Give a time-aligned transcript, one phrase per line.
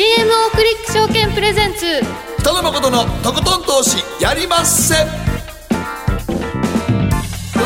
[0.00, 2.00] GMO クリック証券プレゼンツ。
[2.38, 4.94] 北野誠のとことん投資やりまっせ。
[4.94, 5.04] ど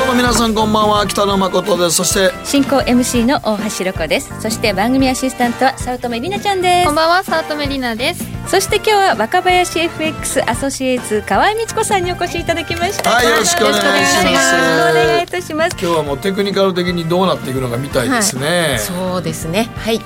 [0.02, 1.94] うも皆さんこんばんは北野誠です。
[1.98, 4.32] そして進行 MC の大橋ロコです。
[4.40, 6.86] そして番組アシスタントは早乙女里奈ちゃんです。
[6.86, 8.24] こんばんは早乙女里奈です。
[8.50, 13.10] そして今日は若林 FX アソシエイツ河合美智子さんにお越しいただきました。
[13.10, 14.26] はいよろしくお願いします。
[14.26, 15.76] よろしくお願いいたします。
[15.80, 19.70] 今日はもうテクニカル的にどうなっていくのかみたいですね、そうですね。
[19.76, 20.00] はい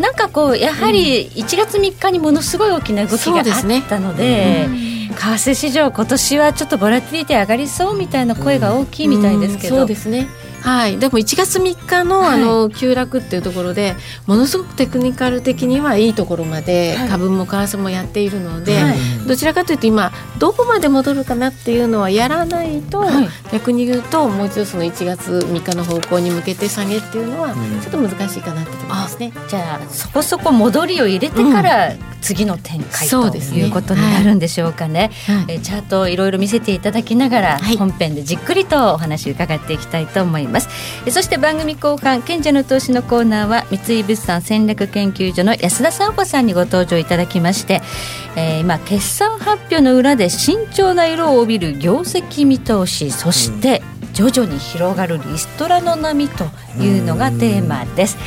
[0.00, 10.28] なんかこうやはり1月3日にものすごい大きな動きがあったので為替市場今年はちょっとボラティリティ上がりそうみたいな声が大きいみたいですけど、そうですね
[10.60, 13.96] はい、でも1月3日のあの急落っていうところで、
[14.26, 18.98] ものすごくテクニカル的にはいいところまで株も為替もやっているので、はい。
[19.26, 23.28] どちらかというと今どこまで戻るかなっていうのはやらないと、はい。
[23.52, 29.32] 逆に言うともう一度その1月3日の方向に向けて下げっていうのはちょっと難しいかなってところですね。
[29.48, 33.60] じゃあそこそこ戻りを入れてから次の展開、うですね。
[33.60, 35.10] いうことになるんでしょうかね。
[35.26, 35.44] はい。
[35.48, 37.76] えーチャートをいろいろ見せていただきながら、はい。
[37.76, 40.49] 本編でじっくりとお話伺っていきたいと思います。
[40.58, 47.80] えーそして番組後半賢者の投資のコーナーは三井物産戦略研究所の安田沙子さんにご登場いただきまして、
[48.36, 56.44] えー今決算発表の裏で慎重な色を帯びる業績見通しそして徐々に広がるリストラの波と
[56.78, 58.18] いうのがテーマです。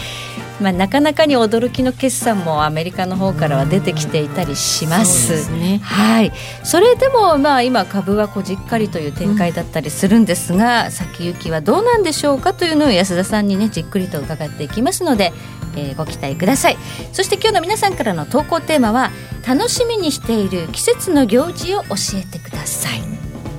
[0.62, 5.28] まあ、なかなかに驚きの決算もアメリカの方からは出てきていたりします。
[5.28, 5.80] そうですね。
[5.84, 6.32] はい、
[6.64, 15.34] それでもまあ今株はこうじっかりという展開だったりするんですが、先行きはどうなんでしょうかというのを安田さんにねじっくりと伺っていきますので、
[15.76, 16.78] えーご期待ください。
[17.12, 19.12] そして今日の皆さんからの投稿テーマは
[19.48, 23.02] 楽しみにしている季節の行事を教えてください。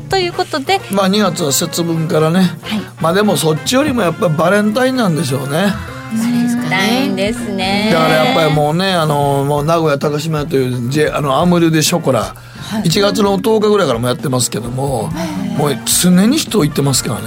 [0.09, 2.39] ということで、まあ2月は節分からね。
[2.63, 5.75] はい、まあでもそっちよりもやっぱりバレンタインなんでしょうね
[6.15, 7.91] ないんですね。
[7.93, 12.35] だからやっぱりもうねあのもう名古屋高島屋という J あのアムリュでショコラ、
[12.83, 15.11] 1月の10日ぐらいからもやってますけども、
[15.57, 17.27] もう常に人行ってますからね。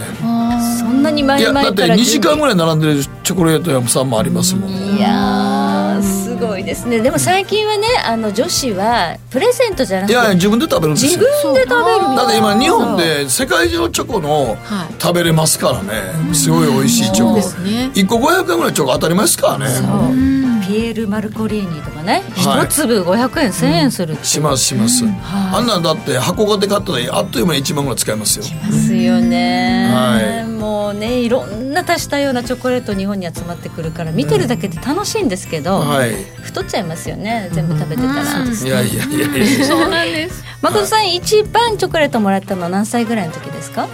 [0.79, 5.56] そんなにい前やだって々から2時間ぐらい並んでるチョコレート屋さんもありますもん、いや
[6.59, 6.99] いですね。
[7.01, 15.01] でも最近はねあの女子はプレゼントじゃなくていや自分で食べるんです自よ分で食べるだって今日本で世界中のチョコのはい。
[15.01, 16.33] 食べれますからね。
[16.33, 17.35] すごい美味しいチョコ。
[17.61, 17.91] ね。
[17.93, 22.67] 1個500円ぐらいチョコ当たり前ですからねピエール・マルコリーニとかね一、はい。
[22.67, 25.05] 粒500円1000円するってしますします、
[25.53, 28.45] あんなんだって箱がで買ったらあっという間に1万ぐらい使えますよ。
[28.63, 30.47] ますよね、はい。
[30.47, 36.15] もうねいろんな足したようなチョコレート日本に集まってくるから見てるだけで楽しいんですけど、はい。
[36.41, 38.23] 太っちゃいますよね全部食べてたら、い
[38.67, 39.65] やいやいやいや。
[39.65, 40.43] そうなんです。
[40.61, 43.87] 誠さん一番チョコレートもらったのは何歳ぐらいの時ですか？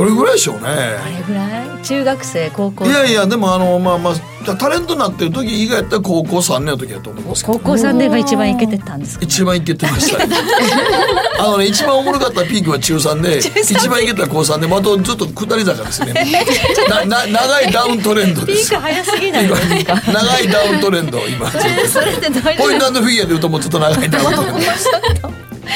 [0.00, 0.62] どれぐらいでしょうね。
[0.66, 1.44] あれぐら
[1.78, 1.82] い？
[1.82, 2.90] 中学生高校生？
[2.90, 7.58] いやいやでもあのまあまあタレントになってる時以外やったら高校3年の時だと思いますけど。
[7.58, 9.24] 高校3年が一番イケてたんですか？
[9.26, 10.34] 一番いけてましたね。
[11.38, 16.14] あのね一番おもろかったピークは中3で一番いけた高3でまたずっと下り坂ですね。
[16.88, 18.70] なな長いダウントレンドです。
[18.70, 19.94] ピーク早すぎないですか？
[20.10, 21.50] 長いダウントレンド今。
[21.86, 24.88] それって大丈ポイン夫トフィギュアで言うともうちょっと長いダウントレンドです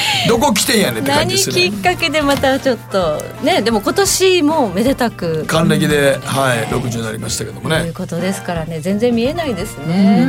[0.27, 1.69] どこ来てんやねんって感何じですね。
[1.69, 5.45] きっかけでまたちょっとねでも今年もめでたく。
[5.47, 10.27] 還暦ではい60になりましたけどもというねことですからね全然見えないですね。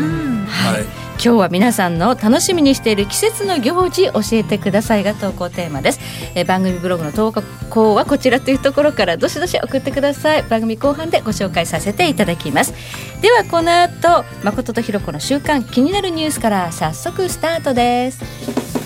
[0.49, 0.85] はい。
[1.19, 6.01] 今日は皆さんの楽しみにしている季節の行事教えてくださいが投稿テーマです。
[6.35, 7.33] えー番組ブログの投
[7.71, 10.43] 稿はこちらというところからどしどし送ってください。
[10.43, 12.75] 番組後半でご紹介させていただきます。
[13.23, 18.86] ではこの後誠とひろ子の週刊気になるニュースから早速スタートです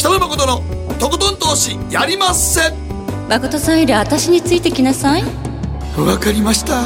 [0.00, 0.62] 北野誠の
[0.98, 2.72] とことん投資やりまっせ。
[3.28, 5.22] 誠さんより私についてきなさい。
[5.94, 6.80] わかりました。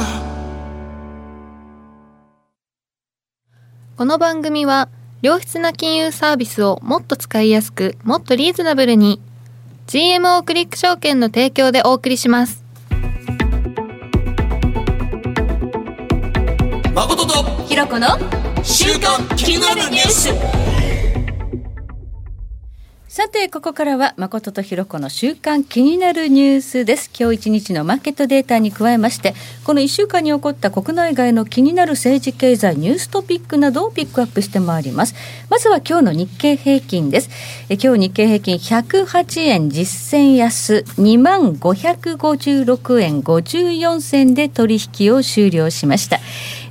[3.95, 4.89] この番組は
[5.21, 9.21] 良質な金融サービスをもっと使いやすくもっとリーズナブルに
[9.87, 12.65] GMO クリック証券の提供でお送りします。
[16.93, 18.07] 誠とひろ子の
[18.61, 20.74] 週刊気になるニュース
[23.15, 27.09] さてここからは誠とひろ子の週間気になるニュースです。
[27.17, 35.15] 今日一日のマーケットデータに加えましてこの1週間に起こった国内外の気になる政治経済ニューストピックなどをピックアップしてまいります。
[35.49, 37.29] まずは今日の日経平均です。
[37.69, 46.19] え今日日経平均108円実践安2万556円54銭で取引を終了しました。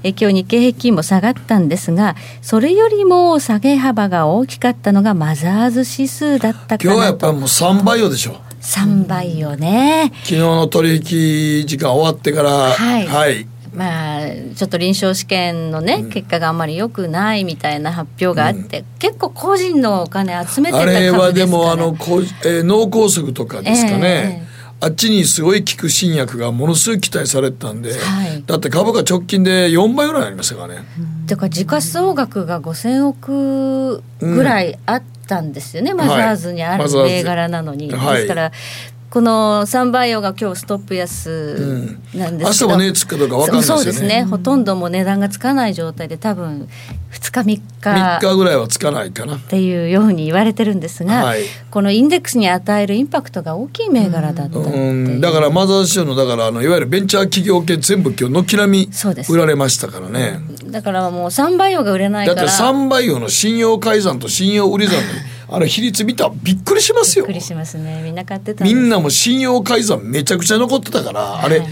[0.04, 8.36] え今日日経平均も下がったんですがそれよりも下げ幅が大きかったのがマザーズ指数だったか今日はやっぱりもう3倍よでしょ。
[8.60, 10.12] 3倍よね。
[10.22, 13.06] 昨日の取引時間終わってからはい。
[13.06, 14.20] はい、まあ
[14.54, 16.10] ちょっと臨床試験のね、うん。
[16.10, 24.53] 結果があんまり良くないみたいな発表があって、結構個人のお金集めてたあ株ですかられはでもあの、えー脳梗塞とかですかね、え
[24.84, 28.44] あっちにすごい効く新薬がものすごい期待されてたんで、はい。
[28.44, 30.84] だって株価直近で4倍ぐらいになりましたからね。
[31.26, 38.16] てか時価総額が5,000億ぐらいあったんですよね、マザーズにある銘柄なのに、はい。
[38.16, 38.52] ですから
[39.14, 43.82] このサンバイオが今日ストップ安なんですけど、明日も値つくかどうか分かんないですよね。
[43.82, 46.68] そうですね、ほとんどもう値段がつかない状態で多分
[47.12, 49.36] 2日3 3日日ぐらいはつかないかな。
[49.36, 49.38] っ。
[49.38, 51.42] ていうように言われてるんですが、はい。
[51.70, 58.90] このインデックスに与えるインパクトが大きい銘柄だったううん、だからマザーズ賞のだからあのいわゆるベンチャー企業系全部今日軒並み
[59.28, 60.40] 売られましたからね。
[60.64, 62.42] だからもうサンバイオが売れないから。
[62.42, 65.02] だってサンバイオの信用改ざんと信用売り算の
[65.48, 67.26] あの比率見たらびっくりしますよ。
[67.26, 67.38] びっく。
[67.38, 68.02] りしますね。
[68.02, 71.62] みんな買ってたみんなも信用改ざんめちゃくちゃ残ってたから、あれ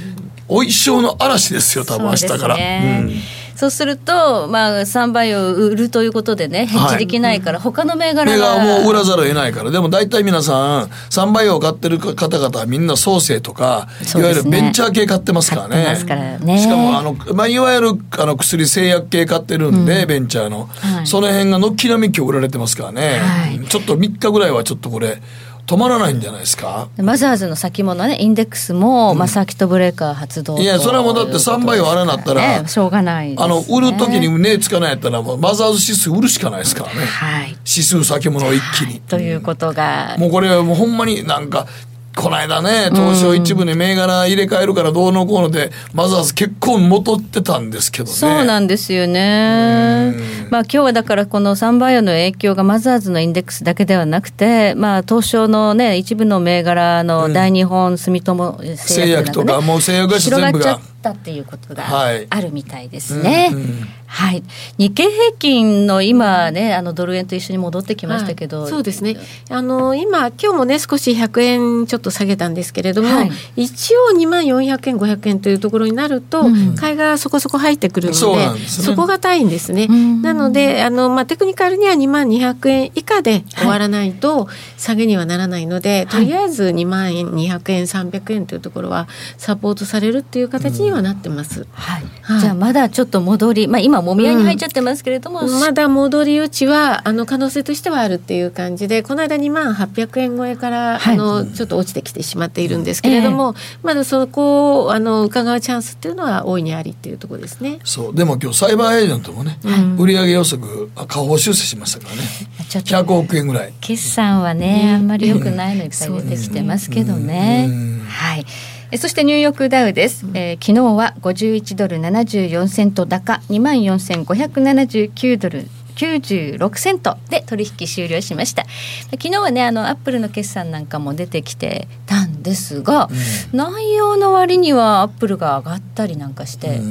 [0.48, 2.38] お一生の嵐ですよ多分明日から。
[2.38, 3.04] そうですね。
[3.06, 8.56] うんそうすると、まあ、サンバイオを売るということでね、ヘッジできないから、他の銘柄目が。
[8.56, 9.70] がもう売らざるを得ないから。
[9.70, 13.86] でも大体皆さん3倍を買ってる方々はみんな創生とか、
[14.16, 14.20] ね。
[14.20, 15.96] いわゆるベンチャー系買ってますからね。
[16.04, 16.58] からね。
[16.58, 21.06] しかもあの、まあ、いわゆるあの薬製薬系買ってるんで、ベンチャーの、はい。
[21.06, 23.64] その辺が軒並み今日売られてますからね、はい。
[23.68, 25.22] ちょっと3日ぐらいはちょっとこれ
[25.66, 26.88] 止まらないんじゃないですか？
[26.98, 33.36] マザーズの先物ね、インデックスも、まあ、サーキットブレーカー発動といやそれはもうだって3倍はあれなったらねしょうがないね。
[33.38, 37.06] あの売る時に値つかないやったらもうマザーズ指数売るしかないですからね。
[37.06, 37.48] はい。
[37.50, 39.00] 指数先物を一気に。
[39.00, 41.66] ということが、もうこれはもうほんまになんか、
[42.14, 48.10] この間ね、東証一部に銘柄入れ替えるからどうのこうので、マザーズ結構戻ってたんですけどね。
[48.10, 50.14] そうなんですよね。
[50.50, 60.72] まあ今日はだからこのサンバイオの影響がマザーズのインデックスだけではなくて、まあ東証のね一部の銘柄の大日本住友製製薬なんかね薬とか、もう製薬会社広が全部が。
[60.72, 63.50] っちゃったっていうことはいがあるみたいですね。
[63.52, 64.44] うんうんはい。
[64.76, 68.70] 日経平均の今ねあのドル円と一緒に戻ってきましたけど、はい。
[68.70, 69.16] そうですね。
[69.48, 73.30] あの今今日もね少し100円ちょっと下げたんですけれども、はい。
[73.56, 76.74] 一応2万400円500円というところになると、うん。
[76.74, 78.50] 買いがそこそこ入ってくるのでそね。
[78.66, 79.86] そこがたいんですね。
[79.88, 80.20] うん。
[80.20, 91.66] なのであの、まあ、テクニカルには2万200円以下で終わらないと下げにはならないので、とりあえず2万円200円300円というところはサポートされるっていう形にはなってます。
[91.72, 92.04] はい。
[92.20, 92.40] はい。
[92.40, 107.78] じゃあまだちょっと戻り、まあ今もみ合いに入っちゃってますけれども、まだ戻り余地はあの可能性としてはあるっていう感じでこの間2万800円超えから、はいあのちょっと落ちてきてしまっているんですけれども、まだそこをあの伺うチャンスっていうのは大いにありっていうところですね。
[107.84, 108.14] そう。
[108.14, 109.58] でも今日サイバーエージェントもね、
[109.98, 112.22] 売上予測、あ下方修正しましたからね。
[112.68, 113.72] ちょっと100億円ぐらい。
[113.80, 117.66] 決算はね、あんまり良くないのいっぱい出てきてますけどね。
[117.68, 118.46] うんはい。
[118.94, 120.26] えそしてニューヨークダウです。
[120.34, 125.66] えー昨日は51ドル74セント高24,579ドル。
[125.96, 128.64] 96セントで取引終了しました
[129.10, 133.08] 昨日はねあのアップルの決算なんかも出てきてたんですが、
[133.52, 136.82] 内容の割にはアップルが上がったりなんかして、ちょっ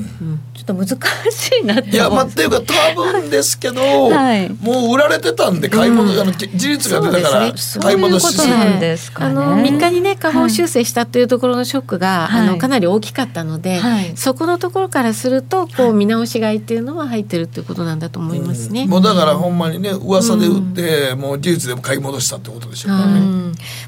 [0.73, 4.49] と難しいなっていや、まあ、っていうか多分ですけど、はい。
[4.61, 9.31] もう売られてたんで買い戻し、あの事実が出たから買い戻しそういうことなんですかね。
[9.31, 12.47] あの3日にね下方修正したというところのショックが、はい。
[12.49, 14.11] あのかなり大きかったので、はい。
[14.15, 18.85] そこのところからするとこう見直し買いっていうのは入ってるっていうことなんだと思いますね。
[18.85, 23.19] もうだからほんまにね噂で売って、もう事実でも買い戻したってことでしょうからね、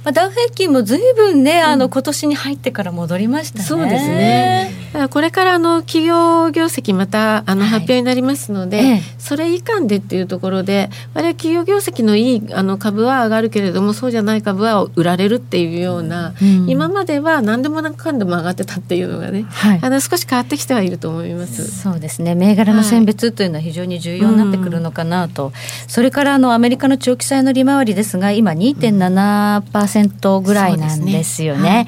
[0.03, 1.43] まあ、ダウ平均もずいぶん。
[1.43, 3.65] ね、あの今年に入ってから戻りましたね。
[3.65, 4.71] そうですね。
[5.09, 7.69] これからあの企業業績またあのはい。
[7.73, 9.01] 発表になりますので、ええ。
[9.17, 16.69] それ以下でっていうところで、我々企業業績のいいあの株は上がるけれども、そうじゃない株は売られるっていうような、うん。
[16.69, 19.79] 今までは何でもかんでも上がってたっていうのがね、はい。
[19.81, 21.81] あの少し変わってきてはいると思います。
[21.81, 22.35] そうですね。
[22.35, 25.51] 銘柄の選別というのは非常に重要になってくるのかなと、
[25.87, 31.87] それからあのアメリカの長期債の利回りですが今2.7%ぐらいなんですよね。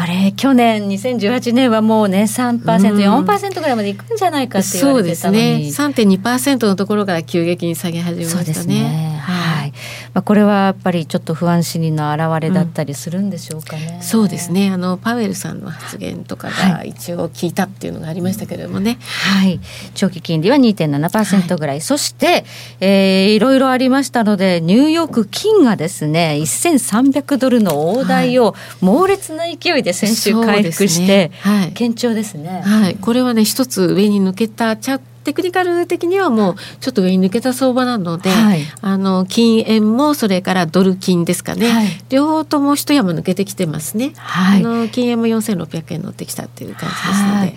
[0.00, 5.72] あれ去年2018年はもうね 3%4% ぐらいまでいくんじゃないかって言わそうれですね。
[5.72, 6.18] てたのに。
[6.18, 8.54] 3.2%のところから急激に下げ始めまそうしたね。
[8.54, 9.20] ですね。
[9.20, 9.72] はい。
[10.14, 13.98] まあこれはやっぱりちょっと不安心理の表れだったりするんでしょうかね。
[14.02, 14.52] そうです。
[14.52, 14.70] ね。
[14.70, 18.98] あのパウエルさんの発言とかはが一応聞いたっていうのがありましたけれどもね。
[19.00, 19.60] はい。
[19.94, 21.80] 長期金利は2.7%ぐらい。
[21.80, 22.44] そして、
[22.80, 32.62] えーいろいろありましたので、ニューヨーク金がですね、1300ドルの大台を猛烈な勢いで先週回復して、そうですねはい堅調ですね。
[32.64, 38.62] はい、これはね一つ上に抜けたチャテクニカル的にはもうちょっと上に抜けた相場なので、はい。
[38.80, 41.86] あの金円もそれからドル金ですかね、はい。
[42.08, 44.60] 両方とも一山抜けてきてますね、はい。
[44.60, 47.54] あの金円も4600円乗ってきたっていう感じですので、はい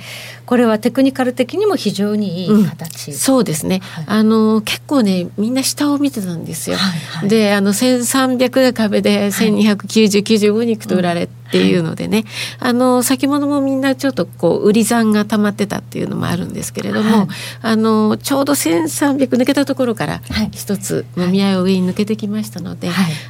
[0.51, 12.25] これはテクニカル的にも非常にいい形、うん、そうですね、はい、あの結構ねみんな下を見てたんですよ、はいはい、であの1300が壁で129095に行くと売られっていうのでね、
[12.59, 17.27] はい、あの先物もみんなちょっとこう売り算が溜まってたっていうのもあるんですけれども、はい、
[17.61, 22.89] あのちょうど1300抜けたところから一つもみ合いを上に抜けてきましたので、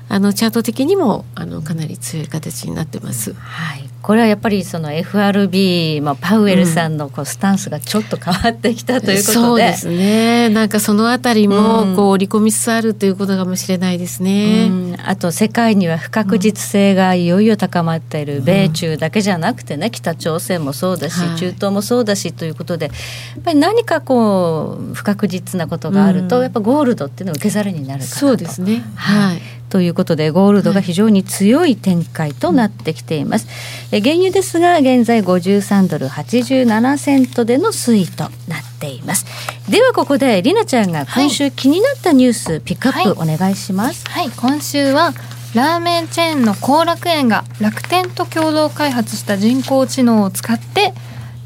[0.10, 3.34] あのチャート的にもあのかなり強い形になってます。
[3.36, 10.50] はいこれはやっぱりその FRB、まあ、パウエルさんのこうスタンスがちょっと変わってきたということで、うん、そうですね。
[10.50, 22.92] なんかそのあたりもこう織り込みつつあるということかもしれないですね、うん、あと世界には不確実性がいよいよ高まっている、米中だけじゃなくてね北朝鮮もそうだし、中東もそうだしということでや
[23.40, 28.84] っぱり何かこう不確実なことがあると、やっぱゴールドっていうのは受け皿になるかなとそうですね。
[28.96, 33.48] はいということでゴールドが非常に強い展開となってきています、
[33.90, 39.26] はい、原油ですが現在53ドル87セントでの推移となっています。
[39.70, 45.14] ではここでりなちゃんが今週気になったニュース、ピックアップお願いします、はい、はい、今週は
[45.56, 50.94] ラーメンチェーンの後楽園が楽天と共同開発した人工知能を使って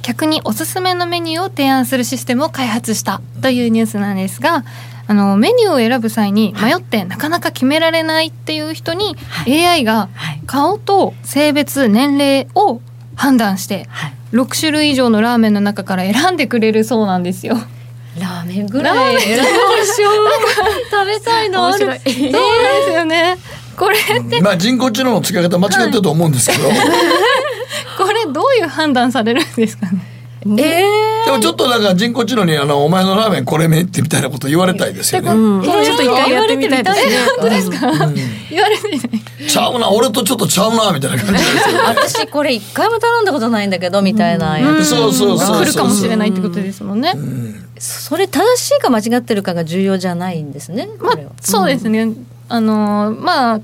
[0.01, 4.63] 客におすすめのメニューを提案するシステムを開発したというニュースなんですが
[5.07, 10.09] あのメニューを選ぶ際に迷ってなかなか決められないっていう人に、はい、AI が
[10.47, 12.81] 顔と性別年齢を
[13.15, 17.55] 判断して、はい、6種類以上のラーメンの中から選んでくれるそうなんですよ。
[18.19, 19.45] ラーメンぐらい選びま
[19.83, 20.15] しょう。
[20.89, 21.77] 食べたいのある。
[21.77, 23.37] そうなんですよね。
[23.77, 26.77] これってまあ人工知能の使い方間違ってると思うんですけど、はい、
[27.97, 30.14] これどういう判断されるんですかね？
[30.47, 35.31] えー、でもちょっとなんか人工知能にあのお前のラーメンこれめってみたいなこと言われたいですよね。
[35.31, 37.17] うん、ちょっと一回やってみたいですね。
[37.39, 37.87] 本当ですか？
[37.87, 38.15] うん、
[38.51, 39.09] 言われて
[39.49, 44.85] ちゃうな俺とちょっとちゃうなみたいな感じですよ、ね、私これ一回も頼んだことないんだけどみたいなやつ。
[44.85, 47.13] そうそうそう来るかもしれないってことですもんね。
[47.79, 50.87] それ正しいか間違ってるかが重要じゃないんですね。
[50.99, 52.13] まあそうですね。
[52.49, 53.61] あのまあ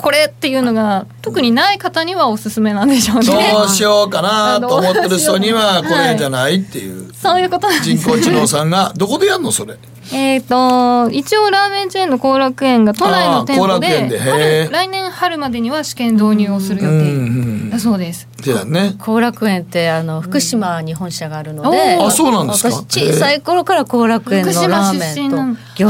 [0.00, 3.50] これっていうのが特にない方にはおすすめなんでしょうね。
[3.52, 7.08] どうしようかなと思ってる人にはこれじゃないっていう。
[7.08, 9.76] はい、そういうこと人工知能さんがどこでやるのそれ？
[10.12, 18.26] えっと一応ラーメンチェーンの後楽園が都内の店舗でで来年春までには試験導入をする予定だそうです。
[18.42, 18.94] でだね。
[18.98, 22.70] 後楽園ってあの福島に本社があるので、あそうなんですか？
[22.70, 25.36] 私小さい頃から後楽園のラーメンと
[25.76, 25.88] 餃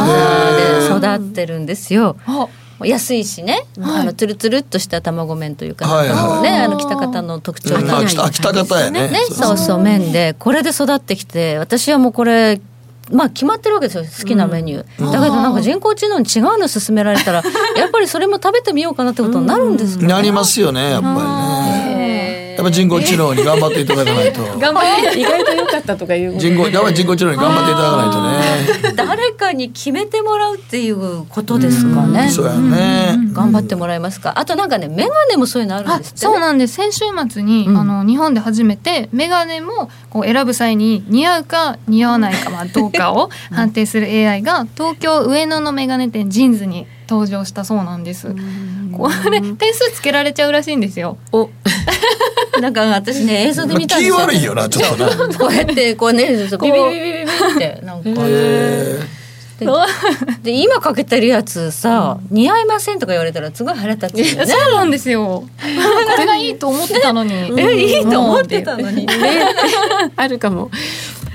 [0.90, 2.16] 子で育ってるんですよ。
[2.86, 9.08] 安いしね、はい、あのつるつるっとした卵麺というか、はいはい、ねあの北方の特徴が、北北方やね。
[9.08, 9.78] ねそうそう。
[9.78, 10.34] 麺で。
[10.38, 12.60] これで育ってきて私はもうこれ
[13.10, 14.04] まあ決まってるわけですよ。
[14.04, 17.42] 好きなメニュー、うん、だけどなんか人工知能に違うの勧められたら
[17.76, 21.89] やっぱりそれも食べてみようかなってことになるんですか、ね、なりますよねやっぱりね。
[21.89, 21.89] や
[22.62, 24.42] っぱ人工知能に頑張っていただかないと。
[24.58, 28.94] 頑張って意外と良かったとかいう人工やっぱり人工知能に頑張っていただかないとね。
[28.96, 32.28] 誰かに決めてもらうっていうことですかね。
[32.30, 33.18] そうやね。
[33.32, 34.32] 頑張ってもらえますか？
[34.36, 36.74] あとなんかね眼鏡もそういうのあるんですそうなんです。
[36.74, 48.34] 先週末に、あの日本で初めて眼鏡もこう選ぶ際に似合うか似合わないかまあどうかを判定する AI が東京上野の眼鏡店ジーンズに登場したそうなんです。
[48.96, 51.18] これ点数つけられちゃうらしいんですよ。
[51.32, 51.50] お
[52.60, 54.16] なんか私ね映像で見たんですよ。
[54.16, 55.38] 悪いよなちょっとな。
[55.38, 58.22] こうやってこうねビビビビビってなんか。
[60.42, 65.44] で今かけてるやつさ、似合いませんとか言われたらすごい腹立つ、ね、そうなんですよ。
[65.60, 67.34] これがいいと思ってたのに。
[67.58, 69.14] えいいと思ってたのにね。
[70.16, 70.70] あるかも。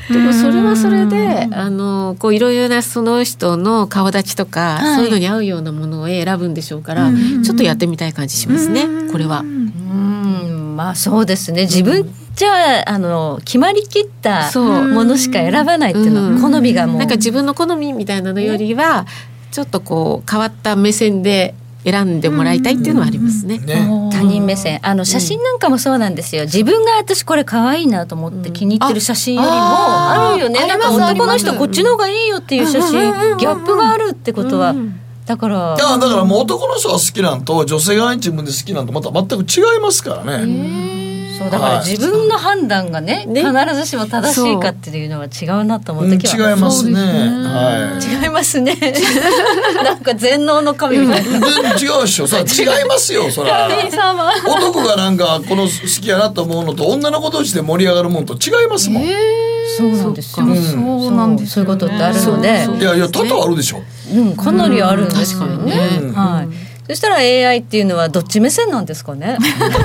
[0.10, 7.12] でもそれはそれであのこういろいろなその人の顔立ちとか、はい、そういうのに合うようなものを選ぶんでしょうから、
[7.44, 9.40] ちょっとやってみたい感じしますねこれは。
[9.40, 11.64] うんまあそうですね。
[11.64, 19.06] 自分じゃああの決まりきったものしか選ばないっていうのは好みがもう、なんか自分の好みみたいなのよりは
[19.52, 23.60] ちょっとこう変わった目線で選んでもらいたいっていうのはありますね。
[23.60, 23.88] ね。
[24.12, 24.80] 他人目線。
[24.82, 26.46] あの写真なんかもそうなんですよ。
[26.46, 30.68] 自分が私これ可愛いなと思って気に入ってる写真よりもあるよね。
[30.68, 34.74] なんか男の人こっちの方がいいよっていう写真ギャップがあるってことは。
[35.28, 35.76] だから。
[35.76, 41.15] だからもう男の人が好きなんと女性が自分で好きなんとまた全く違いますからね。
[41.38, 48.76] そうだから自分の判断がね、ね、必ずしも正しいかっていうのは違うなと思って違いますね、はい、違いますね。
[49.84, 51.48] なんか全能の神みたいな。
[51.76, 52.28] 違うでしょ。
[52.28, 53.70] さ違いますよそら。
[54.46, 62.68] 男がなんかこの好きやなと思うのと女の子同士で盛り上がるもんと違いますもん、えー、そうなんですよ、そうなんです、そういうことってあるので。
[62.80, 63.82] いやいや多々あるでしょ。
[64.14, 65.74] うんかなりあるんですよね、
[66.14, 69.38] はいそしたら AI っていうのはどっち目線なんですかね？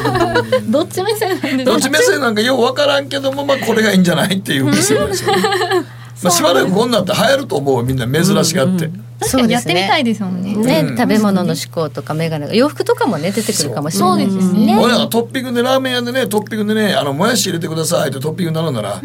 [0.69, 5.43] どっち目線なんですどっち目線なんかようわからんけどもまあこれがいいんじゃないっていう目線ですよね。
[6.23, 8.91] まあしばらくこんなんって流行ると思うみんな珍しがって。
[9.21, 10.55] 確かにやってみたいですもんね。
[10.57, 10.97] ね、うん。
[10.97, 14.79] 食べ物の思考とかメガネが洋服とかもね出てくるかもしれないですそうですね。
[14.79, 19.01] 俺らがトッピングでラーメン屋でねトッピングでねあのもやし入れてくださいってトッピングになるんなら、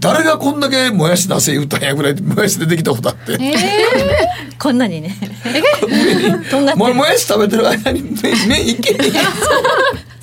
[0.00, 3.36] 誰がこんだけもやし出せ言ったんやぐらいもやし出てきたことあって。
[3.40, 3.54] え
[4.58, 5.14] こんなにね。
[6.50, 9.24] とんがってももやし食べてる間に麺麺いけへんやん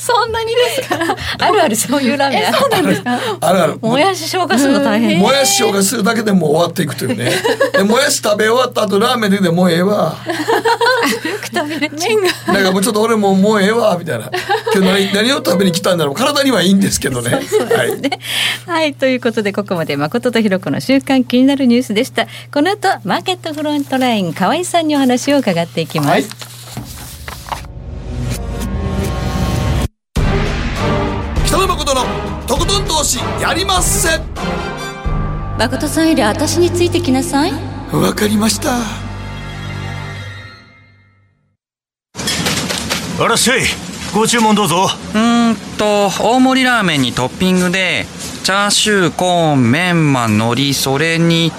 [0.06, 0.98] そんなにですか？
[1.40, 2.48] あるあるそういうラーメン。
[2.48, 3.20] あるそうなんですか？
[3.42, 3.80] あるある。
[3.82, 5.20] もやし消化するの大変。
[5.20, 7.32] もやし消化するだけでもう終わっていくというね。
[7.74, 10.16] でもやし食べ終わった後ラーメン出てもうええわ。
[11.56, 12.54] 麺が。
[12.54, 14.30] なんかもうちょっと俺もうもうええわみたいな。
[14.74, 17.32] 今日何 何を食べに来たんだろう体にはいいんですけどね。
[17.32, 17.42] はい。
[18.68, 22.28] はいということでここまで誠とひろ子の週間気になるニュースでした。
[22.54, 26.26] この後マーケットフロントライン河合さんにお話を伺っていきます、はい
[32.76, 34.20] とことん投資やりまっせ
[35.58, 37.52] 誠さんより私についてきなさい
[37.94, 38.76] わかりました
[43.18, 43.62] あらっしゃい
[44.14, 48.06] ご注文どうぞうーんと大盛りラーメンにトッピングで
[48.44, 51.52] チャーシューコーンメンマ海苔それに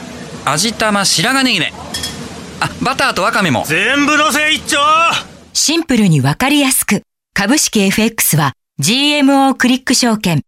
[0.45, 1.73] 味玉白髪ネギね
[2.61, 4.79] あバターとわかめも全部のせ一丁
[5.55, 7.03] シンプルにわかりやすく。
[7.35, 10.43] 株式 FX は GMO クリック証券。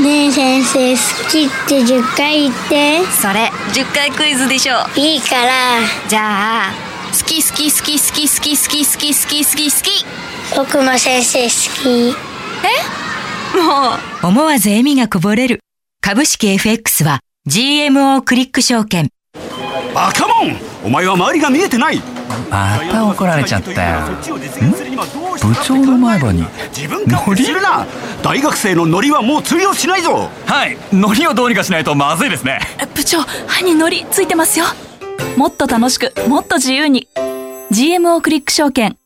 [0.00, 4.74] ねえ先生好きって10回言ってそれ、10回クイズでしょ。
[4.96, 5.52] いいから
[6.08, 6.72] じゃあ、
[7.10, 10.06] 好き好き好き好き好き好き好き好き好き好き。
[10.56, 11.50] 僕も先生好
[11.82, 12.16] き
[13.56, 13.90] も
[14.24, 14.26] う。
[14.26, 15.60] 思わず笑みがこぼれる。
[16.00, 19.10] 株式 FX は GMO クリック証券。
[19.94, 22.00] バカモンお前は周りが見えてない
[22.50, 24.00] また怒られちゃったよ。
[24.06, 26.44] 部部長の前歯に。
[26.76, 27.86] 自分勝手するな！
[28.22, 30.28] 大学生のノリはもう通用しないぞ！
[30.46, 30.76] はい。
[30.92, 32.60] 海苔をどうにかしないとまずいですね。
[32.94, 34.66] 部長歯にのりついてますよ。
[35.36, 37.08] もっと楽しくもっと自由に。
[37.70, 38.96] GMO クリック証券。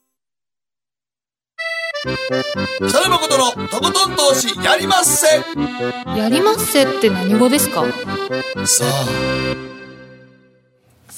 [2.77, 5.27] 北野誠のとことん投資やりまっせ。
[6.19, 7.85] やりますせって何語ですか？
[8.65, 9.64] さあ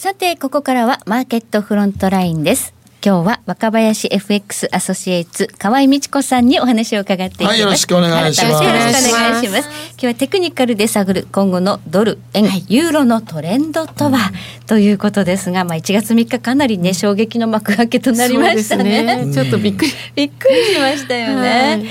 [0.07, 2.76] さてここからはマーケットフロントラインです。
[3.07, 8.65] 今日は若林 FX アソシエイツ河合美智子さんにお話を伺っていきます、はいよろしくお願いします。
[8.65, 9.69] よろしくお願いします。
[9.93, 14.33] 今日はテクニカルで探る今後のドル円、ユーロのトレンドとは、
[14.67, 19.07] ということですがまあ1月3日かなりね衝撃の幕開けとなりましたね。
[19.07, 21.85] そうですちょっとびっくり、びっくりしましたよね、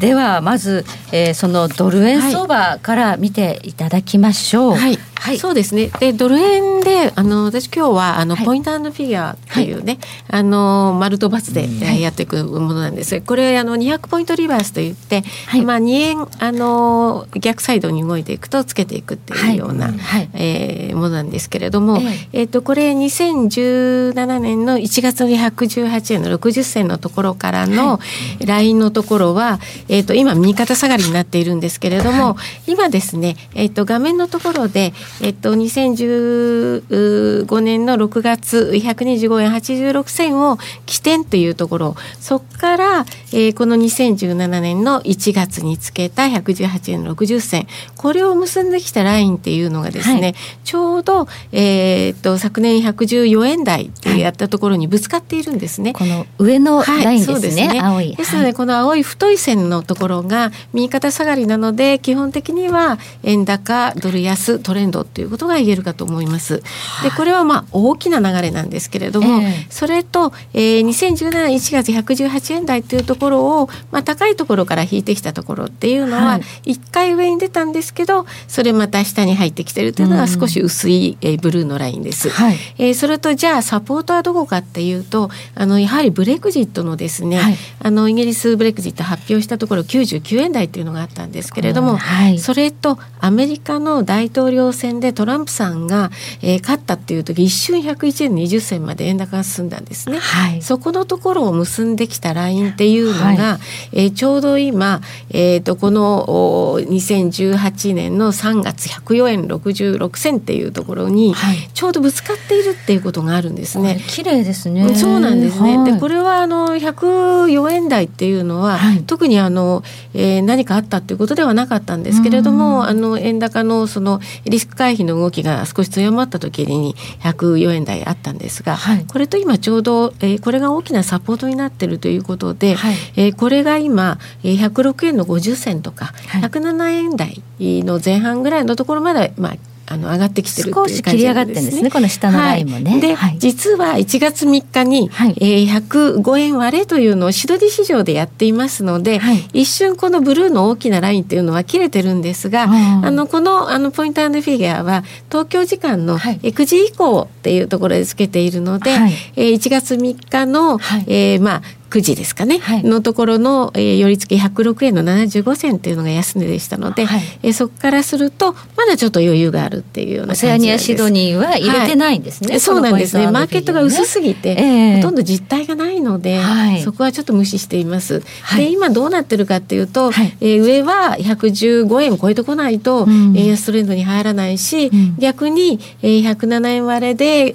[0.00, 4.72] ではまず、えーそのドル円相場から見ていただきましょう。
[4.72, 5.38] はい、はい。
[5.38, 5.90] そうですね。
[6.00, 8.44] でドル円であの私今日はあの、はい。
[8.44, 9.98] ポイントフィギュアっていうね、
[10.28, 10.55] あの
[10.98, 13.20] 丸と×で、えーやっていくものなんです。
[13.20, 15.64] これあの200ポイントリバースといって、はい。
[15.64, 19.98] まあ2円あの逆サイドに動いていくとつけていくっていうような、はい。
[19.98, 20.28] はい。
[20.34, 21.98] えーものなんですけれども、
[22.32, 22.42] ええ。
[22.44, 28.00] っ、とこれ2017年の1月の118円の60銭のところからの
[28.44, 34.92] ラインのところは、えっ、と今右肩下がりになっているんですけれども、今ですね、えっ、と画面のところで、
[35.22, 40.45] えっ、と2015年の6月125円86銭を
[40.86, 50.34] 起点というところ、そこから、えーこの2017年の1月につけた118円の60銭、これを結んできたラインっていうのがですね、はい。
[50.64, 55.94] ちょうど、えー、と昨年114円台ってやったところにぶつかっているんですね。
[55.94, 58.14] この上のラインですね,、青い。
[58.14, 58.54] ですので、はい。
[58.54, 66.62] この青い太い線のところが右肩下がりなので基本的には円高ドル安トレンドということが言えるかと思います。
[67.02, 69.66] でこれはまあ大きな流れなんですけれども、ええ。
[69.70, 76.72] それと、えー、2017年1月118円台というところを、まあ、高いところから引いてきたところっていうのははい。
[76.72, 82.30] 1回上に出たんですけどそれまた下に入ってきてるというのが少し薄い、えーブルーのラインです。
[82.30, 82.56] はい。
[82.78, 87.56] えーそれとじゃあサポートはどこかっていうとあのやはりブレグジットのですね、はい。
[87.82, 92.38] あのイギリスブレグジット発表したところ99円台っていうのがあったんですけれども、はい。
[92.38, 96.10] それとアメリカの大統領選でトランプさんが、
[96.42, 100.15] えー勝ったっていう時一瞬101円20銭まで円高が進んだんですね。
[100.18, 100.62] はい。
[100.62, 103.58] そこのところを結んできたラインっていうのが、は
[103.92, 105.00] えーちょうど今、
[105.30, 111.68] えー、とこのお2018年の3月104円66銭っていうところに、はい。
[111.74, 114.00] ちょうどぶつかっているっていうことがあるんですね。
[114.08, 114.94] 綺麗ですね。
[114.94, 115.76] そうなんですね。
[115.76, 115.92] はい。
[115.92, 119.02] でこれはあの104円台っていうのは、はい。
[119.04, 119.82] 特にあの、
[120.14, 129.04] えー何かあったっていうことではなかったんですけれども、あの円高のそのリス回避の動きが少し強まった時に104円台あったんですが、はい。
[129.06, 132.94] これと今ちょうど、えーこれが大きなサポートになっているということで、はい。
[133.16, 136.42] えーこれが今、えー106円の50銭とか、はい。
[136.42, 139.56] 107円台の前半ぐらいのところまで、まあ、
[139.88, 142.90] あの上がってきてるっていう少し切り上がってんですねこの下のラインもね。
[142.90, 143.38] はいで、はい。
[143.38, 145.36] 実は1月3日に、はい。
[145.40, 149.48] えー105円割れというのをシドディ市場でやっていますので、はい。
[149.52, 156.40] 一瞬このブルーの大きなラインっていうのは切れてるんですが、あのこのあのポイントフィギュアは東京時間のはい。
[156.42, 159.12] えー9時以降っていうところでつけているので、はい。
[159.36, 161.04] えー1月3日の、はい。
[161.06, 162.82] えーまあ9時ですかね、はい。
[162.82, 167.22] のところの、えー、寄り付き106円の75銭っていうのが安値でしたので、はい。
[167.42, 173.30] えーそこからするとまだちょっと余裕があるっていうようなオセアニアシドニーは入れてないんですね、はいそうなんですね。
[173.30, 174.96] マーケットが薄すぎて、ええ。
[174.96, 176.82] ほとんど実態がないので、はい。
[176.82, 178.22] そこはちょっと無視しています。
[178.42, 178.64] はい。
[178.64, 180.36] で今どうなってるかっていうと、はい。
[180.40, 183.36] えー上は115円超えてこないとうん。
[183.36, 185.16] 円安トレンドに入らないし、うん。
[185.18, 187.52] 逆に、えー107円割れで、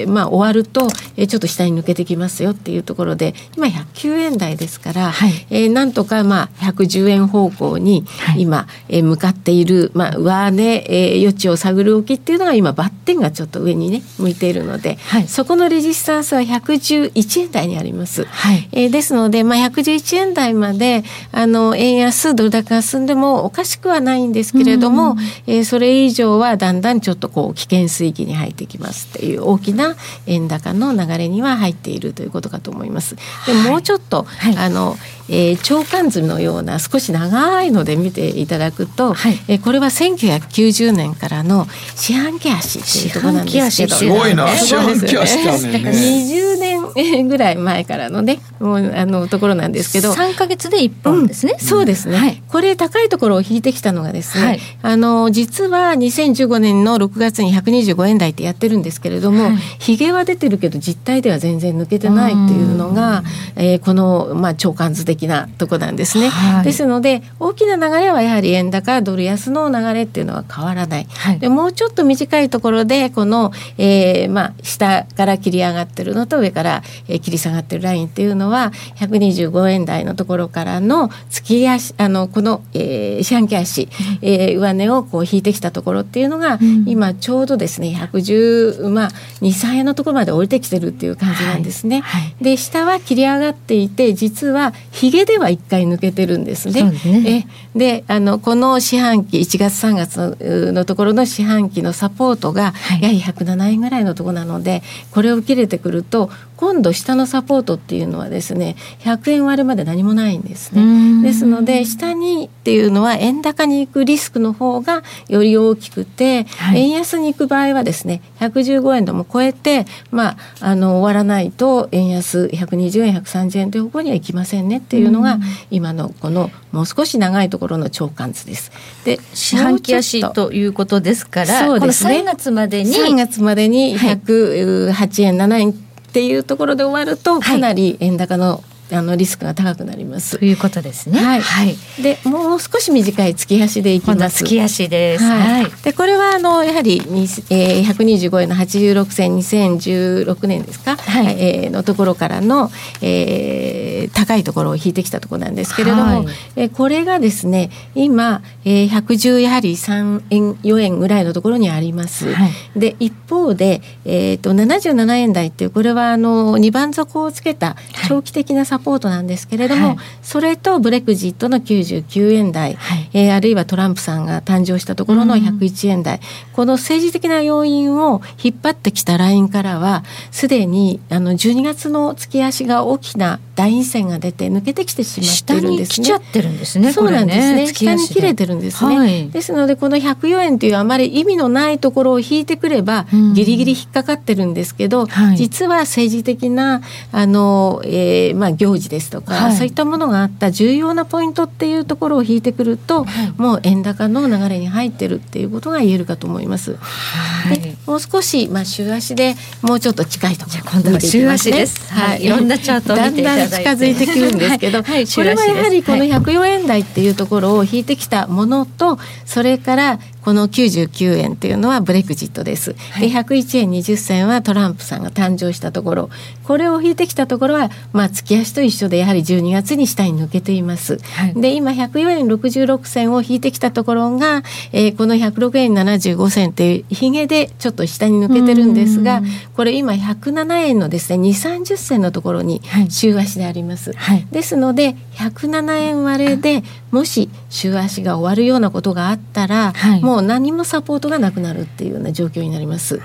[0.00, 5.32] えーまあ、終わると、えーちょっと下に抜けてきますよっていうところで今109円台ですから、はい。
[5.50, 8.42] えーなんとか、まあ、110円方向にはい。
[8.42, 15.26] 今、えー向かっている、まあ、上値、えー余地を探る動きっていうのが今バッテンがちょっと上にね向いているので、はい。
[15.26, 18.24] そこのレジスタンスは111円台にあります。
[18.26, 18.68] はい。
[18.72, 25.16] えーですので、まあ、111円台まであの円安ドル高が進んでもおかしくはないんですけれども、
[25.46, 33.16] えーそれ以上はだんだんちょっとこう危険水域に入ってきますっていう大きな円高の流れには入っているということかと思います。
[33.48, 34.56] でもうちょっと、はい。
[34.56, 34.96] あの
[35.28, 39.38] えー長関図のような少し長いので見ていただくと、はい。
[39.48, 43.94] えーこれは1990年からの四半期足っていうところなんですけど。
[43.94, 44.46] すごいな。
[44.46, 45.78] ね四半期足ってあんね。
[45.78, 50.12] んね20年ぐらい前からのねもうあのところなんですけど。
[50.12, 52.42] 3ヶ月で1本ですね、そうですね、はい。
[52.48, 54.60] これ高いところを引いてきたのがですね、はい。
[54.82, 59.56] あの実は2015年の6月に125円台ってやってるんですけれども、はい。
[59.78, 63.22] ひげは出てるけど実態では全然抜けてないっていうのが、
[63.56, 66.64] えーこの、まあ、長関図的なとこなんですね、はい。
[66.64, 71.38] ですので大きな流れはやはり円高ドル安の流れっていうのは変わらない、はい。
[71.38, 83.88] でもうちょっと短いところでこの、えーまあ、下から切り上がってるのと上から、えー切り下がってるラインっていうのは125円台のところからの月足あのこの、えー四半期足、
[84.22, 86.84] えー上値をこう引いてきたところっていうのが、ん。
[86.86, 89.08] 今ちょうどですね110まあ
[89.40, 92.00] 23円のところまで降りてきてるっていう感じなんですね。
[92.00, 92.22] はい。
[92.22, 92.44] はい。
[92.44, 94.72] で下は切り上がっていて実は
[95.08, 96.82] ヒゲでは一回抜けてるんですね。
[96.82, 111.22] ねえであのこの四半期1月3月ののところの四半期のサポートがはいやはり107円ぐらいのところなのでこれを切れてくると今度下のサポートっていうのはですね100円割れまで何もないんですね。
[111.22, 116.80] ですので下にっていうのは円高に行くリスクの方がより大きくて、はい。
[116.80, 125.38] 円安に行く場合はですね115円でも超えてまああの終わらないと円安120円130円という方向には行きませんねっていうのが
[125.70, 128.72] 今のこのもう少し長いところの長関図です。
[129.04, 130.52] で四半期足と。
[130.52, 132.20] いうことですからそうですね。
[132.20, 134.18] この3月までに3月までにはい。
[134.18, 137.42] 108円7円っていうところで終わるとはい。
[137.42, 140.38] かなり円高のあのリスクが高くなります。
[140.38, 140.44] と。
[140.44, 141.18] いうことですね。
[141.18, 141.40] はい。
[141.40, 144.44] はい、でもう少し短い月足でいきます。
[144.44, 145.24] 月足です。
[145.24, 145.62] はい。
[145.62, 145.70] はい。
[145.82, 151.36] でこれはあのやはりに、えー、125円の86銭2016年ですか、はい。
[151.38, 152.70] えーのところからの、
[153.02, 156.26] えー高いところを引いてきたところなんですけれども、はい。
[156.56, 162.32] えーこれがですね今、えー、110やはり3円4円ぐらいのところにあります。
[162.32, 162.50] はい。
[162.76, 167.76] で一方で、えー、と77円台っていうこれはあの2番底をつけた
[168.08, 169.96] 長期的なサポートなんですけれども、はい。
[170.22, 173.10] それとブレクジットの99円台、はい。
[173.12, 176.20] えーあるいはトランプさんが誕生したところの101円台、
[176.52, 186.04] この政治的な要因を引っ張ってきたラインからはすでにあの12月の月足が大きな大陰線が出て抜けてきてしまってるんですね。
[186.04, 187.52] に来ちゃってるんですねそうなんですね。
[187.54, 188.96] これ月下に切れてるんですね。
[188.96, 189.30] はい。
[189.30, 193.34] ですのでこの104円というあまり意味のないところを引いてくれば、うん。
[193.34, 195.36] ギリギリ引っかかってるんですけど、はい。
[195.36, 199.56] 実は政治的なあの、えーまあ、行事ですとか、はい。
[199.56, 203.32] そういったものがあった重要なポイントっていうところを引いてくると、はい。
[203.36, 206.76] もう円高の流れに入ってるっていうことが言えるかと思います。
[206.76, 207.60] はい。
[207.60, 211.92] でもう少し、まあ、週足でもうちょっと近いところ今度は週足です。
[211.92, 212.24] はい。
[212.24, 212.28] い。
[212.28, 213.50] ろんなチャートを見ていただいて。
[213.50, 214.92] だんだん近づいてくるんですけど、はい。
[214.92, 215.06] はい。
[215.06, 222.74] これはやはりこの週足です104円台っていうところを引いてきたものとそれからこの99円っていうのはブレクジットです。
[223.00, 226.10] で101円20銭はトランプさんが誕生したところ。
[226.44, 230.98] これを引いてきたところは、まあ、月足と一緒でやはり12月に下に抜けています。
[231.36, 234.42] で今104円66銭を引いてきたところが、
[234.72, 239.22] えーこの106円75銭っていうひげでちょっと下に抜けてるんですが
[239.54, 243.94] これ今107円のですね2 3 0銭のところに週足であります。
[244.32, 249.72] ですので107円割れでもし週足が終わるようなことがあったら、
[250.02, 253.00] もう何もサポートがなくなるっていうような状況になります。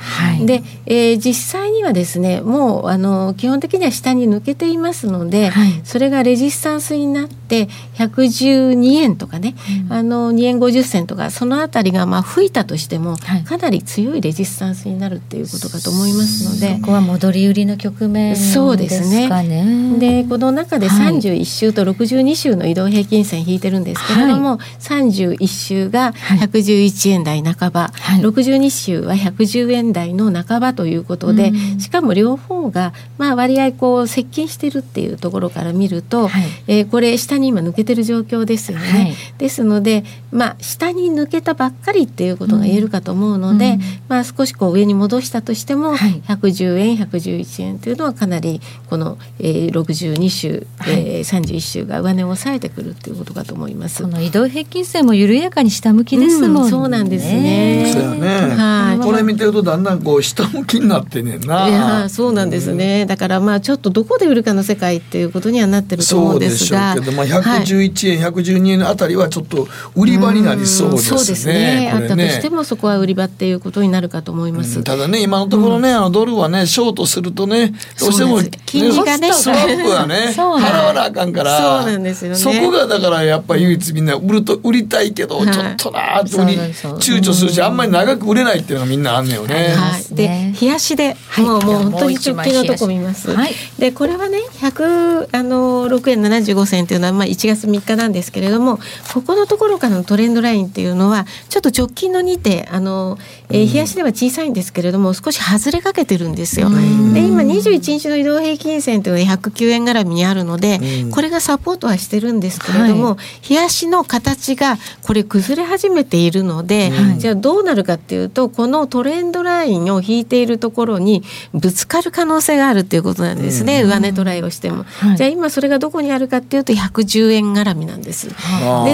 [0.45, 5.51] で、えー実際にはですねもうあの基本的には下に抜けていますので、
[5.83, 9.55] それがレジスタンスになって112円とかね、
[9.89, 16.79] あの2円50銭とかそのあたりがまあ吹いたとしても、かなり強いレジスタンスになるっていうことかと思いますので。
[16.81, 19.29] ここは戻り売りの局面ですそうですね。
[19.29, 19.97] かね。
[19.99, 21.13] でこの中ではい。
[21.13, 36.29] 31週と62週の移動平均線引いてるんですけれども、31週が111円台半ば、62週は110円台の半ばということで、しかも両方がまあ割合こう接近してるっていうところから見ると、
[36.67, 39.15] えーこれ下に今抜けてる状況ですよね。
[39.37, 53.62] ですのでまあ下に抜けたばっかりっていうことが言えるかと思うので、まあ少しこう上に戻したとしても、110円111円というのはかなりこの、えー、62週、えー、31週が上値を抑えてくるっていうことかと思います。
[53.63, 56.61] この移動平均線も緩やかに下向きですもんね。
[56.61, 57.91] うんそうなんですね。
[57.93, 59.03] そうやね、はい。
[59.03, 61.67] これ見てるとだんだんこう下向きになってんねんな。
[61.67, 66.93] いやそうなんですね、だからまあちょっとどこで売るかの世界っていうことにはなってると思そううんでですが。
[66.93, 71.17] しょうけど、まあ、はい111円、112円あたりはちょっと売り場になりそうですね。
[71.17, 71.89] そうですね。
[71.93, 82.37] これあったとしてもそこは売り場っていうことになるかと思います、ただね、今のところね、あのドルはね、ショートするとね、どうしても、金利がねスワップはね、払わなあかんから、そうなんですよね。
[82.37, 89.73] そこがだからやっぱり唯一みんな売ると、売りたいけど、ちょっとなーって売り、躊躇するし、あんまり長く売れないっていうのがみんなあんねんよね。
[89.75, 93.29] はい、で冷やしで、もうもう本当に直近のとこ見ます。
[93.77, 98.79] でこれはね100あの6円75銭っていうのはまあ1月3日なんですけれども
[99.13, 103.17] ここのところからのトレンドラインっていうのはちょっと直近の2手あの、
[103.53, 106.69] えー冷やしでは小さいんですけれども少し外れかけてるんですよ。
[106.69, 106.75] で
[107.21, 110.79] 今21日の移動平均線というのは109円絡みにあるので、
[111.11, 124.85] これがサポートはしてるんですけれども、冷やしの形がこれ崩れ始めているので、じゃあどうなるかっていうとこのトレンドラインを引いているところにぶつかる可能性があるっていうことなんですね、上値トライをしても。
[125.15, 128.29] じゃあ今それがどこにあるかっていうと110円絡みなんです。
[128.29, 128.35] で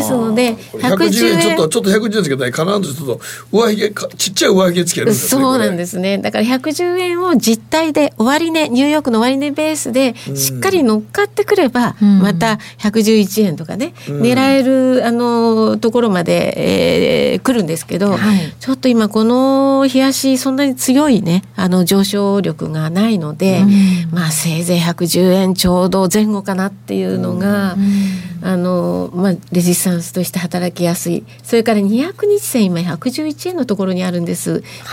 [0.03, 6.17] すので110円ちょっとちょっと110円つけたら必ずちょっと上髭かちっちゃい上髭つけるんですねそうなんですね。
[6.17, 18.17] だから110円を実態で終値ニューヨークの終値ベースでしっかり乗っかってくれば、また111円とかね、うん狙えるあのところまで、えー来るんですけど、
[18.59, 23.63] ちょっと今この冷やしそんなに強いねあの上昇力がないので、
[24.11, 27.75] まあせいぜい110円ちょうど前後かなっていうのが、
[28.41, 31.23] あのまあレジスタンスとして働きやすい。
[31.43, 34.38] それから200日線今111円のところにあるんです。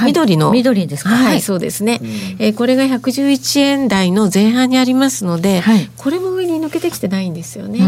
[0.04, 0.50] 緑の。
[0.50, 1.11] 緑ですか？
[1.11, 1.40] はい、はい。
[1.40, 2.00] そうですね。
[2.38, 5.62] えーこれが111円台の前半にありますので、
[5.96, 7.80] これも上に抜けてきてないんですよね。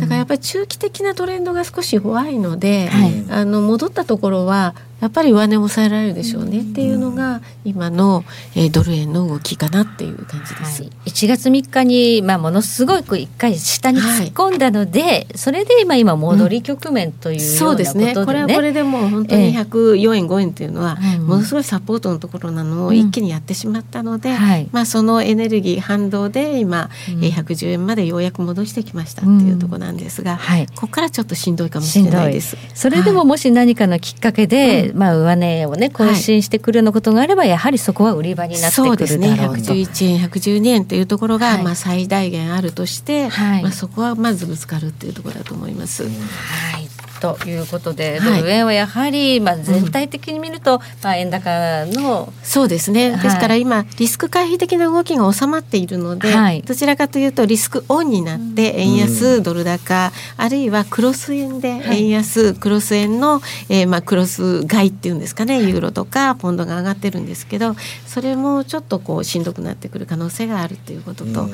[0.00, 2.90] だからやっぱり中期的なトレンドが少し弱いので、
[3.30, 6.60] あの戻ったところはやっぱり上値を抑えられるでしょうね。
[6.60, 10.82] っていうのが今の、えードル円の動きかなっていう感じです。
[11.06, 18.24] 1月3日に、まあ、ものすごく一回下に突っ込んだので、それで今今戻り局面というようなそうことでね、ですね。
[18.26, 24.36] これはこれでもう本当に104円5円っていうのはものすごいサポートのところなのを一気にやってしまったので、
[24.72, 30.38] まあそのエネルギー反動で今、えー110円までようやく戻してきましたっていうところなんですが、
[30.74, 32.56] ここからちょっとしんどいかもしれないです。
[32.74, 39.30] それでももし何かのきっかけで、まあ上値をね更新してくるようなことがあれば、やはりそこは売り場になってくそうですね。
[39.30, 39.74] るだろうと。
[39.74, 43.28] 111円112円というところが、まあ最大限あるとして、
[43.62, 46.04] まあそこはまずぶつかるっていうところだと思います。
[46.04, 48.40] はいということで、はい。
[48.40, 51.50] ドル円はやはり、まあ、全体的に見ると、まあ、円高
[51.86, 53.12] のそうですね。
[53.12, 53.22] はい。
[53.22, 56.62] ですから今リスク回避的な動きが収まっているので、はい。
[56.62, 71.48] どちらかというとリスクオンになって円安、ドル高あるいはクロス円で円安、クロス円の、えーまあクロス買いっていうんですかね、ユーロとかポンドが上がってるんですけど、それもちょっとこうしんどくなってくる可能性があるということと、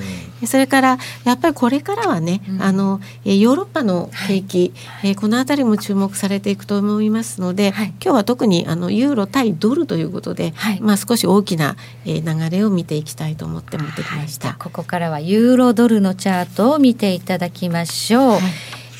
[0.46, 14.54] それからやっぱりこれからはね、あのえーヨーロッパの景気、えーこのあたりも注目されていくと思いますので、今日は特にあのユーロ対ドルということで、まあ少し大きな、えー流れを見ていきたいと思って持ってきました。
[14.54, 18.38] ここからはユーロドルのチャートを見ていただきましょう。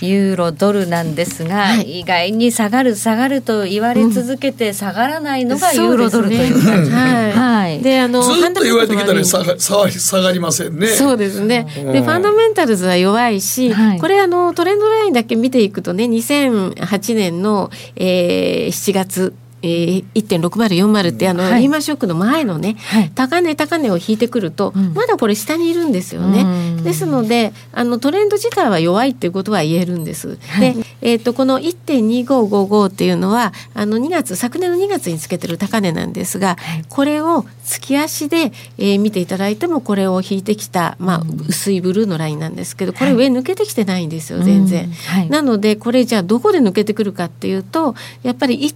[0.00, 2.00] ユーロドルなんですが、はい。
[2.00, 7.32] 意外に下がる下がると言われ続けて下がらないのがユーロドルという感じ、はい。
[7.32, 7.80] はい。
[7.80, 10.88] であのずっと言われてきたら下が下がり下がりませんね。
[10.88, 11.66] そうですね。
[11.78, 11.92] うん。
[11.92, 13.98] で、ファンダメンタルズは弱いし、はい。
[14.00, 19.35] これあのトレンドラインだけ見ていくとね、2008年の、えー、7月。
[19.62, 21.62] えー、1.6040ってあの、はい。
[21.62, 23.11] リーマンショックの前のね、はい。
[23.14, 24.95] 高値高値を引いてくると、うん。
[24.95, 26.42] まだこれ下にいるんですよね。
[26.42, 26.85] うん。
[26.85, 30.38] ですのであのトレンド自体は弱いっていうことは言えるんです。
[30.49, 30.75] はい。
[30.75, 36.57] で、えー、とこの1.2555っていうのはあの2月昨年の2月につけてる高値なんですが、
[36.88, 44.90] これを月足で、えー見ていただいてもこれを引いてきた、まあ、薄いブルーのラインなんですけどこれ上抜けてきてないんですよ全然。
[45.29, 48.66] なのでこれじゃあどこで抜けてくるかっていうとやっぱり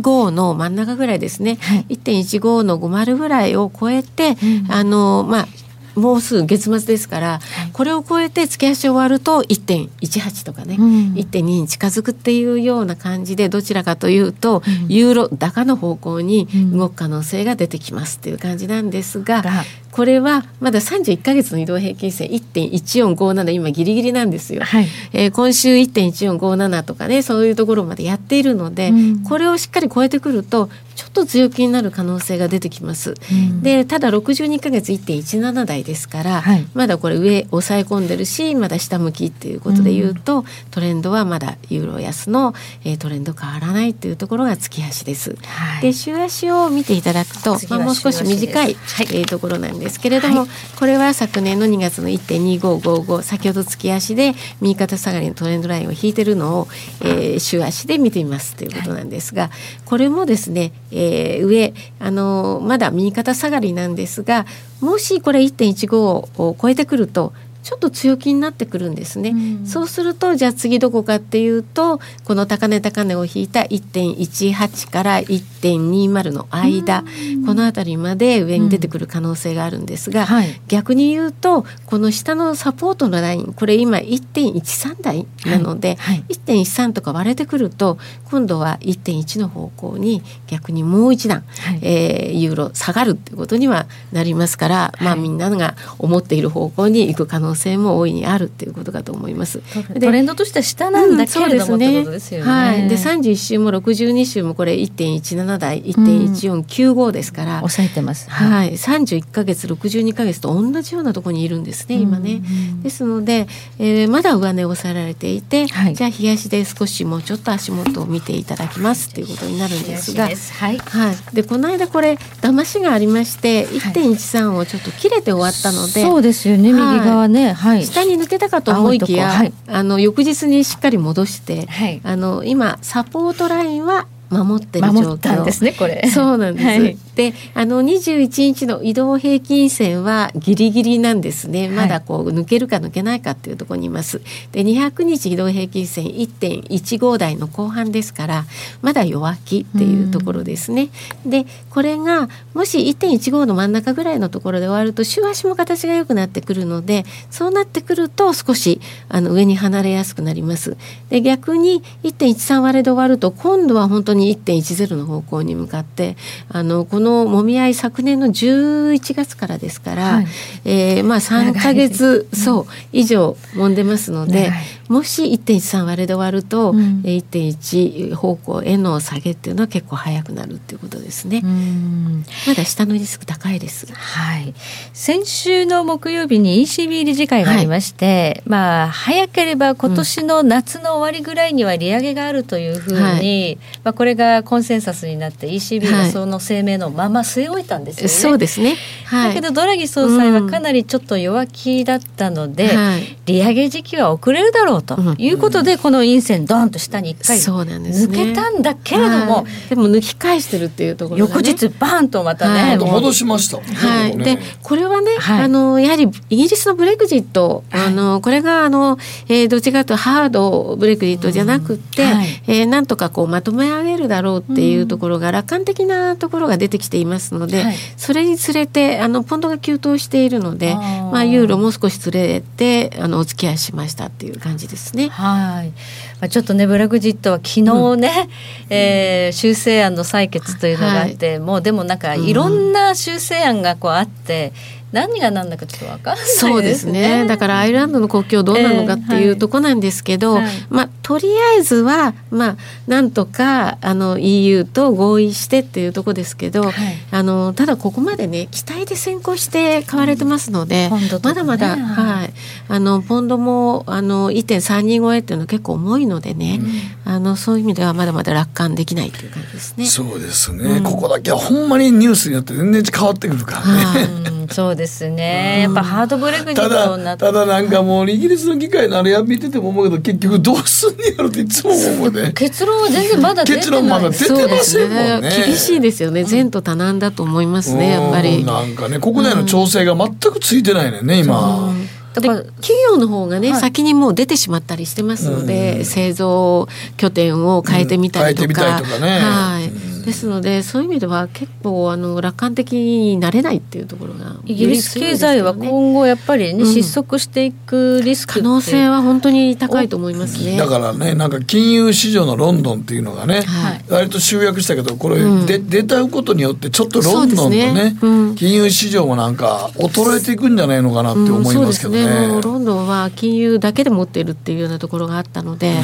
[0.00, 1.86] 1.15の真ん中ぐらいですね、はい。
[1.96, 4.72] 1.15の50ぐらいを超えて、うん。
[4.72, 5.48] あのまあ
[5.94, 7.40] もうすぐ月末ですから、
[7.72, 11.12] これを超えて月足終わると1.18とかね、うん。
[11.14, 14.88] 1.2に近づくっていうような感じでどちらかというと、うん。
[14.88, 16.78] ユーロ高の方向にうん。
[16.78, 24.64] 動く可能性が出てきますっていう感じなんですが、がこれはまだ31ヶ月の移動平均線1.1457今ギリギリなんですよ。
[24.64, 24.86] はい。
[25.12, 29.22] えー今週1.1457とかねそういうところまでやっているので、うん。
[29.22, 33.14] これをしっかり超えてくるとちょっと強気になる可能性が出てきます。
[33.30, 33.62] うん。
[33.62, 36.66] でただ62ヶ月1.17台ですから、はい。
[36.72, 45.36] まだこれ上抑え込んでるしまだ下向きっていうことで言うと、トレンドはまだユーロ安の、えートレンド変わらないっていうところが月足です。
[45.44, 45.82] はい。
[45.82, 49.16] で週足を見ていただくと、まあ、もう少し短い、週足です。
[49.16, 50.46] えーところなんですけれども、
[50.78, 56.68] これは昨年の2月の1.2555先ほど月足で右肩下がりのトレンドラインを引いてるのを、
[57.00, 59.50] えー週足で見てみますということなんですが、
[59.84, 64.46] これもですね、えー上あのーまだ右肩下がりなんですが
[64.80, 69.30] もしこれ1.15を超えてくるとちょっと強気になってくるんですね。
[69.30, 69.66] うん。
[69.66, 77.04] そうするとじゃあ次どこかっていうとこの高値高値を引いた1.18から1.20の間、
[77.46, 80.60] この辺りまで上に出てくる可能性があるんですが、はい。
[80.68, 86.16] 逆に言うとこの下のサポートのラインこれ今1.13台なので、はい。
[86.16, 86.24] はい。
[86.30, 87.98] 1.13とか割れてくると
[88.30, 91.78] 今度は1.1の方向に逆にもう一段、はい。
[91.82, 99.62] えーユーロ下がるっていうことにはなりますから、まあみんなが思っている方向に行く可能性も大いにあるっていうことかと思います。
[99.94, 102.50] でトレンドとしては下なんだけれども、ってことですよね。
[102.50, 108.30] はい、で31週も62週もこれ1.17台1.1495ですから、抑えてます。
[108.30, 112.42] はい、31ヶ月62ヶ月と同じようなところにいるんですね今ね。
[112.82, 113.46] ですので、
[113.78, 120.24] えーまだ上値を抑えられていて、はいじゃあ冷やしで少しもうちょっと足元を見ていただきますっていうことになるんですが。
[120.24, 120.78] はい。
[120.78, 126.72] はい、でこの間これ騙しがありまして1.13をちょっと切れて終わったので、そうですよね。
[126.72, 127.41] 右はい側ね。
[127.50, 127.84] はい。
[127.84, 136.08] 下に抜けたかと思いきや、青いあの翌日にしっかり戻して、はいあの今サポートラインは守ってる状況ですねこれ。
[136.10, 137.11] そうなんです。
[137.16, 141.68] はいで、あの21日の移動平均線はギリギリなんですね。
[141.68, 144.20] まだこう抜けるか抜けないかっていうところにいます。
[144.52, 148.44] で、200日移動平均線1.15台の後半ですから、
[148.80, 150.88] まだ弱気っていうところですね。
[151.26, 160.78] で、これがもし1.15の真ん中ぐらいのところで終わると週足も形が良くなってくるので、そうなってくると少しあの上に離れやすくなります。
[161.10, 166.16] で、逆に1.13割れで終わると今度は本当に1.10の方向に向かって
[166.48, 170.26] あのこのもみ合い昨年の11月からですから、はい。
[170.64, 174.52] えーまあ3ヶ月そう以上揉んでますので
[174.88, 177.02] もし1.13割れで終わると、うん。
[177.04, 181.40] えー1.1方向への下げっていうのは結構早くなるっていうことですね。
[181.42, 182.24] うん。
[182.46, 183.92] まだ下のリスク高いです。
[183.92, 184.54] はい、
[184.92, 193.58] 先週の木曜日に ECB 理事会がありまして、まあ早ければ今年の夏の終わりぐらいには利上げがあるというふうに、はい。
[193.84, 198.08] まあこれがコンセンサスになって ECB がその声明のまま据え置いたんですよね。
[198.08, 198.76] そうですね。
[199.06, 199.28] はい。
[199.28, 203.16] だけどドラギ総裁はかなりちょっと弱気だったので、はい。
[203.26, 209.68] 利上げ時期は遅れるだろうということで、この陰線ドンと下に一回そうなんです抜ねけたんだけれども、はい。
[209.68, 213.58] でも抜き返してるっていうところが、ね、翌日バーンとまたね、戻しました。
[213.58, 215.42] はい、でこれはね、はい。
[215.42, 222.42] あのやはりイギリスのブレグジット、あのこれがあの、えーどっちかというとハードブレグジットじゃなくって、はい。
[222.46, 227.76] えーなんとかこうまとめ上げるだろうっていうところが楽観的なところが出てきていますので、はい。
[227.96, 235.08] それにつれてあのポンドが急騰しているのでまあ、ユーロも少し連れてあのお付き合いしましたっていう感じですね。
[235.08, 238.28] はい、まあ、ちょっとねブラグジットは昨日ね、
[238.70, 244.52] えー修正案の採決というのがあって、もうでもなんかいろんな修正案がこうあって。
[244.92, 247.26] 何が何だかちょっと分かんないそうですね。
[247.26, 250.52] だからアイルランドの国境どうなのかっていうとこなんですけど、はいはい。
[250.68, 256.72] まあとりあえずはまあなんとかあの EU と合意してっていうとこですけど、はい。
[257.10, 261.42] あのただここまでね期待で先行して買われてますので、ポンドとかね。
[261.42, 262.22] まだまだ、はい。
[262.22, 262.32] はい、
[262.68, 266.60] あのポンドもあの1.32超えっていうのは結構重いのでね、
[267.04, 269.86] あのそういう意味ではまだまだ楽観できないっていう感じですね。
[269.86, 274.02] そうですね、ここだけはほんまにニュースによって全然変わってくるからね。
[274.26, 274.32] うん。
[274.52, 275.62] そうですね。
[275.62, 282.32] やっぱハードブレグジただただなんかもうイギリスの議会のあれや見てても思うけど結局どうすんねやろっていつも思うね。
[282.36, 283.60] 結論は全然まだ出てない。
[283.60, 285.44] 結論まだ出てませんもんね。
[285.46, 286.24] 厳しいですよね。
[286.28, 288.42] 前途多難だと思いますねやっぱうり。
[288.42, 288.46] ん。
[288.46, 291.06] なんかね国内の調整が全くついてないねん。
[291.06, 291.72] ね今。
[292.14, 299.18] だから企業の方がね、先にもう出てしまったりしてますので、製造拠点を変えてみたりとか,、うん変えてみたりとかね。
[299.18, 306.66] はい、ですのでそういう意味では結構あの楽観的になれないっていうところがイギリス経済は今後やっぱりね、うん。
[306.66, 310.56] 失速していくリスク可能性は本当に高いと思いますね。
[310.56, 313.84] だからねなんか金融市場のロンドンっていうのがね、はい。
[313.88, 315.46] 割と集約したけどこれ、うん。
[315.46, 317.96] で出たことによってちょっとロンドンのねね。
[318.00, 318.34] うん。
[318.34, 322.40] 金融市場もなんか衰えていくんじゃないのかなって思いますけどね。
[322.42, 325.74] ロンドンは金融だけで持っているっていうようなところがあったので、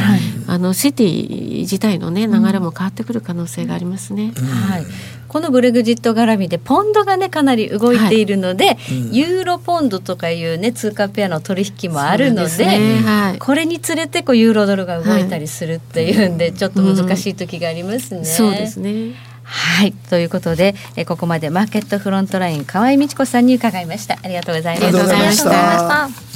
[0.46, 4.32] あのシティ自体のね流れも変わってくる可能性がありますね。
[4.68, 4.86] はい、
[5.28, 8.76] このブレグジット絡みでポンドがねかなり動いているので、
[9.12, 13.38] ユーロポンドとかいうね通貨ペアの取引もあるのでねはい。
[13.38, 18.24] これにつれてこうユーロドルが動いたりするっていうんで、ちょっと難しい時がありますね。
[18.24, 19.14] そうですね。
[19.44, 19.92] はい。
[19.92, 24.18] ということでえここまでマーケットフロントライン河合美智子さんに伺いました。
[24.22, 25.48] ありがとうございまありがとうございました。
[25.48, 26.28] ありがとうございました。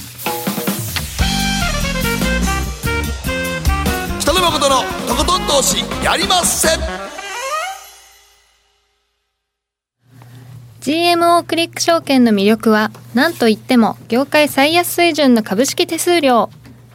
[4.21, 4.77] 北野誠の
[5.09, 7.22] とことん投資やりません
[10.83, 16.51] GMO クリック証券の魅力は何といっても業界最安水準の株式手数料。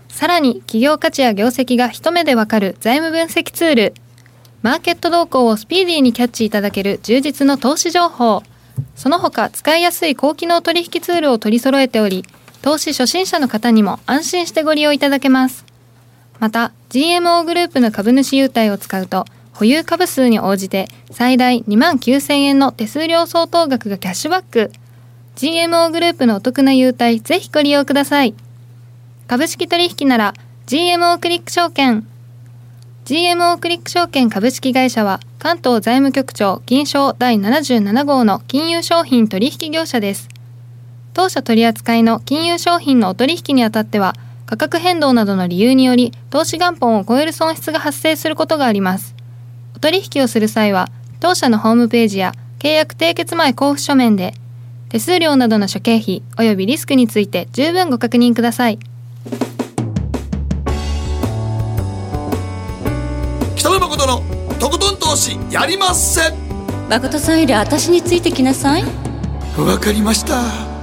[0.10, 3.94] さらに企業価値や業績が一目でわかる財務分析ツール。
[4.62, 8.44] マーケット動向をスピーディーにキャッチいただける充実の投資情報。
[8.98, 12.26] その他使いやすい高機能取引ツールを取り揃えており
[12.62, 15.64] 投資初心者の方にも安心してご利用いただけます。
[16.40, 19.26] また GMO グループの株主優待を使うと
[19.58, 24.72] 保有株数に応じて最大2万9000円の手数料相当額がキャッシュバック。
[25.36, 28.36] GMO グループのお得な優待ぜひご利用ください。
[29.26, 30.36] 株式取引なら
[30.68, 32.06] GMO クリック証券。
[33.06, 40.30] GMO クリック証券株式会社は関東財務局長金賞第77号の金融商品取引業者です。
[41.16, 44.14] 当社取扱いの金融商品のお取引にあたっては
[44.46, 49.17] 価格変動などの理由により投資元本を超える損失が発生することがあります。
[49.78, 54.34] お取引をする際は当社のホームページや契約締結前交付書面で
[54.90, 58.80] 手数料などの諸経費及びリスクについて十分ご確認ください。
[63.56, 64.24] 北野誠の
[64.58, 66.28] とことん投資やりませ。
[66.28, 66.34] ん
[66.90, 68.84] 誠さんより私についてきなさい。
[69.60, 70.77] わかりました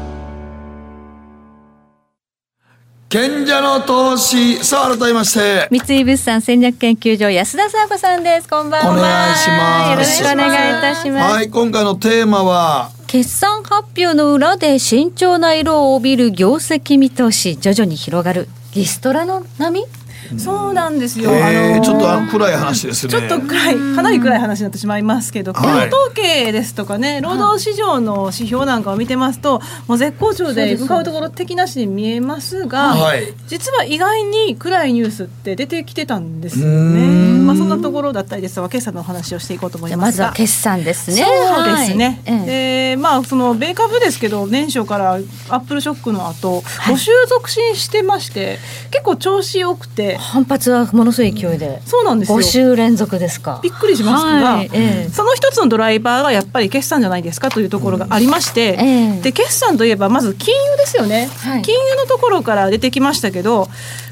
[3.14, 5.68] 賢者の投資さあ改めまして。
[5.70, 8.48] 三井物産戦略研究所安田沙子さんです。
[8.48, 8.92] こんばんは。
[8.92, 9.90] お願いします。
[9.92, 19.84] よろしくお願いいたします、はい今回のテーマは決算発表の裏で慎重な色を帯びる業績見通し徐々に広がるリストラの波？
[20.38, 21.30] そうなんですよ。
[21.32, 23.12] えー、あのちょっと暗い話ですね。
[23.12, 33.32] ちょっと暗い、かなり暗い話になってしまいますけど、雇はい用統計ですとかね、労働市場の指標なんかを見てますと、もう絶好調で向かうところ的なしに見えますが、はい。
[33.46, 37.06] 実は意外に暗いニュースって出てきてたんですよね。
[37.06, 37.46] ん。
[37.46, 40.02] まあそんなところだったりですとか、決算のお話をしていこうと思いまが。
[40.02, 41.24] ますずは決算ですね。
[41.24, 42.22] そうですね。
[42.26, 42.38] はい。
[42.48, 42.96] ええ。
[42.96, 48.58] で、まあその米株ですけど、年初からアップルショックの後、募集続進してまして、
[48.90, 51.80] 結構調子良くて、反発はものすごい勢いで。
[51.86, 52.38] そうなんですよ。
[52.38, 53.60] 5週連続ですか。
[53.62, 54.70] びっくりしますが、はい。
[54.72, 55.12] ええ。
[55.12, 59.20] その一つのドライバーがやっぱり決算じゃないですかというところがありまして、ええ。
[59.20, 61.62] で決算といえばまず金融ですよね、はい。
[61.62, 63.68] 金融のところから出てきましたけど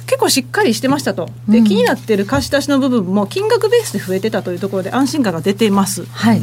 [0.07, 1.29] 結構しっかりしてましたと。
[1.49, 1.65] で、うん。
[1.65, 6.05] 気になっている貸し出しの部分も金額ベースで増えてたというところで安心感が出てます。
[6.07, 6.41] はい、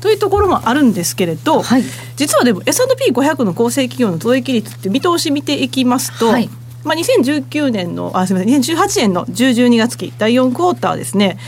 [0.00, 1.84] というところもあるんですけれど、はい。
[2.16, 6.48] 実はでも S&P500 の構成企業の増益率って見通し見ていきますと、はい
[6.84, 11.38] まあ、2019年のあすみません2018年の10、12月期第4クォーターですね。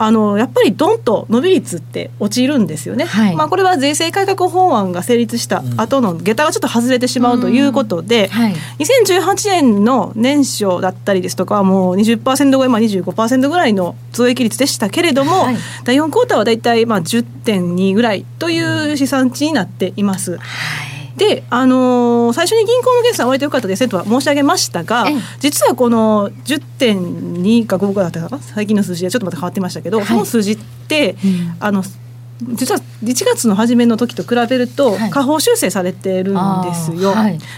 [0.00, 3.36] あのやっぱりドンと伸び率って落ちるんですよね、はい。
[3.36, 8.54] まあ、これは税制改革法案が成立した後の下駄がちょっと外れてしまうということで、はい。
[8.78, 15.56] 2018年の年初だったりですとかもう20%超え、まあ、25%ぐらいの増益率でしたけれども、はい。
[15.82, 20.38] 第4クォーターはだいたいまあ10.2ぐらいという試算値になっています。
[21.18, 25.16] で、あのー最初に銀行の決算割と良かったですねとは申し上げましたがええ。
[25.40, 31.16] 実はこの10.2か5かだったかな最近の数字でちょっとまた変わってましたけど、その数字って、
[31.60, 31.82] あの
[32.52, 37.12] 実は1月の初めの時と比べると下方修正されてるんですよ。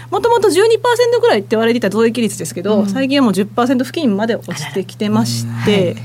[0.09, 5.95] もともと12%ぐらいって言われていた増益率ですけど、最近はもう10%付近まで落ちてきてまして、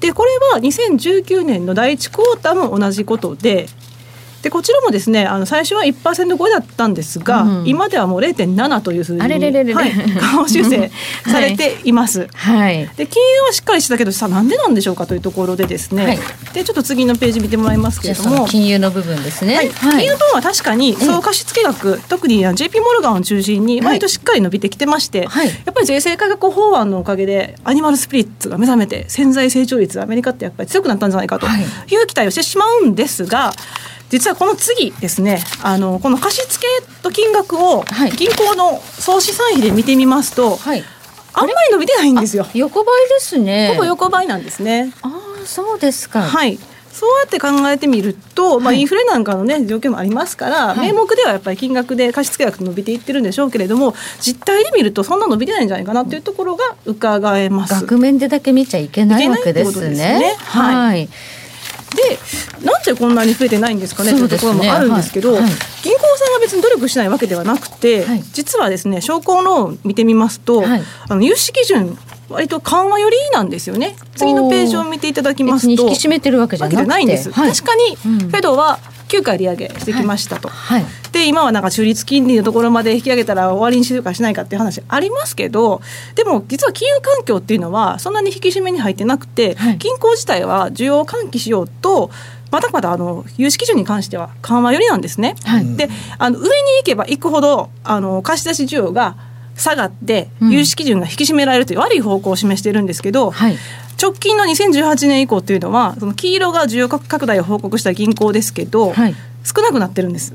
[0.00, 3.68] でこれは2019年の第1クォーターも同じことで。
[4.44, 7.66] でこちらもですねあの最初は1%超えだったんですが、うん。
[7.66, 10.90] 今ではもう0.7という数字に下方修正
[11.24, 12.28] されています。
[12.34, 12.90] はい。
[12.94, 16.18] で金融はしっかりしてたけどさあなんでなんでしょうかというところでですね、はい。
[16.52, 18.46] でちょっと次のページ見てもらいますけれども。
[18.46, 19.56] 金融の部分ですね。
[19.56, 25.46] はい、金融分は確かに総貸付額、特に JP モルガンを中心に割としっかり伸びてきてまして、はい。
[25.46, 31.62] やっぱり税制改革法案のおかげでアニマルスピリッツが目覚めて潜在成長率アメリカってやっぱり強くなったんじゃないかとはい。
[31.62, 33.54] いう期待をしてしまうんですが
[34.14, 36.64] 実はこの次ですねあのこの貸付
[37.02, 38.12] と金額をはい。
[38.12, 40.84] 銀行の総資産比で見てみますと、はい。
[41.32, 42.46] あんまり伸びてないんですよ。
[42.54, 43.70] 横ばいですね。
[43.72, 44.92] ほぼ横ばいなんですね。
[45.02, 45.08] あ
[45.42, 46.22] あそうですか。
[46.22, 46.60] はい。
[46.92, 48.78] そうやって考えてみると、まあ、はい。
[48.78, 50.78] インフレなんかのね状況もありますから、はい。
[50.78, 57.74] 名目ではやっぱり金額で貸付額伸びていってるんでしょうけれども実態で見るとそんな伸びてないんじゃないかなというところが伺えます。
[57.74, 60.36] 額面でだけ見ちゃいけないわけですいけないってことですねね。
[60.38, 60.74] はい。
[60.74, 61.08] はい
[61.94, 62.18] で
[62.64, 65.42] なんでこんなに増えてないんですかねというところもあるんですけど、はい。
[65.42, 65.52] はい。
[65.82, 68.22] 銀行さんが別に努力しないわけではなくて、はい。
[68.32, 70.82] 実はですね商工ローン見てみますと、はい。
[71.08, 73.96] あの融資基準割と緩和寄りなんですよね。
[74.16, 77.52] 次のページを見ていただきますと引き締めてるわけじゃわないんです、はい。
[77.52, 78.18] 確かにうん。
[78.18, 78.78] フェドは
[79.08, 80.84] 9回利上げしてきましたと、はい。
[81.12, 85.80] で今はなんか中立金利のところまで引き上げたら終わりにしるかしないかっていう話ありますけど
[86.14, 89.78] でも実は金融環境っていうのはそんなに引き締めに入ってなくて、はい。
[89.78, 92.10] 銀行自体は需要を喚起しようと
[92.50, 95.34] まだまだあの融資基準に関しては緩和寄りなんですね。
[95.44, 95.76] はい。
[95.76, 95.88] で
[96.18, 99.16] あの上に行けば行くほどあの貸し出し需要が
[99.56, 100.50] 下がってうん。
[100.50, 103.56] 融資基準が引き締められるという悪い方向を示しているんですけど、はい。
[104.00, 109.14] 直近の2018年以降というのはその黄色が需要拡大を報告した銀行ですけど、はい。
[109.44, 110.34] 少なくなってるんです。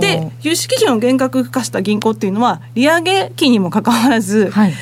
[0.00, 4.72] で融資基準を厳格化した銀行っていうのは利上げ期にもかかわらず、はい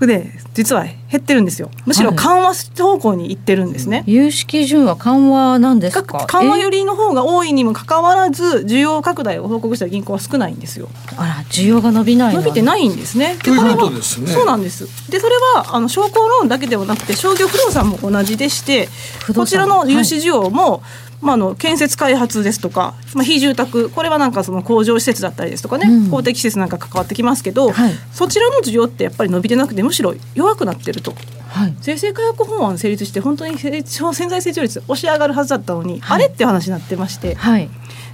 [0.00, 4.04] で実は減ってるんですよむしろはい緩和方向に行ってるんですね。
[4.06, 6.26] 融資基準は緩和なんですか？
[6.26, 10.88] 緩和寄りりの方が多いにもかかわらず需要拡大を報告した銀行は少ないんですよ。
[11.16, 13.36] あら需要が伸びない伸びてないんですね。
[13.36, 14.86] でということですねそうなんです。
[15.10, 18.88] でそれはあの商工ローンだけではなくて商業不動産も同じでして
[19.34, 20.82] こちらの融資需要も、
[21.20, 26.10] まあ、あの建設開発ですとか、まあ、非住宅これはなんかその工場施設だったりですとかね、うん。
[26.10, 27.92] 公的施設なんか関わってきますけど、はい。
[28.12, 31.14] そちらの需要ってやっぱり伸びてなくてむしろ弱くなってると。
[31.48, 31.74] はい。
[31.80, 37.34] 税制改革法案成立して本当に成長潜在成長率押し上がるはずだったのに、あれって話になってまして。
[37.34, 37.70] はい。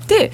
[0.07, 0.33] で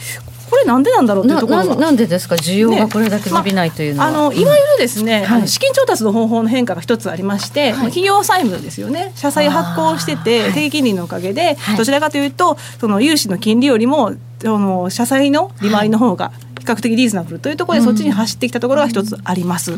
[0.49, 1.75] これなんでなんだろうっていうなところが。
[1.75, 2.37] ななんでですか？
[2.37, 2.89] 需要がね。
[2.91, 5.39] これだけ伸びないというのは、あのいわゆるですね、はい。
[5.39, 7.87] あの資金調達の方法の変化が一つありまして、はい。
[7.87, 9.13] 企業債務ですよね。
[9.15, 10.53] 社債発行してて、はい。
[10.53, 11.77] 低金利のおかげで、はい。
[11.77, 19.73] どちらかというとその融資の金利よりもその社債の利回りの方が比較的リーズナブルというところで、そっちに走ってきたところが一つあります。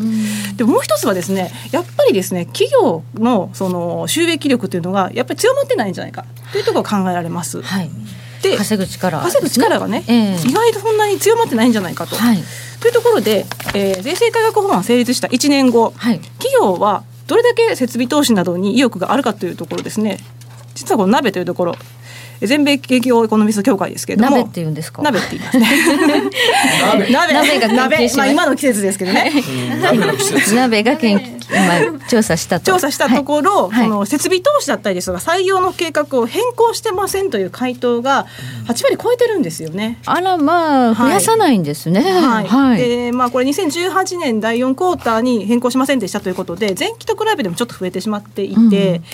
[0.56, 7.62] でもう一つはですねやっぱりですね企業のその収益力というのがやっぱり強まってないんじゃないかというところが考えられます。
[7.62, 7.90] はい
[8.42, 10.48] で稼ぐ力稼ぐ力がね、ええ。
[10.48, 12.16] 意外とそんなに強まってないんじゃないかと。
[12.16, 12.38] はい。
[12.80, 16.20] というところで、えー税制改革法案成立した1年後、はい。
[16.20, 20.18] 企業はどれだけ設備投資などに意欲があるかというところですね。
[20.74, 21.74] 実はこの鍋というところ。
[21.74, 21.97] え
[22.40, 25.02] 全米景気エコノミスト協会ですけれども鍋って言うんですか？
[25.02, 25.66] 鍋って言いますね。
[26.82, 27.10] 鍋。
[27.10, 27.34] 鍋。
[27.34, 29.32] 鍋が鍋しまあ今の季節ですけどね。
[29.34, 30.54] うん鍋の季節。
[30.54, 32.66] 鍋が研究今調査したと。
[32.66, 33.84] 調査したところ、はい。
[33.84, 38.26] その設備投資だったりですとか採用の計画を変更してませんという回答が
[38.66, 39.98] 8割超えてるんですよね。
[40.04, 42.02] あらまあ増やさないんですね。
[42.02, 42.46] はい。
[42.46, 49.04] はい、でまあ、これ2018年第4クォーターに変更しませんでしたということで前期と比べてもちょっと増えてしまっていて、うん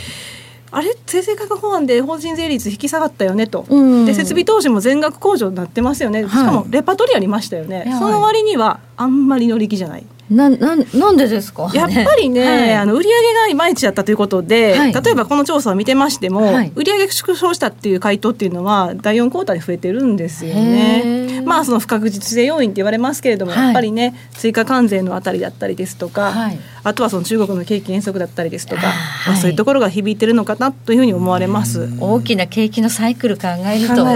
[0.75, 4.07] あれ税制改革法案で法人税率引き下がったよねと、うん。
[4.07, 7.91] で設備投資も全額控除になってますよね、しかもレパートリーありましたよね、い。
[7.91, 10.05] やその割にはあんまり乗り気じゃない。
[10.31, 11.71] ななんなんでですか？
[11.75, 12.75] やっぱりね、はい。
[12.75, 13.05] あの売上
[13.35, 14.93] がいまいちだったということで、はい。
[14.93, 16.73] 例えばこの調査を見てましても、はい。
[16.75, 21.47] 売上縮小したっていう回答っていうのは第4クォーターに増えてるんですよへねー。
[21.47, 23.65] まあその不確実性要因って言われますけれども、はい。
[23.65, 26.59] やっぱりね追加関税のあたりだったりですとか、はい。
[26.85, 28.97] あとはその中国の景気減速だったりですとか、はい
[29.29, 31.89] まあ、そういうところが響いてるのかなというふうに思われます。
[32.01, 34.11] 大きな景気のサイクル考えると考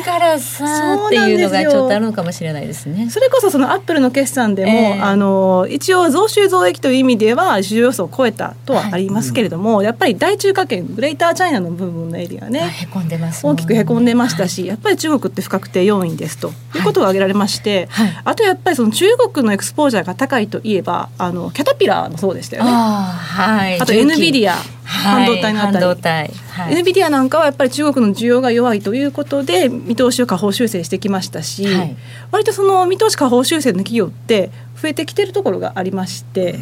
[0.00, 3.10] えるとねからさっていうのがちょっとあるのかもしれないですね。
[3.10, 16.52] それこそそのアップルの決算でも、えーあの一応増収増益という意味では市場予想を超えたとはありますけれども、やっぱり大中華圏グレーターチャイナの部分のエリアね、へこんでますもん大きくへこんでましたし、やっぱり中国って不確定要因ですと。
[16.74, 17.88] いうことが挙げられまして、
[18.24, 22.70] あとやっぱりその中国のエクスポージャーが高いといえばあのキャタピラーもそうでしたよね。
[22.72, 23.80] あーはい。
[23.80, 26.74] あと重機 NVIDIA 半導体のあたり、はい。
[26.74, 31.96] NVIDIA なんかはやっぱり中国の需要が弱いということで見通しを下方修正してきましたし、はい。
[32.32, 36.58] 割とその見通し下方修正の企業って増えてきてるところがありまして、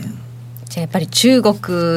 [0.68, 1.54] じゃあやっぱり中国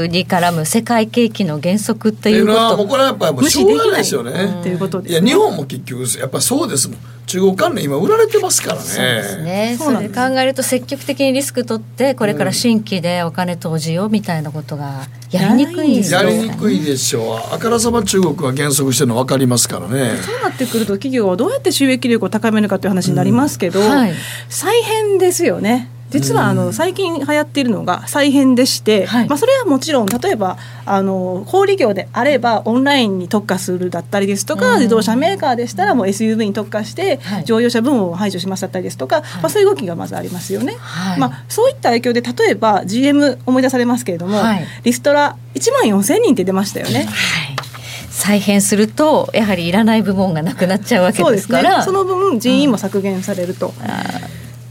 [0.10, 2.88] に絡む世界景気の減速っていううのはもうと。
[2.88, 4.32] これはやっぱりもうしょうがないですよね。
[4.62, 6.98] っていうことですいや日本も結局やっぱそうですもん。
[7.28, 8.82] 中国関連今売られてますからね。
[8.82, 9.76] そうですね。
[9.78, 17.54] そうなんですそれ考えると積極的にリスク取ってこれから新規でお金投じようみたいなことがやりにくいですやよりにくいでしょう。
[17.54, 20.18] あからさま中国が減速してるの分かりますからね。
[20.22, 24.14] そうなってくると企業はどうやって収益力を高めるかという話になりますけど、はい
[24.50, 25.90] 再編ですよね。
[26.12, 29.30] 実はあの最近流行っているのが再編でして、はい。
[29.30, 34.78] まあ、それはもちろん例えばあの小売業であればオンラインに特化するだったりですとか、うん。
[34.80, 37.46] 自動車メーカーでしたらもう SUV に特化してはい。
[37.46, 40.76] 乗用車部門を排除しますだったりですとか、まあ、そういう動きがまずありますよね。
[40.80, 41.20] はい。
[41.20, 44.66] まあ、そういった影響で例えば GM 思い出されますけれども、はい。
[44.84, 47.08] リストラ1万4千人って出ましたよね。
[48.12, 51.82] 再編するとやはりいらない部門がなくなっちゃうわけですねですから。
[51.82, 53.74] その分人員も削減されると、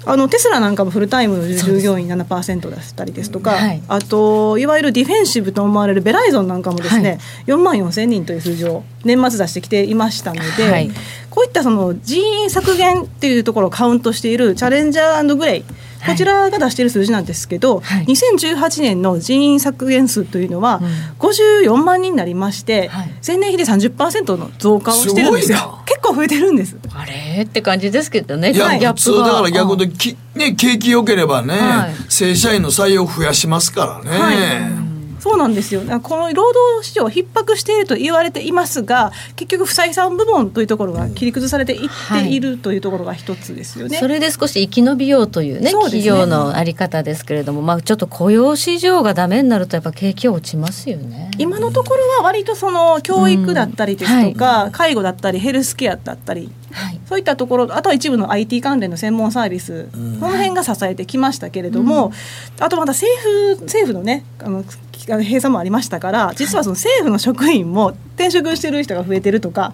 [0.06, 3.82] あのテスラなんかもフルタイムの従業員7%だったりですとか、はい。
[3.88, 10.90] あといわゆるディフェンシブと思われるベライゾンなんかもですね、4万4千人という数字を年末出してきていましたので、はい。
[11.28, 15.64] こういったその人員削減っていうところをカウントしているチャレンジャーグレイ
[16.06, 20.80] こちらが出している数字なんですけど、はい2018年の人員削減数というのは
[21.18, 25.78] 54万人になりまして、はい前年比で30%の増加をしてるんですすごいよ。
[25.86, 26.76] 結構増えてるんです。
[26.94, 27.42] あれ？
[27.42, 28.52] って感じですけどね。
[28.52, 34.89] いや、ギャッ普通だから逆でき、ね、景気良ければね、はい正社員の採用を増やしますからね。
[35.20, 35.82] はいそうなんですよ。
[36.02, 43.98] この労働市場は逼迫していると言われていますが、結局不採算部門というところが切り崩されていっているというところが一つですよね。
[43.98, 51.30] それで少し生き延びようというねね企業のあり方ですけれども、まあちょっと雇用市場がダメになるとやっぱ景気は落ちますよね。
[51.38, 57.00] 今のところは割とその教育だったりですとか、介護だったりヘルスケアだったりはい。
[57.06, 62.12] そういったところあとは一部の IT 関連の専門サービス、この辺が支えてきましたけれども、
[62.58, 64.64] あとまた政府政府のねあの
[65.12, 69.72] あの閉鎖もありましたから実はその政府の職員も転職してる人が増えてるとか、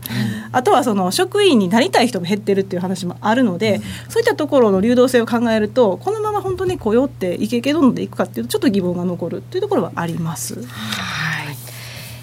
[0.52, 10.64] あとはその職員になりたい人も減ってるっていう話もあるので、そういったところの流動性を考えるとこのまま本当に雇用ってイケイケどんどんでいくかっていうとちょっと疑問が残るっていうところはあります。
[10.64, 11.56] はい。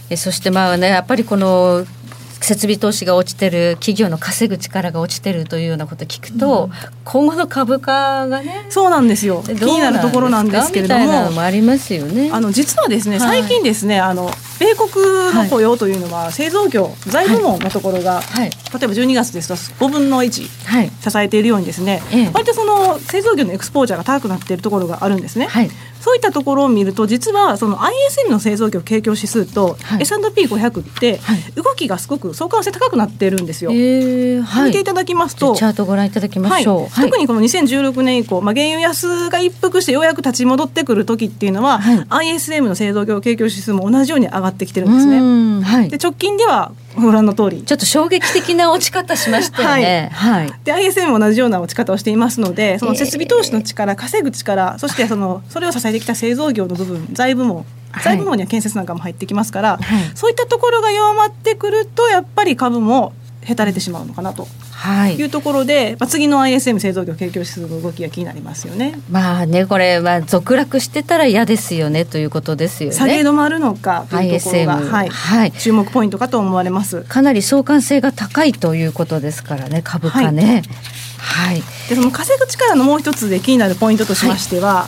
[0.10, 1.86] えそしてまあねやっぱりこの
[2.44, 6.70] 設備投資が落ちてる企業の稼ぐ力が落ちてるというようなことを聞くと、
[7.06, 9.42] 今後の株価がねそうなんですよ。
[9.46, 11.32] 気になるところなんですけれども。
[11.32, 12.30] もありますよね。
[12.34, 13.42] あの実はですね、はい。
[13.42, 14.30] 最近ですねあの
[14.60, 18.50] 米国の雇用というのは製造業、財部門のところが、はい。
[18.50, 20.90] 例えば12月ですと5分の1はい。
[20.90, 22.32] 支えているようにですね、ええ。
[22.34, 25.48] 割とその製造業のエクスポージャーが高くなっているところがあるんですね。
[26.04, 33.72] はいそういったところを見ると実はその ISM の製造業景況指数とはい S&P500 ってはい動きがすごく相関性高くなってるんですよ。
[33.72, 34.68] えーはい。
[34.68, 36.88] 見ていただきますとチャートご覧いただきましょう。
[36.88, 41.94] はい、特にこの2016年以降、まあ、原油安が一服してようやく立ち戻ってくる時っていうのは、はい
[42.34, 45.90] ISM の製造業景況指数も同じように上がってきてるんうですね。
[45.90, 47.64] で直近ではご覧の通り。
[47.64, 50.10] ちょっと衝撃的な落ち方しましたよね。
[50.14, 50.54] はい。
[50.64, 58.04] で ISM も同じような落ち方をしていますのでその設備投資の力稼ぐ力そしてそのそれを支えてきた製造業の部分財部門はい。
[58.04, 60.12] 財部門には建設なんかも入ってきますから、はい。
[60.16, 63.14] そういったところが弱まってくるとやっぱり株も
[63.46, 69.00] へたれてしまうのかなとはいいうところで、まあ、次の ISM 製造業景況指数の動きが気になりますよね。
[69.10, 72.96] まあねこれは続落してたら嫌ですよねということですよね。
[72.96, 77.02] 下げ止まるのかというところが、はいはい注目ポイントかと思われます。
[77.02, 80.64] かなり相関性が高いということですからね株価ね。
[81.18, 81.62] はい。
[81.90, 84.88] でその稼ぐ力のもう一つで気になるポイントとしましては、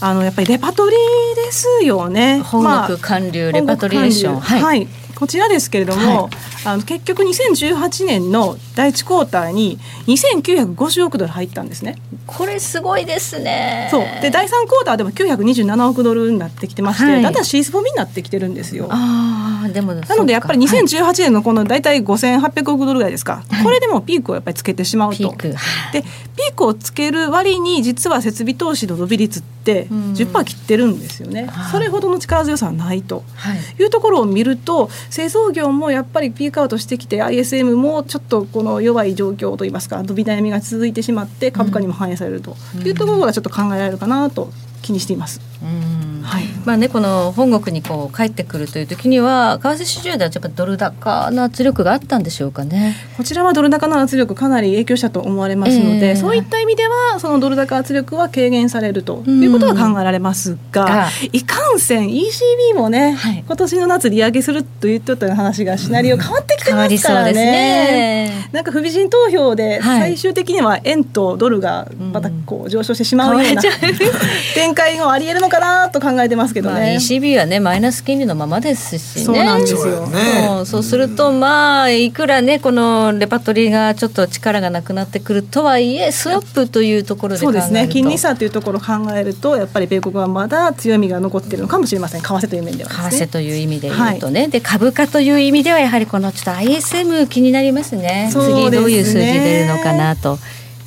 [0.00, 2.40] あのやっぱりレパトリーですよね。
[2.40, 4.40] 本国韓流レパトリエーション。
[4.40, 4.88] 本国韓流はい、
[5.20, 6.30] こちらですけれども、はい。
[6.64, 11.96] あの結局2018年の第一クォーターに2950億ドル入ったんですね。
[12.26, 13.88] これすごいですね。
[13.90, 14.02] そう。
[14.22, 17.22] で第3クォーターでも927億ドルになってきてまして、はい。
[17.22, 18.88] だんだんシースボミになってきてるんですよ。
[18.90, 25.18] ああーでもなのでやっぱりそうか2018年のこの大体5800億ドルぐらいですか、これでもピークをやっぱりつけてしまうと。
[25.18, 25.48] ピーク。
[25.92, 33.58] でピークをつける割に実は設備投資の伸び率って10%切ってるんですよね、それほどの力強さはないとはい。
[33.78, 44.50] いうところを見ると製造業もやっぱりピークアウトしてきて ISM もちょっとこの弱い状況といいますか伸び悩みが続いてしまって株価にも反映されるというところがちょっと考えられるかなと
[44.82, 45.40] 気にしています。
[45.62, 52.96] うんはいまあね、この本国にこう帰ってくるという時には為替市場ではやっぱドル高の圧力があったんでしょうかね。
[53.16, 67.32] こちらはドル高の圧力かなり影響したと思われますので、ええそういった意味ではそのドル高圧力は軽減されるということが考えられますが、がいかんせん ECB もね、はい今年の夏利上げすると言ってた話がシナリオ変わってきてますからね。
[67.32, 68.48] ね。
[68.52, 76.96] なんか不備人投票ではい最終的には円とドルがまたこう上昇してしまうような変わっちゃう展開もありえるのかなと考えてますけどまあ、ね。
[76.96, 79.24] ECB はねマイナス金利のままですしね。
[79.24, 79.80] そうなんですよ。
[79.80, 80.46] そうやね。
[80.46, 87.60] そうそうするとまあいくらねこのレパトリーがちょっと力がなくなってくるとはいえスワップというところで考えると。
[87.62, 87.88] そうですね。
[87.92, 92.22] 金利差というところを考えるとやっぱり米国はまだ強みが残っているのかもしれません。
[92.22, 93.10] 為替という面ではですね。
[93.10, 98.00] 為替という意味で言うとね、で株価という意味ではやはりこのちょっと ISM 気になりますね。
[98.00, 98.30] ね。
[98.32, 100.38] 次どういう数字出るのかなと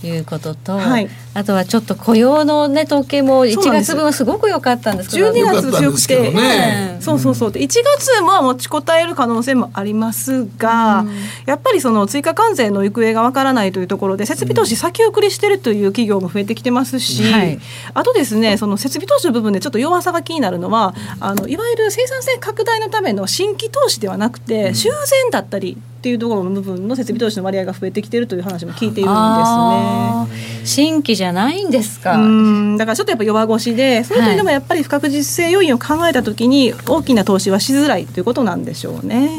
[0.07, 1.09] いうことと、はい。
[1.33, 3.87] あとはちょっと雇用のね統計も1そうなんです。
[3.87, 5.31] 月分はすごく良かったんですけど。
[5.31, 6.97] 12月強くて、ね。
[6.99, 7.51] そうそうそう。
[7.51, 11.05] で1月も持ちこたえる可能性もありますが、
[11.45, 17.59] やっぱりその追加関税の行方がわからないというところで設備投資先送りしてるという企業も増えてきてますし、はい。
[17.93, 29.13] あとですねその設備投資の部分でちょっと弱さが気になるのはあのいわゆる生産性拡大のための新規投資ではなくて修繕だったりっていうところの部分の設備投資の割合が増えてきてるという話も聞いているん
[30.27, 30.65] ですね。
[30.65, 32.75] 新規じゃないんですか、うん。
[32.75, 39.29] だからちょっとやっぱ弱腰でそういう点でもやっぱり不確実性要因を考えたときに大きな投資はしづらいということなんでしょうね。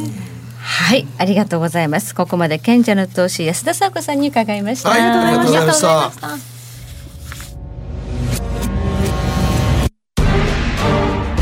[0.62, 1.06] はい。
[1.18, 2.14] ありがとうございます。
[2.14, 5.02] ここまで賢者の投資安田佐子さんに伺いました、はい。
[5.02, 6.10] ありがとうございました。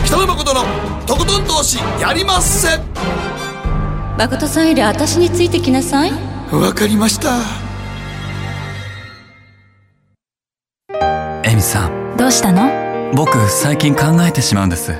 [0.04, 0.62] 北野誠の
[1.06, 2.80] とことん投資やりまっせ
[4.22, 6.12] 誠さんより私についてきなさい。
[6.52, 7.40] わかりました。
[11.42, 12.16] エミさん。
[12.16, 12.70] どうしたの？
[13.16, 14.94] 僕最近考えてしまうんです。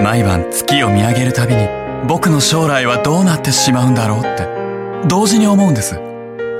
[0.00, 1.66] 毎晩月を見上げるたびに
[2.06, 4.46] 僕の将来はどうなってしまうんだろうって。
[5.08, 5.98] 同時に思うんです。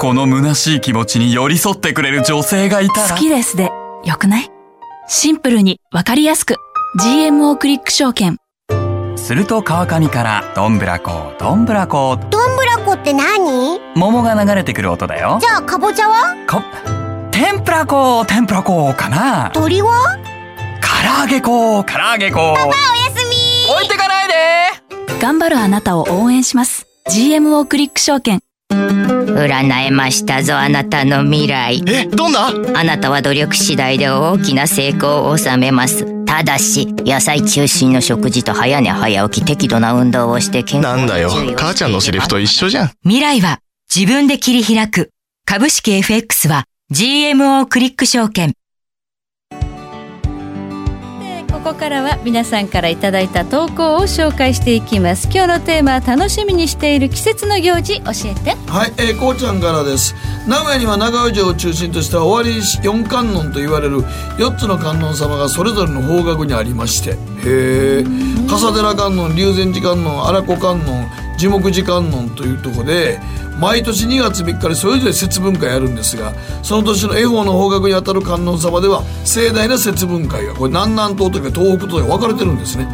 [0.00, 3.14] この虚しい気持ちに寄り添ってくれる女性がいたら。
[3.14, 3.70] 好きですで。
[4.04, 4.50] よくない？
[5.06, 6.56] シンプルにわかりやすく。
[7.00, 8.38] GMO クリック証券
[9.32, 12.18] すると川上からどんぶらこどんぶらこ。
[12.28, 13.80] どんぶらこって何？
[13.94, 15.38] 桃が流れてくる音だよ。
[15.40, 16.36] じゃあかぼちゃは？
[16.46, 16.60] こ
[17.30, 19.50] 天ぷらこ天ぷらこかな。
[19.54, 20.18] 鳥は？
[20.82, 22.52] 唐揚げこ唐揚げこ。
[22.52, 23.72] おやすみ。
[23.72, 24.34] 置いてかないで。
[25.18, 26.86] 頑張るあなたを応援します。
[27.10, 28.40] GMO クリック証券。
[28.68, 31.82] 占えましたぞあなたの未来。
[31.88, 32.48] えどんな？
[32.74, 41.28] あなたは努力次第で大きな成功を収めますただし野菜中心の食事と早寝早起き適度な運動をして健康なんだよ。
[41.28, 42.90] 母ちゃんのセリフと一緒じゃん。
[43.02, 43.58] 未来は
[43.94, 45.10] 自分で切り開く。
[45.44, 48.54] 株式 FX は GMO クリック証券
[51.62, 55.28] ここからは皆さんからいただいた投稿を紹介していきます。
[55.32, 58.56] 今日のテーマは楽しみにしている季節の行事教えて。
[58.68, 60.16] はい、えー、こうちゃんからです。
[60.48, 64.00] 名古屋には長尾城を中心とした尾張四観音と言われる
[64.38, 67.10] 4つの観音様がそれぞれの方角にありまして。
[67.10, 68.04] へえ
[68.50, 71.08] 笠寺観音龍禅寺観音荒子観音
[71.38, 73.20] 樹木寺観音というところで
[73.58, 76.32] 毎年2月3日にそれぞれ節分会やるんですが
[76.62, 82.86] その年の恵方の方角にあたる観音様では盛大な節分会がこれ南南東とか東北とか分かれてるんですね。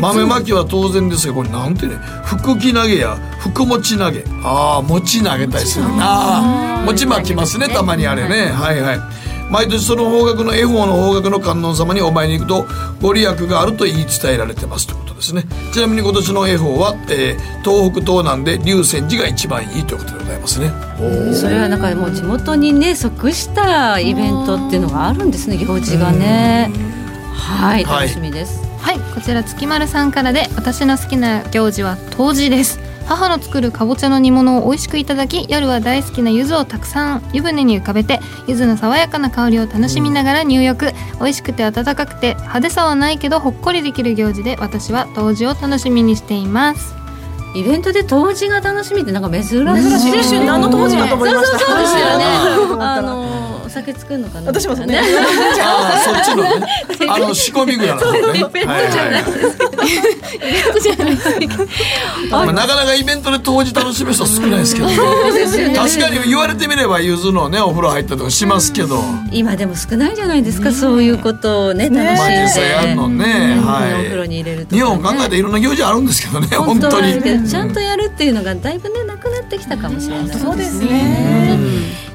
[0.00, 1.94] 豆まきは当然ですがこれなんてね
[2.24, 4.24] 福木投げや福餅投げ。
[4.42, 8.46] ああ餅投げたりするな餅巻きますねたまにあれね。
[8.52, 9.00] はいはい
[9.50, 12.66] 毎年その方角の恵方の方角の観音様にお参りに行くと
[13.00, 15.44] ご利益があると言い伝えられてますということですね。
[15.72, 20.70] ちなみに今年の恵方は、えー東北東南で龍泉寺が一番いいということでございますね。
[21.34, 26.70] それはなんかもう地元にね即したイベントっていうのがあるんですね行事がね。
[27.32, 28.08] はいはい。
[28.08, 40.92] 楽しみです、はいこちら月丸さんからで私の好きな行事は冬至です母の作るかぼちゃの煮物を美味しくいただき夜は大好きな柚子をたくさん湯船に浮かべて柚子の爽やかな香りを楽しみながら入浴。
[41.20, 46.94] 美味しくて温かくて派手さはないけどほっこりできる行事で私は冬至を楽しみにしています。
[47.56, 49.52] イベントで冬至が楽しみってなんか珍しい。
[49.54, 49.64] 珍
[50.00, 50.20] しい。
[50.20, 51.58] 一瞬何の冬至かと思いました？
[51.58, 51.78] そうそうそう。
[51.82, 52.24] ですよね。
[52.24, 54.46] は いあの酒作るのかな？
[54.48, 54.86] 私もそう。
[54.86, 56.66] ねああそっちのね。
[57.08, 58.18] あの 仕込みぐらいの方ね。
[58.18, 59.10] イベントじゃ
[60.96, 61.14] ない
[62.30, 64.96] まあ、なかなかイベントで当時楽しむ人少ないですけど、ね、
[65.74, 73.24] 確かに言われてみればゆずのねお風呂入ったりとかしますけど、今でも少ないじゃないですか、そういうことをね楽しんで、まあ実際やるのね、
[73.60, 77.48] はい、お風呂に入れると日本考えていろんな行事あるんですけどね本当に。
[77.48, 81.58] ちゃんとやるっていうのがだいぶねなくなってきたかもしれないそうですね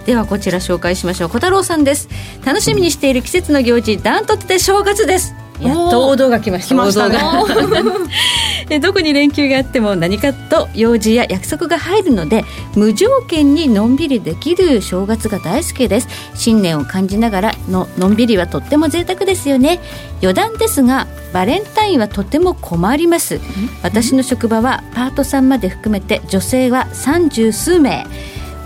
[0.10, 1.30] ではこちら紹介しましょう。
[1.30, 2.10] 小太郎さんです。
[2.44, 5.36] 楽しみにしている季節の行事ダントツで正月です。
[5.62, 6.70] やっと王道が来ました。
[6.70, 8.80] 来ましたね。
[8.82, 12.44] どこに連休があっても何かと用事や約束が入るので
[12.76, 16.08] 無条件にのんびりできる正月が大好きです。
[16.34, 19.80] 新年を感じながらののんびりはとっても贅沢ですよね。
[20.24, 23.40] 余談ですがバレンタインはとても困ります。
[23.84, 28.08] 私の職場はパートさんまで含めて女性は三十数名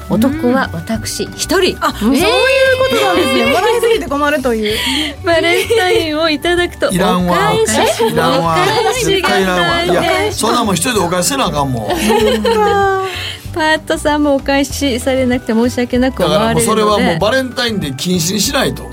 [0.10, 2.24] 男は私一人、あ、そういう
[2.78, 3.46] ことなんですね。
[3.46, 4.78] もらいすぎて困るという。
[5.24, 7.54] バレンタインをいただくといらんわ。
[7.54, 8.04] お返し。
[8.12, 8.54] いらんわ。
[8.54, 9.84] お返しが絶対いらんわ。
[9.84, 9.88] い。
[9.88, 11.88] やそんなもん一人でお返しせなあかんもん。
[13.54, 18.90] パートさんもお返しされなくて申し訳なくだから思われるもうそれはのでもうバレンタインで禁止にしないと。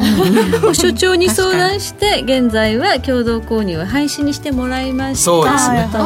[0.74, 5.24] 所長に相談して現在は共同購入は廃止にしてもらいました。
[5.24, 5.88] そうですね。
[5.90, 5.98] と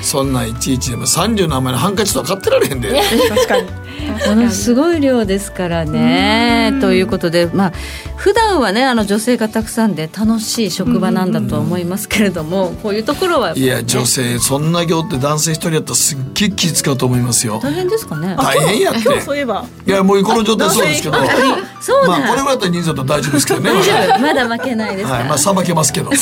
[0.00, 3.02] そんないちいちでも30の余りのハンカチとか買ってられへんで。
[3.28, 3.81] 確かに。
[4.26, 6.72] ものすごい量ですからね。
[6.80, 7.72] ということで、まあ
[8.16, 13.60] 普段はねあの女性がたくさんで楽しい職場なんだとは思いますけれども、こういうところはね。
[13.60, 17.58] いや女性そんな業って男性一人やったらすっげえ気使うと思いますよ。
[17.62, 18.36] 大変ですかね。
[18.36, 19.00] 大変やって。
[19.00, 19.66] 今日そういえば。
[19.86, 21.16] いやもうこの状態そうですけど。
[21.80, 24.18] そうまあこれぐらいだったら人数だったら大丈夫ですけどね 大丈夫。
[24.20, 26.10] まだ負けないですはいまあさばけますけど。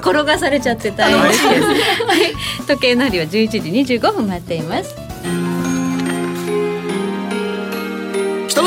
[0.00, 1.46] 転がされちゃって大変です。
[1.46, 1.56] はい、
[2.66, 3.58] 時計の針は11時
[3.94, 5.07] 25分待っています。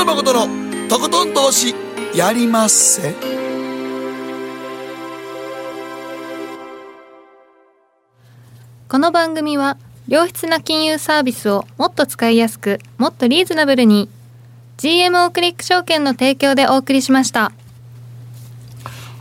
[0.01, 0.47] 野誠の
[0.89, 1.75] とことん投資
[2.15, 3.13] やりまっせ
[8.89, 9.77] この番組は
[10.07, 14.09] 良質な金融サービスをもっと使いやすくもっとリーズナブルに
[14.77, 17.51] GMO クリック証券の提供でお送りしました。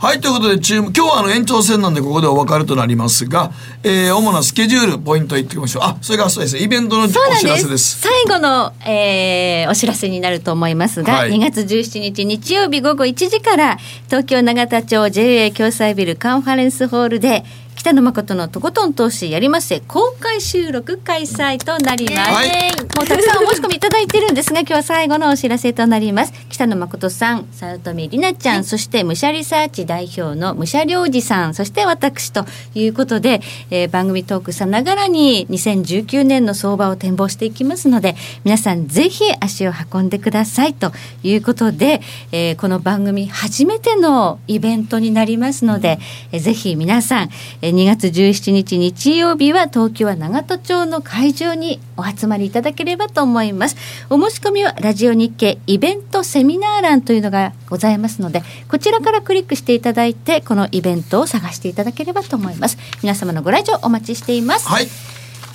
[0.01, 3.51] はい、ということで、注目、今日はあの延長戦なんでここでお別れとなりますが、
[3.83, 5.83] えー、主なスケジュール、ポイント言っておきましょう。
[5.83, 8.01] あ、それからそうですね、イベントのお知そうなんですらせです。
[8.01, 13.77] 最後の、えーお知らせになると思いますが、はい2月17日日曜日午後1時から
[14.07, 17.45] 東京永田町 JA 共済ビルカンファレンスホールで
[17.81, 22.49] 北野誠のとことん投資やりますせ公開収録開催となります、はい。
[22.95, 26.33] もうたくさんお申し込みいただいてるんですが今日は最後のお知らせとなります。
[26.49, 40.91] 北野誠さん早乙女里奈ちゃん、そして武者リサーチ代表の武者良二さんそして私ということで、えー番組トークさながらに2019年の相場を展望していきますので皆さんぜひ足を運んでくださいと
[41.23, 42.01] いうことで、
[42.31, 45.97] えーこの番組初めてのイベントになりますので、
[46.31, 47.29] えーぜひ皆さん、
[47.63, 53.75] えー2月17日日曜日は東京は長門町の会場にお集まりいただければと思います。
[54.09, 62.77] お申し込みはラジオ日経イベントセミナー欄というのがございますのでこちらからクリックしていただいてこのイベントを探していただければと思います。
[63.01, 64.67] 皆様のご来場お待ちしています。
[64.67, 64.87] はい。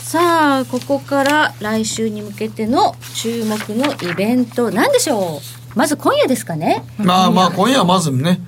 [0.01, 5.77] さあここから来週に向けての注目のイベントなんでしょう。
[5.77, 6.83] まず今夜ですかね。
[6.97, 8.41] まあまあ、今夜はまずね、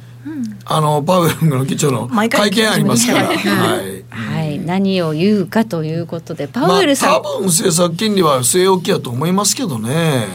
[0.64, 3.28] あの、パウエルの議長の会見ありますから。
[3.28, 4.04] はいはい。
[4.10, 10.26] はい何を言うかということでパまあ、ウエルさん、多分政策金利は据え置きやと思いますけどね。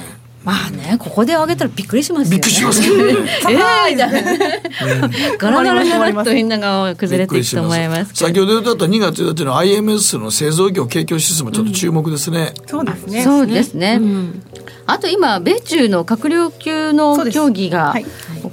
[0.44, 2.36] まあねここで上げたらびっくりしますよね。
[2.36, 3.04] びっくりしますけどね。
[3.50, 5.10] えーみたいな。
[5.38, 12.54] ガラガラガラっとみんなが崩れていくと思います先ほど言った2月1日の IMS の製造業景況指数もちょっと注目ですね。
[12.68, 13.24] そうですね。
[13.24, 14.02] そうですね、
[14.86, 18.06] あと今米中の閣僚級の協議がはい。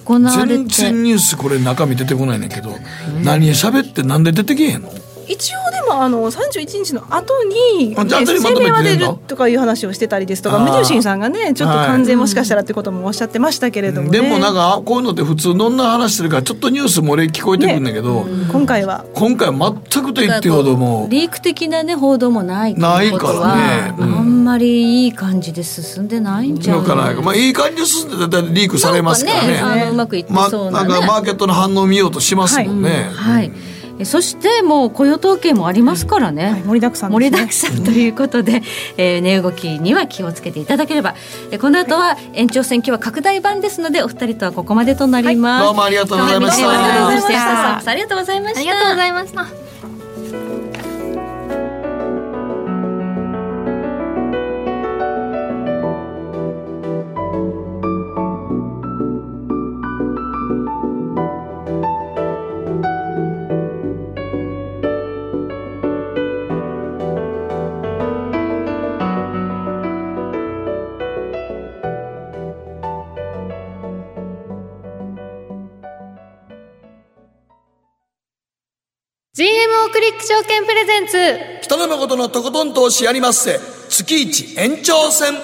[0.07, 2.77] 行われて、全然ニュースこれ中身出てこないねんけど、
[3.25, 4.93] 何喋ってなんで出てけへんの？
[5.27, 19.05] 一応でもあの31日の後に、あじゃあ後にまとめて声明は出るとかいう話をしてたりですとか無印さんがねちょっと関税もしかしたらってこともおっしゃってましたけれどもね、でもなんかこういうのって普通どんな話してるからちょっとニュース漏れ聞こえてくるんだけど、今回は。
[19.15, 23.95] 今回は全くと言ってほどもリーク的なね報道もないないからね。
[23.99, 24.15] うん。
[24.15, 26.83] あんまりいい感じで進んでないんじゃな
[27.13, 27.15] い？
[27.15, 29.55] かまあいい感じで進んでだいたいリークされますからね。
[29.55, 30.89] なんかねあのうまくいってまそうなね。
[30.89, 33.53] なんかマーケットの反応を見ようとしますもんね、はい。
[33.55, 37.15] えそしてもう雇用統計もありますからね、はい盛りだくさんね。
[37.15, 38.63] 盛りだくさんということで、
[38.97, 41.15] えー値動きには気をつけていただければ、
[41.51, 46.69] えこの後は延長戦今日は拡大版ですのでお二人とはここまでとなります、どうもありがとうございました。
[46.69, 48.61] はいありがとうございました。
[48.61, 49.70] ありがとうございました
[79.91, 81.17] クリック証券プレゼンツ。
[81.63, 83.59] 北野誠のとことん投資やりまっせ。
[83.89, 85.35] 月一延長戦。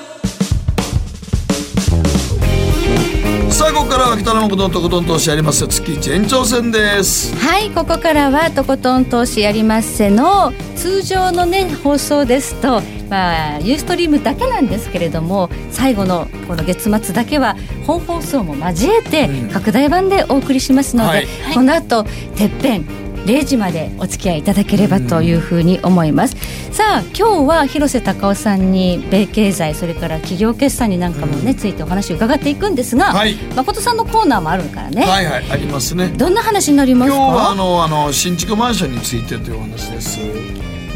[3.51, 5.67] さあここからは北野誠のとことん投資やりますせ。
[5.67, 7.35] 月一延長戦です。
[7.37, 21.27] はいここからはとことん投資やりまっせの通常のね放送ですとまあユーストリームだけなんですけれども最後のこの月末だけは本放送も交えて拡大版でお送りしますので、はい。
[21.55, 22.05] この後
[22.37, 26.37] てっぺん0時までお付き合いいただければというふうに思います、
[26.73, 33.35] さあ今日は広瀬隆夫さんに米経済それから企業決算になんかもね、ついてお話を伺っていくんですが、はい。
[33.55, 36.09] 誠さんのコーナーもあるからね、はいはいありますね。
[36.09, 37.17] どんな話になりますか？
[37.17, 40.19] 今日はあのあの新築マンションについてというお話です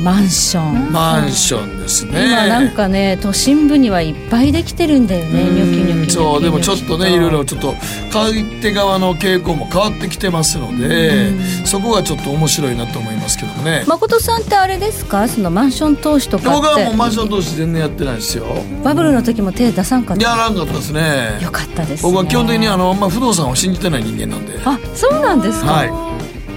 [0.03, 0.93] マンション。
[0.93, 2.27] マンションですね。
[2.27, 7.75] 今なんかね都心部にはいっぱいできてるんだよねニョキニョキそうでもちょっとねいろいろちょっと
[8.13, 11.33] 買い手側の傾向も変わってきてますので
[11.67, 13.85] そこがちょっと面白いなと思いますけどもね。
[13.87, 15.29] 誠さんってあれですか？
[15.29, 18.45] そのマンション投資とか僕はもうマンっション投資全然やってないですよ。
[18.45, 20.23] てバブルの時も手出さんかった？
[20.23, 21.39] やらんかったですね。
[21.43, 24.59] よかったです、ね、僕は基本的にあの、まあ、不動産を信じてない人間なんで。
[24.65, 26.11] あそうなんですか、はい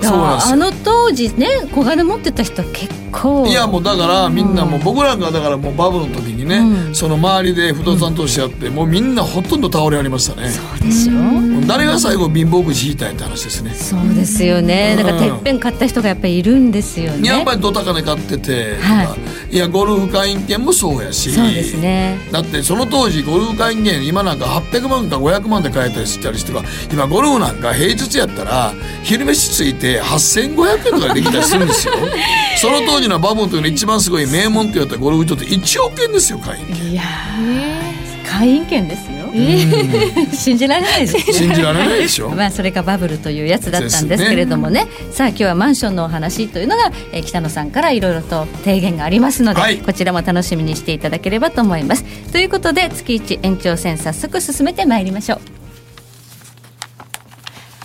[0.06, 3.46] あの当時ね小金持ってた人結構。
[3.48, 6.96] いやもうだからみんなもう僕なんかはだからもうバブルの時にね、うん。
[6.96, 10.50] その周りで不動産投資やって、もうみんなほとんど倒れありましたね。
[10.50, 11.68] そうでしょ。
[11.68, 13.72] 誰が最後貧乏くじ引いたんやって話ですね。
[13.74, 14.96] そうですよね。
[14.98, 17.30] だからてっぺん買った人がやっぱりいるんですよね。
[17.30, 19.16] やっぱりドタカネ買ってては
[19.52, 19.58] い。
[19.58, 21.32] やゴルフ会員権もそうやし。
[21.32, 22.18] そうですね。
[22.32, 28.74] だってその当時ゴルフ会員権今なんか800万か500万で買えたりしたりしてか今ゴルフなんか平日やったら
[29.04, 31.94] 昼飯ついて8500円とかでできたりするんですよ。
[32.58, 36.92] その当時のバブルというの一番すごい名門って言われたゴルフ場って1億円ですよ会員権。
[36.92, 38.04] いやー。
[38.34, 39.30] 会員権ですよ、
[40.34, 41.22] 信じられないですね。
[41.34, 42.30] 信じられないでしょ。
[42.36, 44.88] まあそれがバブルというやつだったんですけれどもね。
[45.12, 49.78] さあ今日はマンションのお話というのが、えー北野さんからいろいろと提言がありますので、はい。
[49.78, 52.04] こちらも楽しみにしていただければと思います。
[52.32, 55.40] ということで月一延長戦早速進めてまいりましょう。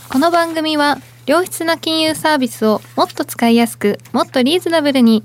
[0.09, 0.99] この番組は
[1.29, 5.23] 良質な金融サービスをもっと使いやすくもっとリーズナブルに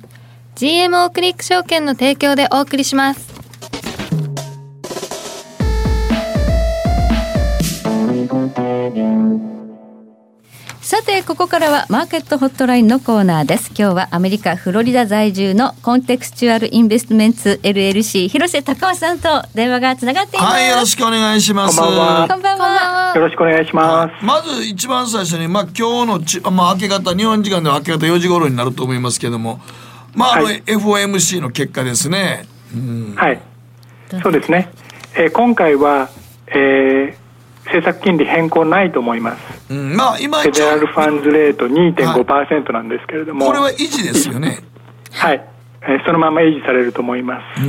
[0.56, 3.32] GMO クリック証券の提供でお送りします。
[10.94, 13.70] さてここからはマーケットホットラインのコーナーです。
[13.70, 20.54] 今日はアメリカフロリダ在住のコンテクスチュアルインベストメンツ LLC 広瀬隆夫さんと電話がつながっています。
[20.54, 21.80] はいよろしくお願いします。
[21.80, 22.28] こんばんは。
[22.28, 23.14] こんばんは。
[23.16, 24.24] よろしくお願いします。
[24.24, 29.62] まず一番最初に、まあ、今日のち、まあ、明け方日本時間では明け方4時頃になると思いますけども。
[30.14, 30.62] まああの、はい。
[30.62, 33.16] FOMC の結果ですね、うん。
[33.16, 33.42] はい。
[34.22, 34.70] そうですね。
[35.16, 36.12] えー今回は、
[36.50, 37.23] えー
[37.66, 39.74] 政策金利変更ないと思います。
[39.74, 44.60] うん、まあ今フェデラルファンズレート2.5%なんですけれども、これは維持ですよね。
[45.12, 45.44] はい、
[45.84, 47.62] えーそのまま維持されると思います。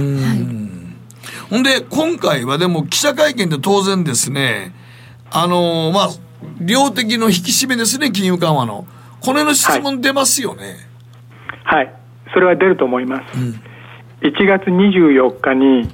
[1.50, 4.74] ほんで今回はでも記者会見で当然ですね
[5.30, 6.08] あのーまあ
[6.60, 8.86] 量的の引き締めですね金融緩和の。
[9.20, 10.76] これの質問出ますよね、
[11.64, 11.94] はい、
[12.34, 13.38] それは出ると思います。
[14.20, 15.88] 1月24日に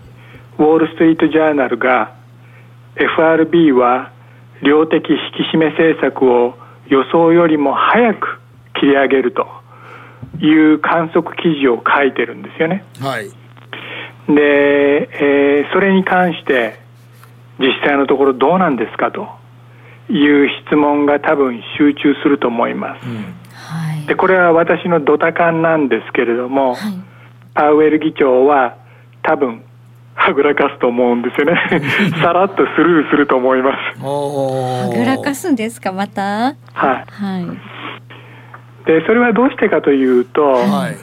[0.59, 2.13] ウォール・ストリート・ジャーナルが
[2.97, 4.13] FRB は
[4.63, 5.17] 量的引
[5.51, 6.55] き締め政策を
[6.89, 8.41] 予想よりも早く
[8.75, 9.47] 切り上げると
[10.41, 12.85] いう観測記事を書いてるんですよね。
[13.01, 13.29] はい
[14.29, 16.79] で、えーそれに関して
[17.59, 19.29] 実際のところどうなんですかと
[20.09, 23.07] いう質問が多分集中すると思います。
[23.07, 26.75] はいでこれは私のドタカンなんですけれども、
[27.55, 28.77] パウエル議長は
[29.23, 29.63] 多分
[30.15, 31.61] はぐらかすと思うんですよね。
[32.23, 34.05] さらっとスルーすると思います。
[34.05, 34.99] おー。
[34.99, 36.23] ぐらかすんですかまた？
[36.23, 36.55] はい。
[36.75, 37.03] は
[37.39, 37.47] い。
[38.87, 40.97] でそれはどうしてかというと、はい。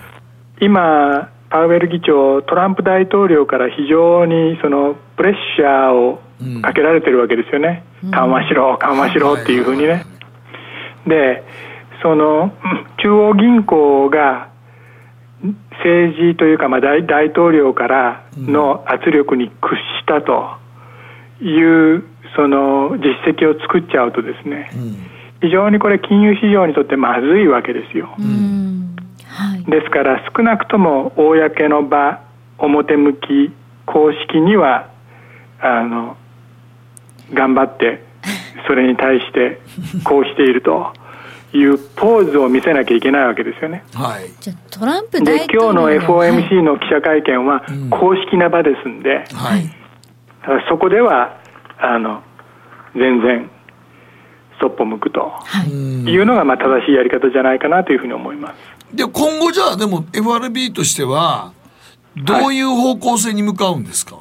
[0.60, 6.20] 今パウエル議長トランプ大統領から非常にそのプレッシャーを
[6.62, 10.04] かけられてるわけですよね、緩和しろ緩和しろっていうふうにね、
[11.06, 11.44] で
[12.02, 14.50] そのうん中央銀行が
[15.84, 20.58] 政治というか、まあ、大大統領からの圧力に屈したと
[21.42, 22.04] いう
[22.36, 24.70] その実績を作っちゃうとですね、
[25.42, 28.16] 非常にこれ金融市場にとってまずいわけですよ。
[29.68, 32.22] ですから少なくとも公の場
[32.58, 33.54] 表向き
[33.86, 34.90] 公式には
[35.60, 36.18] あの
[37.34, 38.04] 頑張って
[38.68, 39.60] それに対して
[40.04, 40.94] こうしていると
[41.54, 43.84] いうポーズを見せなきゃいけないわけですよね。
[43.94, 44.30] はい。
[44.40, 49.64] じゃあトランプで大統領今日のはい FOMC の記者会見は公式な場ですんで、はい。
[50.42, 51.40] だからそこでは
[51.80, 52.22] あの
[52.96, 53.50] 全然
[54.60, 55.34] そっぽ向くと
[55.68, 56.18] い。
[56.18, 58.96] うのがまあ正しいやり方じゃないかなというふうに思います。
[58.96, 61.52] で今後じゃあでも FRB としては
[62.16, 64.18] どういう方向性に向かうんですか、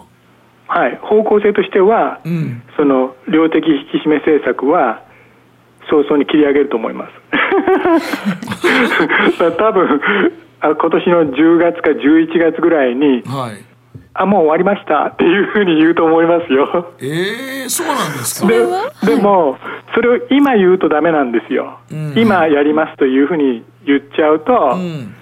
[0.67, 5.06] はい、方向性としては、うん、その量的引き締め政策は
[5.91, 7.13] 早々に切り上げると思います。
[9.59, 10.01] 多分
[10.61, 13.65] あ今年の10月か11月ぐらいに、はい、
[14.15, 16.93] あもう終わりましたっていうふうに言うと思いますよ。
[17.01, 18.49] ええー、そうなんですか？
[18.49, 18.59] で
[19.17, 19.59] でも
[19.95, 21.79] それを今言うとダメなんですよ。
[21.91, 25.15] うん今やりますというふうに言っちゃうと、うん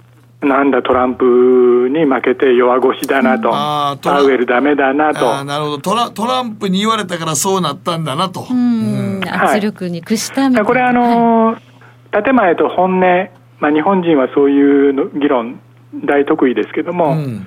[0.45, 5.45] なんだトランプに負けて弱腰だなと、あートラパウエルダメだなと。
[5.45, 5.79] なるほど。
[5.79, 9.21] トラトランプに言われたからそうなったんだなと、うん。
[9.27, 11.75] 圧力に屈したみたいな、これあのー
[12.23, 15.61] 建前と本音、まあ、日本人はそういうの議論
[16.07, 17.47] 大得意ですけども、うん。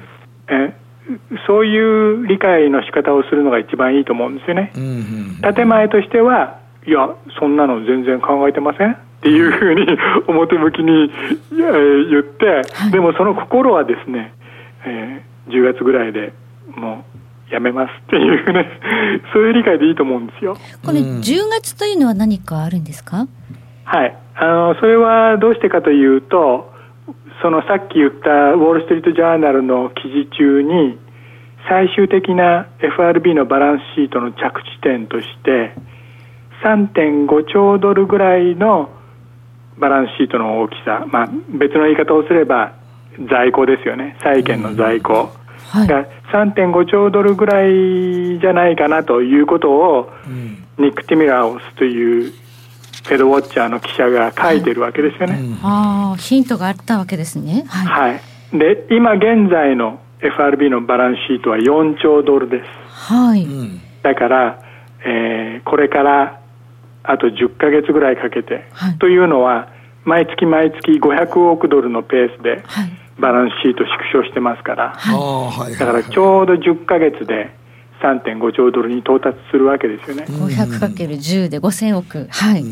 [0.49, 0.75] え
[1.47, 4.73] そういう理解の仕方をするのが一番いいと思うんですよね。
[4.75, 4.83] うん
[5.43, 5.53] うん。
[5.53, 9.85] 建前としてはいやそんなの全然考えてませんっていうふうに
[10.27, 11.11] 表向きに
[11.51, 12.61] 言って、
[12.91, 14.33] でもその心はですね、
[14.85, 16.33] えー10月ぐらいで
[16.75, 17.05] も
[17.49, 18.69] うやめますっていうね
[19.33, 20.57] そういう理解でいいと思うんですよ。
[20.85, 23.27] これ10月というのは何かあるんですか？
[23.85, 26.73] はい、あのそれはどうしてかというと、
[27.41, 30.97] そのさっき言ったウォール・ストリート・ジャーナルの記事中に、
[31.69, 35.71] 最終的な FRB のバランスシートの着地点として、
[36.65, 38.89] 3.5兆ドルぐらいの
[39.77, 42.73] バランスシートの大きさ、まあ、別の言い方をすれば
[43.29, 45.31] 在庫ですよね、債券の在庫。
[45.73, 50.09] が3.5兆ドルぐらいじゃないかなということを、
[50.77, 52.31] ニック・ティミラーオスという
[53.07, 55.39] フェドウォッチャーの記者が書いてるわけですよね。
[55.63, 57.65] ああヒントがあったわけですね。
[57.67, 58.19] はい、は
[58.53, 58.57] い。
[58.57, 62.65] で、今現在の FRB のバランスシートは4兆ドルです。
[63.11, 63.47] はい。
[64.03, 64.59] だから、
[65.05, 66.39] えーこれから
[67.07, 68.65] あと10ヶ月ぐらいかけて、
[68.99, 69.69] というのは
[70.03, 72.63] 毎月毎月500億ドルのペースで
[73.19, 75.75] バランスシート縮小してますから、はい。
[75.77, 77.49] だからちょうど10ヶ月で
[78.01, 80.25] 3.5兆ドルに到達するわけですよね。
[80.27, 82.27] 500×10 で5000億。
[82.29, 82.63] はい、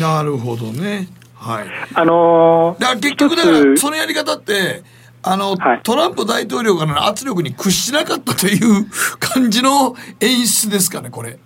[0.00, 1.08] なるほどね。
[1.34, 1.66] はい。
[1.94, 4.82] あのーだから結局だからそのやり方って
[5.24, 8.86] あの、トランプ大統領からの圧力に屈しなかったという
[9.20, 11.38] 感じの演出ですかねこれ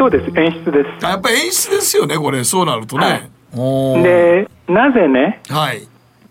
[0.00, 0.40] そうです。
[0.40, 1.04] 演出です。
[1.04, 2.42] やっぱり演出ですよねこれ。
[2.42, 4.02] そうなるとね、おー。
[4.02, 5.86] でなぜねはい。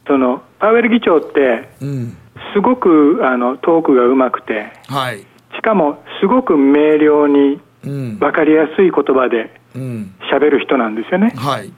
[0.07, 2.17] そのパウエル議長ってうん。
[2.55, 5.19] すごくあのトークがうまくてはい。
[5.55, 8.17] しかもすごく明瞭にうん。
[8.17, 10.15] 分かりやすい言葉でうん。
[10.33, 11.31] 喋る人なんですよね。
[11.37, 11.71] はい。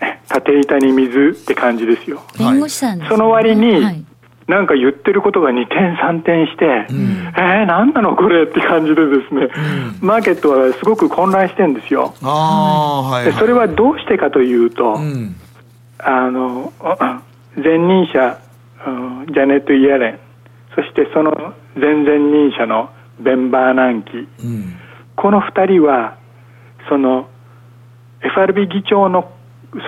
[0.26, 2.20] 縦板に水って感じですよ。
[2.36, 4.04] 弁護士さんです、その割に、はい
[4.48, 9.48] なんか言ってることが二転三転して、えー、何なのこれって感じでですね、
[10.00, 12.14] マーケットはすごく混乱してるんですよ。
[12.22, 14.98] あそれはどうしてかというと、
[15.98, 16.72] あの
[17.56, 18.38] 前任者、
[18.86, 20.18] うんジャネット・イエレン
[20.76, 21.32] そしてその
[21.74, 24.28] 前々任者のベン・バーナンキ、
[25.16, 26.18] この2人は
[26.88, 27.28] その
[28.20, 29.32] FRB 議長の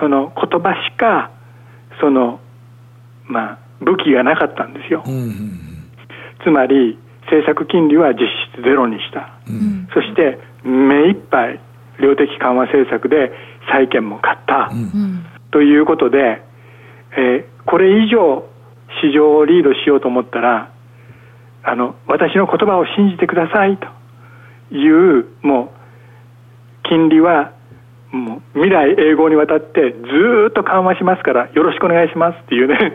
[0.00, 1.30] その言葉しか
[2.00, 2.40] その
[3.26, 5.02] まあ武器がなかったんですよ、
[6.44, 8.20] つまり政策金利は実
[8.54, 9.32] 質ゼロにした、
[9.94, 11.60] そして目いっぱい
[12.00, 13.32] 量的緩和政策で
[13.70, 14.70] 債券も買った、
[15.50, 16.42] ということで、
[17.12, 18.48] えーこれ以上
[19.02, 20.72] 市場をリードしようと思ったら
[21.62, 23.78] あの私の言葉を信じてください
[24.70, 27.52] というもう金利は
[28.10, 32.92] もう未来永劫にわたってずーっと緩和しますからよろしくお願いしますっていうね、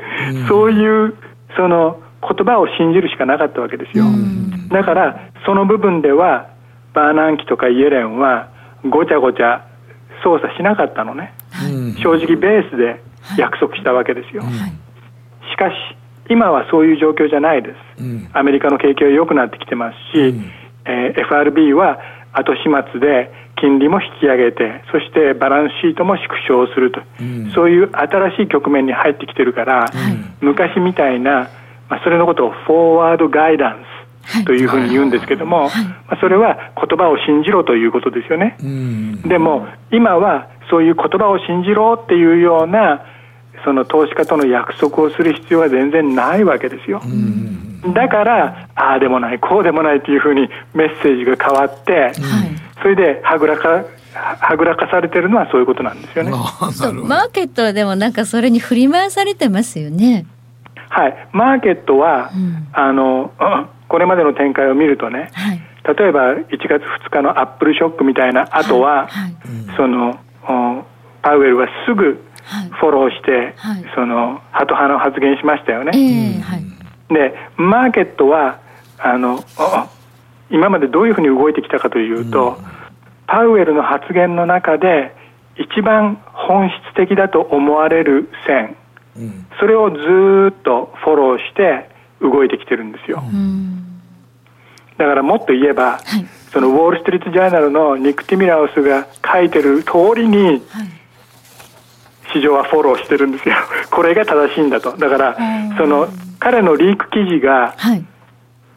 [0.48, 1.16] そういう
[1.56, 4.06] その言葉を信じるしかなかったわけですよ、
[4.70, 6.48] だからその部分では
[6.94, 8.50] バーナンキとかイエレンは
[8.90, 9.66] ごちゃごちゃ
[10.24, 11.34] 操作しなかったのね、
[12.02, 13.02] 正直ベースで
[13.38, 15.74] 約束したわけですよ、しかし
[16.30, 18.04] 今はそういう状況じゃないです、
[18.34, 20.34] アメリカの景気は良くなってきてますし、
[20.86, 22.00] えー FRB は
[22.34, 23.32] 後始末で
[23.64, 27.00] 金利も引き上げてそしてバランスシートも縮小すると、
[27.56, 29.90] そういう新しい局面に入ってきてるから、
[30.42, 31.50] 昔みたいな、
[31.88, 33.86] まあ、それのことをフォーワードガイダン
[34.26, 35.70] スというふうに言うんですけども、
[36.08, 38.58] まあ、それは言葉を信じろということですよね。
[39.26, 43.06] でも今はそういう言葉を信じろっていうような
[43.64, 47.02] その投資家との約束をする必要は全然ないわけですよ。
[47.94, 52.12] だからああでもないこうでもないっていうふうにメッセージが変わって、
[52.82, 56.32] それではぐらかはぐらかされてるのはそういうことなんですよね。
[56.72, 60.26] そうマーケットはでもなんかそれに振り回されてますよね。
[60.90, 62.32] はい、マーケットは、
[62.72, 65.30] あのうん これまでの展開を見るとね、
[65.84, 69.08] 例えば1月2日のアップルショックみたいな後は、
[69.78, 70.20] その
[70.50, 70.84] うん
[71.22, 72.24] パウエルはすぐ
[72.80, 73.86] フォローして、はい。
[73.96, 75.92] そのハト派の発言しましたよね。
[75.96, 76.64] ええはい。
[77.10, 78.60] でマーケットは
[78.98, 79.90] あのあ
[80.54, 82.60] 今までどういうふうに動いてきたかというと、
[83.28, 85.16] パウエルの発言の中で
[85.58, 88.76] 一番本質的だと思われる線、
[89.60, 91.90] それをずーっとフォローして
[92.22, 93.24] 動いてきてるんですよ。
[94.98, 96.00] だからもっと言えば、
[96.52, 100.62] そのウォール・ストリート・ジャーナルのニック・ティミラウスが書いてる通りに、
[102.32, 103.56] 市場はフォローしてるんですよ。
[103.90, 104.96] これが正しいんだと。
[104.98, 105.38] だから、
[105.78, 106.08] その
[106.40, 107.76] 彼のリーク記事が、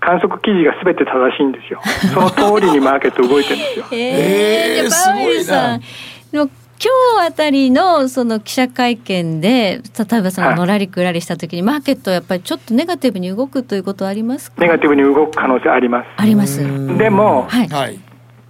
[0.01, 1.81] 観測記事が全て正しいんですよ。
[2.13, 3.87] その通りにマーケット動いてるんですよ。
[3.93, 5.81] えー、じゃあパウエルさ
[6.79, 6.93] 今
[7.23, 14.61] 日あたりのその記者会見で例えばそのはいのらりくらりした時に、マーケットはやっぱりちょっとネガティブに動くということはありますか？
[14.61, 16.07] ネガティブに動く可能性あります。
[16.19, 16.59] あります
[16.99, 17.99] でも、はい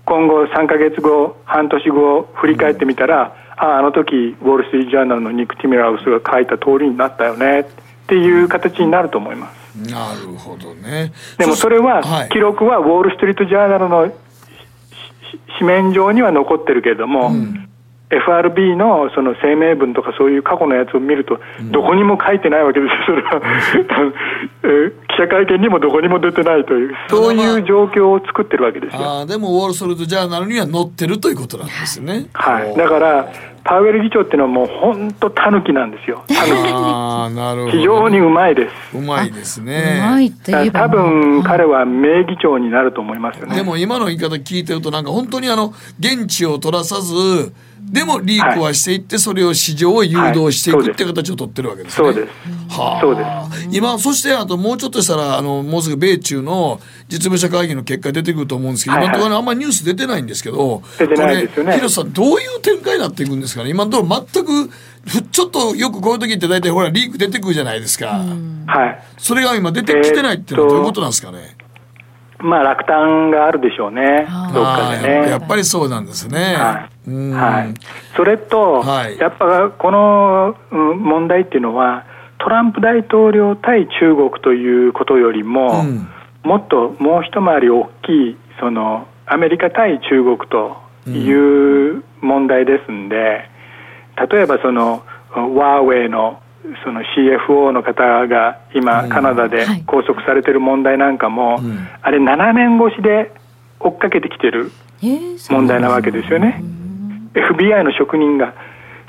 [0.06, 7.64] 今後3か月後、半年後、振り返ってみたら、ああ、あの時ウォール・ストリート・ジャーナルのニック・ティミラウスが書いた通りになったよねっ
[8.06, 9.65] ていう形になると思います。
[9.90, 11.12] なるほどね。
[11.38, 14.12] でもそれは、はい記録はウォール・ストリート・ジャーナルの
[15.58, 17.32] 紙面上には残ってるけれども、
[18.10, 21.40] FRB のその声明文とかそういう過去のやつを見ると、
[21.72, 23.42] どこにも書いてないわけですよ、それは。
[24.62, 29.00] えー記者会見にもどこにも出てないという、そういう状況を作ってるわけですよ。
[29.00, 32.26] あーでもウォール・ストリート・ジャーナルには載ってるということなんですね。
[32.34, 33.28] はい、だから、
[33.66, 36.24] パウエル議長っていうのはもう本当タヌキなんですよ。
[36.28, 37.72] タヌああ、なるほキ。
[37.72, 37.78] ど。
[37.78, 38.96] 非常にうまいです。
[38.96, 40.00] うまいですね。
[40.46, 43.56] だから多分彼は名議長になると思いますよね。
[43.56, 52.12] でも今の言い方聞いてるとなんか本当にあの現地を取らさずでもリークはしていってそれを市場を誘導していくっていう形を取ってるわけですね。
[52.12, 52.78] そうです。
[52.78, 53.24] はあ、そうで
[53.60, 53.68] す。
[53.70, 63.70] 今そしてあともうちょっとしたらあのもうすぐ米中の実務者会議の結果出てくると思うんですけど、はいはい今のところあんまりニュース出てないんですけど出てないですよね広瀬さんどういう展開になっていくんですかね？
[63.70, 64.68] 今のところ全く
[65.06, 68.24] ふちょっとよくこういう時って大体ほらリーク出てくるじゃないですか、
[68.66, 69.02] はい。
[69.18, 71.56] それが今出てきてないっていうのはどういうことなんですかね、
[72.40, 74.26] まあ落胆があるでしょうね。
[74.52, 75.30] どっかでね。
[75.30, 76.56] やっぱりそうなんですね。
[76.90, 77.74] うんはい、
[78.16, 78.84] それと、
[79.18, 82.04] やっぱこのうん問題っていうのは、
[82.38, 85.84] トランプ大統領対中国ということよりも、
[86.42, 90.76] もっともう一回り大きい、そのアメリカ対中国と
[91.08, 93.48] いう問題ですんで、
[94.30, 96.40] 例えばそのワーウェイの
[96.84, 101.60] その CFO の方が今、カナダで拘束されてる問題なんかも、
[102.02, 103.32] あれ、7年越しで
[103.78, 104.72] 追っかけてきてる
[105.50, 106.62] 問題なわけですよね。
[107.36, 108.54] FBI の職人が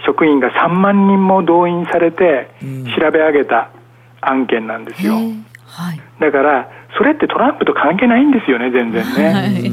[0.06, 2.50] 職員が3万人も動員されて
[3.00, 3.72] 調べ上げた
[4.22, 5.16] 案件なんですよ。
[6.20, 9.72] だからそれってトランプと関係ないんですよね全然ね。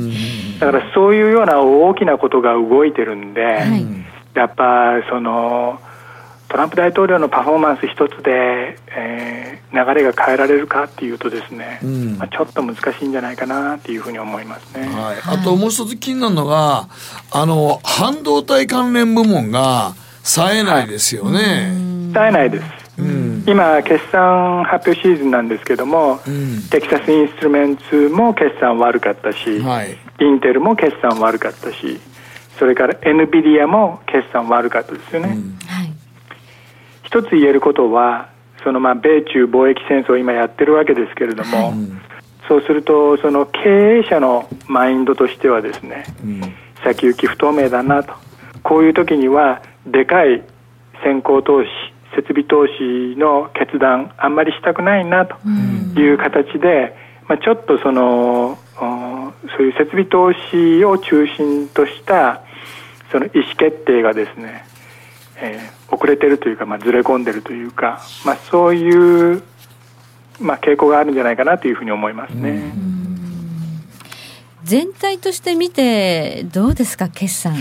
[0.60, 3.64] だからそういうような大きなことが動いてるんで、
[4.34, 5.80] やっぱその
[6.54, 11.80] トランプ大統領のパフォーマンス一つで、えー流れが変えられるかっていうとですね、
[12.16, 14.86] まあ、ちょっと難しいんじゃないかなっていうふうに思いますね。
[14.86, 16.88] はい、あともう一つ気になるのが、
[17.32, 21.72] あの、半導体関連部門が冴えないですよね。
[22.12, 22.64] 冴えないです。
[23.48, 26.20] 今、決算発表シーズンなんですけども、
[26.70, 29.38] テキサスインストゥルメンツも決算悪かったし、
[30.20, 31.98] インテルも決算悪かったし、
[32.60, 35.36] それから NVIDIA も決算悪かったですよね。
[37.14, 38.28] 一つ言えることは、
[38.64, 41.72] そのまあ米中貿易戦争を今やってるわけですけれども、
[42.48, 46.06] そうするとその経営者のマインドとしてはですね、
[46.82, 48.14] 先行き不透明だなと。
[48.64, 50.42] こういう時にはでかい
[51.04, 51.68] 先行投資
[52.16, 55.36] 設備投資の決断あんまりしたくないなと
[56.00, 56.96] いう形で、
[57.28, 62.42] まあ、ちょっとそのおそういう設備投資を中心とした
[63.12, 64.64] その意思決定がですね、
[65.36, 69.42] えー遅れてるというか、まあ、ずれ込んでるというか、まあ、そういう、
[70.40, 72.72] まあ、傾向があるんじゃないかなというふうに思いますね。
[74.64, 77.54] 全体として見てどうですか決算。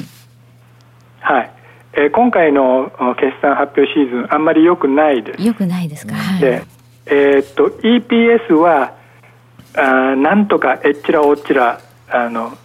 [1.20, 1.52] はい。
[1.96, 5.44] えー今回のお決算発表シーズンあんまり良くないです。
[5.44, 6.42] よくないですか、はい。
[6.42, 6.64] で、
[7.06, 8.96] えーっと EPS は
[9.76, 12.58] あーなんとかえっちらおっちらあの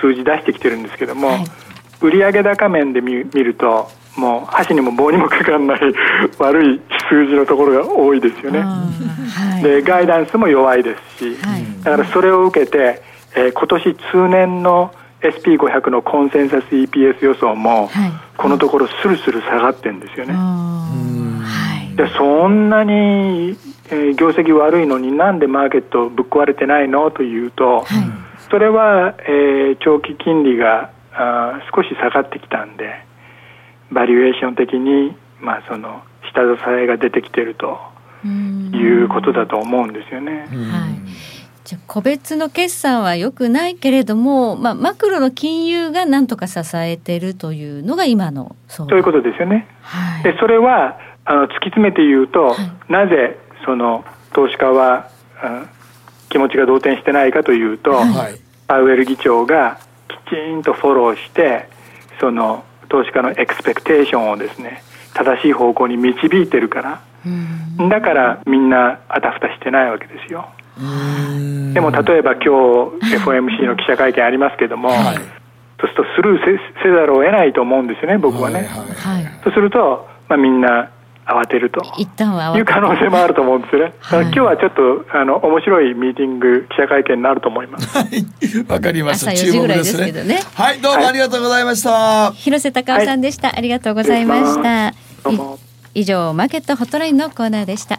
[0.00, 1.30] 数字出してきてるんですけども、
[2.00, 5.80] 売上高面で見見るともう箸にも棒にもかかんない
[6.38, 8.64] 悪い数字のところが多いですよね。
[9.62, 11.36] でガイダンスも弱いですし、
[11.82, 13.02] だからそれを受けて、
[13.36, 17.90] えー今年通年の SP500 のコンセンサス EPS 予想も、
[18.36, 20.34] このところスルスル下がってるんですよね。
[21.96, 23.56] でそんなに、
[23.90, 27.84] えー業績悪いのになんでマーケットぶっ壊れてないのというと、
[28.50, 33.02] それは、えー長期金利があー少し下がってきたんで
[33.92, 37.78] バリュエーション的にまあ、その下支えが出てきてると
[38.24, 40.48] いうことだと思うんですよね。
[41.64, 49.66] じゃ個別の決算は良くないけれども、まあ、マクロの金融がなんとか支えてるというのが今のそういうことですよね。
[49.80, 55.08] はい、でそれはあの突き詰めて言うと、はい、なぜその投資家は、
[55.42, 55.68] うん、
[56.28, 59.78] 気持ちが動転してないかというと、はい、パウエル議長が
[60.08, 61.68] きちんとフォローして
[62.20, 62.64] その
[62.94, 64.80] 投資家のエクスペクテーションをですね
[65.14, 67.00] 正しい方向に導いてるから、
[67.88, 70.48] だからみんなあたふたしてないわけですよ。
[71.72, 72.42] でも例えば今
[73.00, 75.24] 日 FOMC の記者会見ありますけども、はい、そう
[75.80, 78.62] するとスルーせざるを得ないと思うんですよね、僕はね。
[78.62, 80.90] はいはい、そうすると、まあ、みんな
[81.26, 83.94] 慌てると一旦はいう可能性もあると思うんですよね。
[84.00, 87.88] はい、今日はちょっとあの面白いミーティング記者会見になると思います。
[87.96, 88.26] はい、
[88.68, 89.32] わかりました。
[89.32, 90.12] 注目ですね。
[90.12, 91.90] ねはい、どうもありがとうございました。
[91.90, 94.92] はい、広瀬隆夫さんでした、ありがとうございました。
[95.94, 97.98] 以上マーケットホットラインのコーナーでした。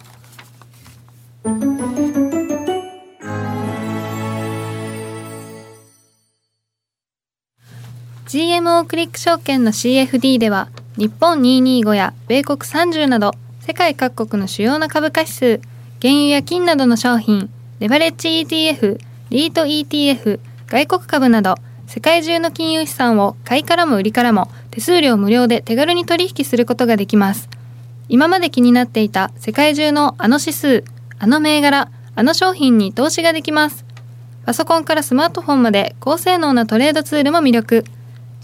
[8.26, 15.62] GMO クリック証券の CFD では日本225や米国30など世界各国の主要な株価指数
[16.02, 19.00] 原油や金などの商品レバレッジ ETF
[19.30, 27.48] リート ETF 外国株など世界中の金融資産を買いからも売りからも手数料無料で手軽に取引することができます。
[28.10, 30.84] 今まで気になっていた世界中のあの指数
[31.20, 33.86] あの銘柄あの商品に投資ができます。
[34.46, 37.86] パソコンからスマートフォンまで高性能なトレードツールも魅力。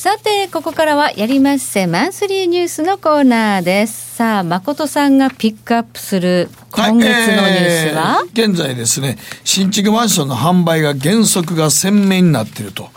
[0.00, 4.16] さてここからはやりまっせマンスリーニュースのコーナーです。
[4.16, 12.88] さあ誠さんがピックアップする今月のニュースは、はいえー、現在ですね新築マンションの販売が原則が鮮明になっていると。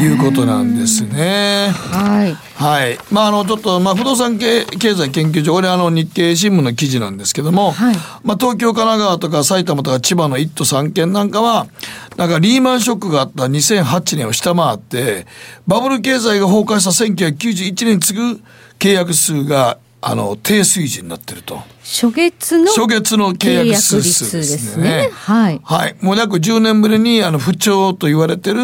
[0.00, 1.70] いうことなんですね。
[1.72, 2.34] はい。
[2.54, 2.98] はい。
[3.10, 11.66] まあ、あの、ちょっと、まあ、不動産経経済研究所、これ、あの、日経新聞の記事なんですけども、はい、まあ、東京、神奈川とか埼玉とか千葉の1都3県なんかは、
[12.16, 15.26] なんかリーマンショックがあった2008年を下回って、
[15.66, 18.40] バブル経済が崩壊した1991年に次ぐ
[18.78, 21.62] 契約数があの低水準になってると。
[21.82, 23.96] 初月の初月の契約数
[24.36, 25.10] ですね。
[25.12, 25.60] はい。
[25.64, 25.96] はい。
[26.00, 28.60] もう約10年ぶりにあの不調と言われてる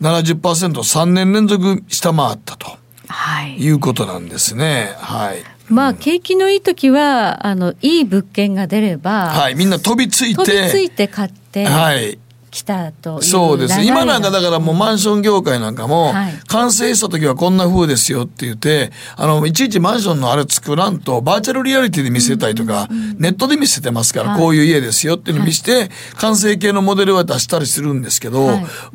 [0.00, 2.78] 70%、3年連続下回ったと。
[3.06, 3.56] はい。
[3.56, 4.94] いうことなんですね。
[4.96, 5.42] はい。
[5.68, 9.28] まあ、景気のいい時は、あの、いい物件が出れば。
[9.28, 9.54] はい。
[9.54, 10.44] みんな飛びついて。
[10.44, 11.64] 飛びついて買って。
[11.64, 12.18] はい。
[12.54, 13.82] 来たとそうです。
[13.82, 16.14] 今なんかだからもうマンション業界なんかも、
[16.46, 22.86] 完成した時はこんな風ですよって言ってあのいちいちマンションのあれ作らんとバーチャルリアリティで見せたいとか、
[23.18, 28.50] ネットで見せてますから、こういう家ですよっていうのを見せて、完成形のモデルは出したりするんですけど、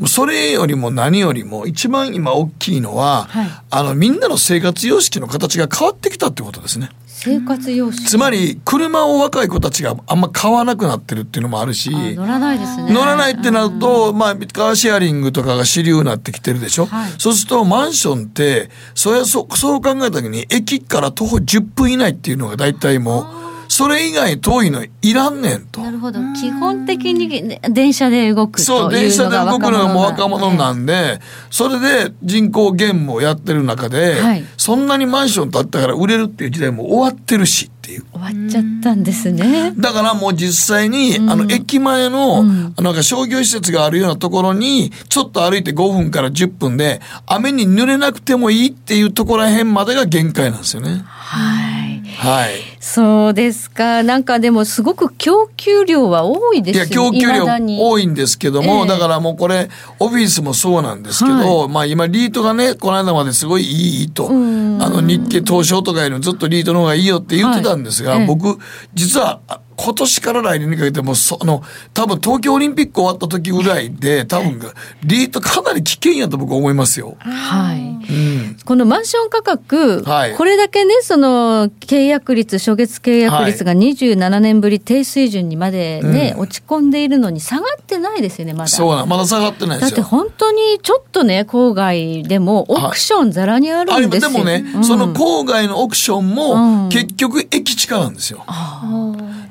[0.08, 3.28] それよりも何よりも一番今大きいのは、
[3.70, 6.92] あのみんなの生活様式の形が変わってきたってことですね。
[7.22, 8.06] 生活様式。
[8.06, 12.94] つまり車を若い子たちがあんま買わなくなってるっていうのもあるし乗らないですね。
[12.94, 23.49] 乗らないってなると、まあ、カーシェアリングとかが主流になってきてるでしょ、はい、そうするとマンションってそれそそう考えた時に駅から徒歩10分以内っていうのが大体もう。
[23.70, 25.82] それ以外遠いのいらんねんと。
[25.82, 26.20] なるほど。
[26.34, 31.22] 基本的に電車で動くそう、電車で動くのがもう若者なんで、
[31.52, 38.06] それで人口減もやってる中で、はい、そんなにマンション建ったから売れるっていう時代も終わってるしっていう。
[38.12, 39.72] 終わっちゃったんですね。
[39.78, 51.04] だからもう実際に、あの、駅前の、なんか商業施設があるようなところに、ちょっと歩いて5分から10分で、雨に濡れなくてもいいっていうところら辺までが限界なんですよね。
[51.06, 51.69] はい。
[52.18, 52.60] はい。
[52.80, 54.04] そうですか。
[54.04, 56.86] なんかでもすごく供給量は多いですね。
[56.86, 59.70] いや、供給量多いんですけども、えー、だからもうこれ、
[60.00, 68.60] オフィスもそうなんですけど、はい、まあ今リートがね、この間まですごいいいと、あの日経東証とかよりもずっとリートの方がいいよって言ってたんですが、はいえー、僕、
[68.94, 69.40] 実は、
[69.82, 74.60] 今年から来年にかけてもその多分東京オリンピック終わった時ぐらいで多分
[75.06, 77.16] リートかなり危険やと僕は思いますよ。
[77.20, 77.80] はい。
[77.80, 88.68] うんこのマンション価格、はいこれだけね、その契約率、初月契約率が27年ぶり低水準にまでね、うん落ち込んでいるのに下がってないですよね、まだ。
[88.68, 90.02] そうなまだ下がってないだって。
[90.02, 94.32] 本当にちょっとね、郊外でもオークションざらにああるんですよ。
[94.32, 98.44] でもね、うんその郊外のオークションうんも結局駅地下なんですよ。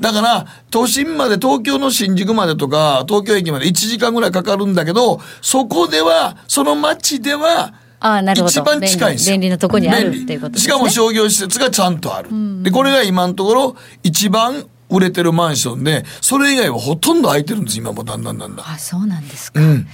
[0.01, 8.51] だから都心まで東京の新宿までとか東京駅まで1時間ぐらいかかるんだけどそこではその街ではああ、なるほど。
[8.51, 9.35] 一番近いんですよ。
[9.35, 10.73] 便利便利なとこにあるっていうことですね。
[10.73, 12.31] しかも商業施設がちゃんとある。
[12.63, 18.69] で、これが今のところ一番売れてるマンションで、それ以外はほとんど空いてるんです、今もだんだんだんだん。
[18.69, 19.61] あ、そうなんですか。
[19.61, 19.89] うん。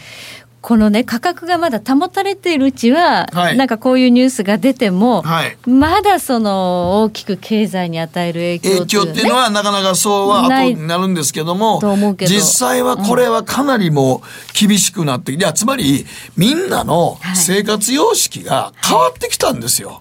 [0.65, 3.57] このね、価格がまだ保たれているうちは、はい。
[3.59, 5.59] なんかこういうニュースが出ても、はい。
[5.69, 12.33] まだその大きく経済に与える影響影響っていうのはなかなかそうは後になるんですけどもと思うけど。
[12.33, 16.07] 実際はこれはかなりもう厳しくなってきて、いやつまり
[16.39, 20.01] みんなの生活様式が変わってきたんですよ。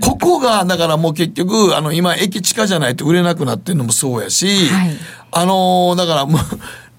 [0.00, 4.90] ここがだからもう結局あの今駅地下じゃないと売れなくなってるのもそうやし、はい。
[5.30, 6.40] あのーだからもう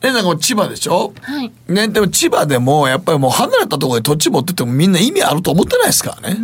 [0.01, 1.51] ねなんか千葉でしょ、はい。
[1.67, 6.37] ね、でも千葉でもやっぱりもう離れたところで土地持っててもみんな意味あると思ってないですからね。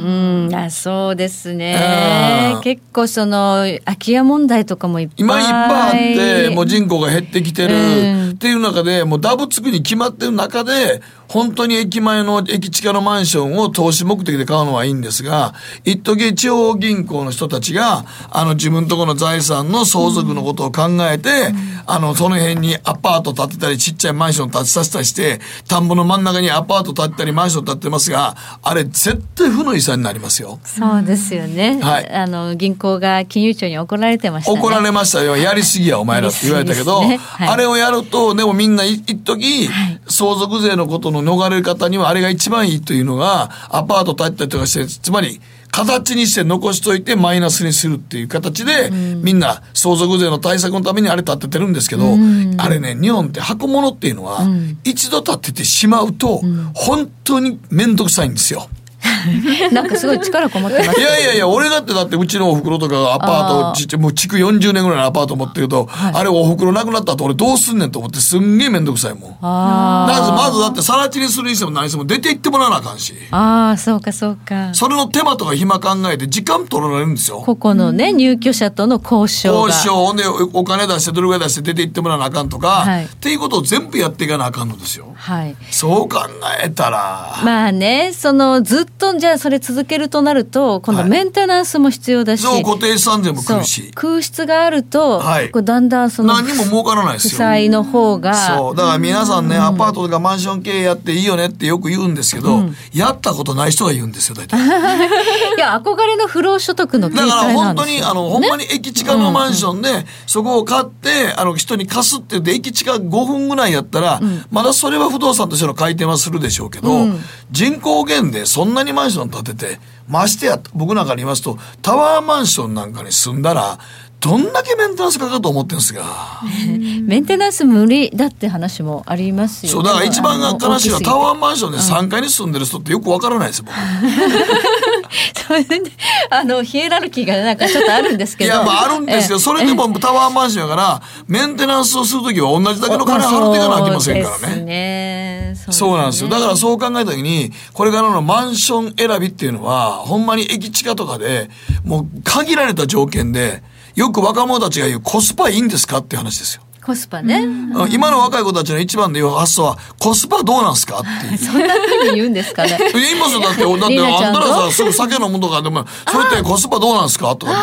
[0.00, 2.60] うん、あそうですあねー。
[2.60, 5.16] 結構その空き家問題とかもいっぱい。
[5.18, 7.74] 今いっぱいあって、もう人口が減ってきてる。
[7.74, 8.30] うん。
[8.30, 15.54] っていう中で、もうダブつくに決まってる中で、本当に駅前の駅地下のマンションを投資目的で買うのはいいんですが、
[15.84, 21.52] 一時地方銀行の人たちが、あの自分とこの財産の相続のことを考えて、
[21.86, 30.58] あの、その辺にアパート建てたり、ちっちゃいマンション建てさせたりして、田んぼの真ん中にアパート建てたり、マンション建ててますが、あれ絶対負の遺産になりますよ。
[30.64, 31.80] そうですよね。
[31.80, 34.58] はいあの銀行が金融庁に怒られてましたね。
[34.58, 35.36] 怒られましたよ。
[35.36, 39.68] やりすぎや、お前らって言われたけど、ねはいあれをやると、でもみんな一時、
[40.08, 45.40] 相続税のことの逃れる方にはあれが一番いいというのが、アパート建てたりとかして、つまり、
[45.70, 52.16] 形にして残しといてマイナスにするっていう形で、みんな相続税の対策のためにあれ建ててるんですけど、
[52.58, 54.40] あれね、日本って箱物っていうのは、
[54.84, 56.42] 一度建ててしまうと、
[56.74, 58.68] 本当に面倒くさいんですよ。
[59.72, 69.36] なんかすごい力こもってますいやいやいや、俺だってだってうちのお袋とかがアパートちもう築40年ぐらいのアパート持ってると、あれお袋なくなった後俺どうすんねんと思ってすんげえめんどくさいもん。
[69.40, 73.14] あまず、まずだって更地にするにしても何しても出て行ってもらわなあかんし。
[73.30, 74.74] あ、ああ、そうかそうか。
[74.74, 77.42] それの手間とか暇考えて時間取られるんですよ。
[77.44, 79.68] ここのね、入居者との交渉が。
[79.68, 85.12] 交渉ほんでおお金出してどれぐらい出して出て行ってもらわなあかんとか、はいっていうことを全部やっていかなあかんのですよ。
[85.16, 85.56] はい。
[85.70, 86.20] そう考
[86.62, 87.38] えたら。
[87.44, 92.42] まあね、そのずっとじゃあそれ続けるとなると、今度メンテナンスも必要だし。
[92.42, 93.90] そう固定資産税も来るし。
[93.94, 97.30] 空室があると、はいこうだんだんその何にも儲からないですよ。
[97.30, 98.76] 負債の方がそう。
[98.76, 104.60] だから皆さんね、アパートとかマンション経営やっていいよねってよく言うんですけど、やったことない人が言うんですよ、大体。
[105.56, 114.20] いや憧れの不労所得の切 だから本当に、あの、ほんまに駅地下のマンションで、そこを買って、あの、人に貸すって言って、駅地下5分ぐらいやったら、
[114.50, 117.06] まだそれは不動産としての回転はするでしょうけど、
[117.50, 123.78] 人口減でそんなにマンション建てて、ましてや、僕なんかに言いますと、タワーマンションなんかに住んだら、
[124.20, 126.42] どんだけメンテナンスかかると思ってるんですが。
[127.02, 133.74] メンテナンス無理だって話もありますよそう、だから一番悲しいのはタワーマンションで3階に住んでる人ってよくわからないですよ、僕。
[135.48, 135.90] それで
[136.28, 144.62] あのヒエラルキーがなんかちょっとあるんですけどいや、まああるんですけど、それでもタワーマンションやから、メンテナンスをするときは同じだけの金払っていかなきゃいけませんからね。
[144.62, 146.28] ねそうそうなんですよ。
[146.28, 151.48] だからそう考えたときに、これからのマンション選びっていうのは、ほんまに駅地下とかで、
[151.84, 153.62] もう限られた条件で、
[153.94, 156.62] よく若者たちが言うコスパいいんですかっていう話ですよ。
[156.82, 157.44] コスパね、
[157.74, 161.38] あ今の若い子たちの一番で言う発想は、コスパどうなんすかっていう。
[161.38, 163.40] そんなふうに言うんですかね 言いますよ。
[163.40, 167.54] だって、だって、あんたらさ、すぐ酒飲むとかでも、それってコスパどうなんすかとかっ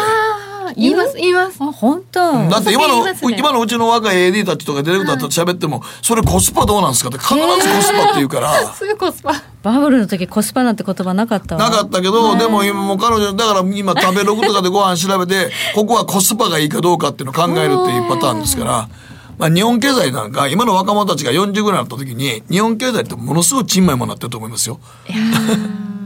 [0.76, 0.82] て。
[0.82, 1.18] 言います。
[1.18, 1.58] 言います。
[1.62, 2.20] あ本当。
[2.50, 3.14] だって今の、ね。
[3.38, 8.54] 今のうちの若い AD たちとかディレクターと喋っても、それコスパどうなんすかって必ずコスパって言うから。
[8.74, 9.34] すぐコスパ。
[9.64, 18.90] バブルの時コスパなんて言葉なかったわなかったけど、でも今もう彼女、だから今食べログとかでご飯調べて、 ここはコスパがいいかどうかっていうのを考えるっていうパターンですから、
[19.38, 24.80] まあ日本経済なんか、今の若者たちが40ぐらいになった時に、日本経済ってものすごいちんまいものになってると思いますよ。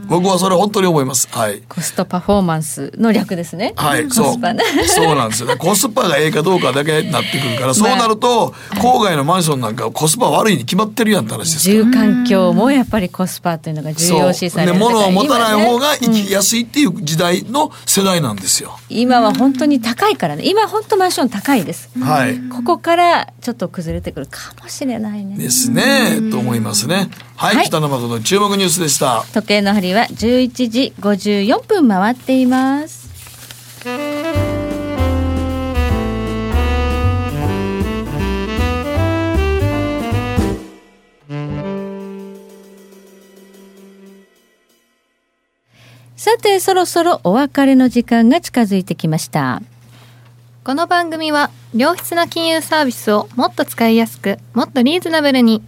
[0.08, 1.28] 僕はそれ本当に思います。
[1.30, 1.62] はい。
[1.68, 3.72] コストパフォーマンスの略ですね。
[3.76, 5.48] はい、コそうそうなんですよ。
[5.48, 20.44] ねコスパがええかどうかだけになってくるからそうなると郊外のマンションなんかコスパ悪いに決まってるやんって話です住環境もやっぱりコスパというのが重要視されるで物を持たない方が生きやすいっていう時代の世代なんですよ、今は本当に高いからね。
[20.46, 21.90] 今本当マンション高いです。
[21.98, 22.38] はい。
[22.50, 25.36] ここからちょっと崩れてくるかもしれないね。
[25.36, 26.30] ですね。
[26.30, 27.10] と思いますね。
[27.36, 27.66] はい、はい。
[27.66, 29.24] 北野誠の注目ニュースでした。
[29.32, 33.02] 時計の針は11時54分回っています。
[46.16, 49.60] さてそろそろお別れの時間が近づいてきました。
[50.62, 55.60] この番組は良質な金融サービスをもっと使いやすくもっとリーズナブルに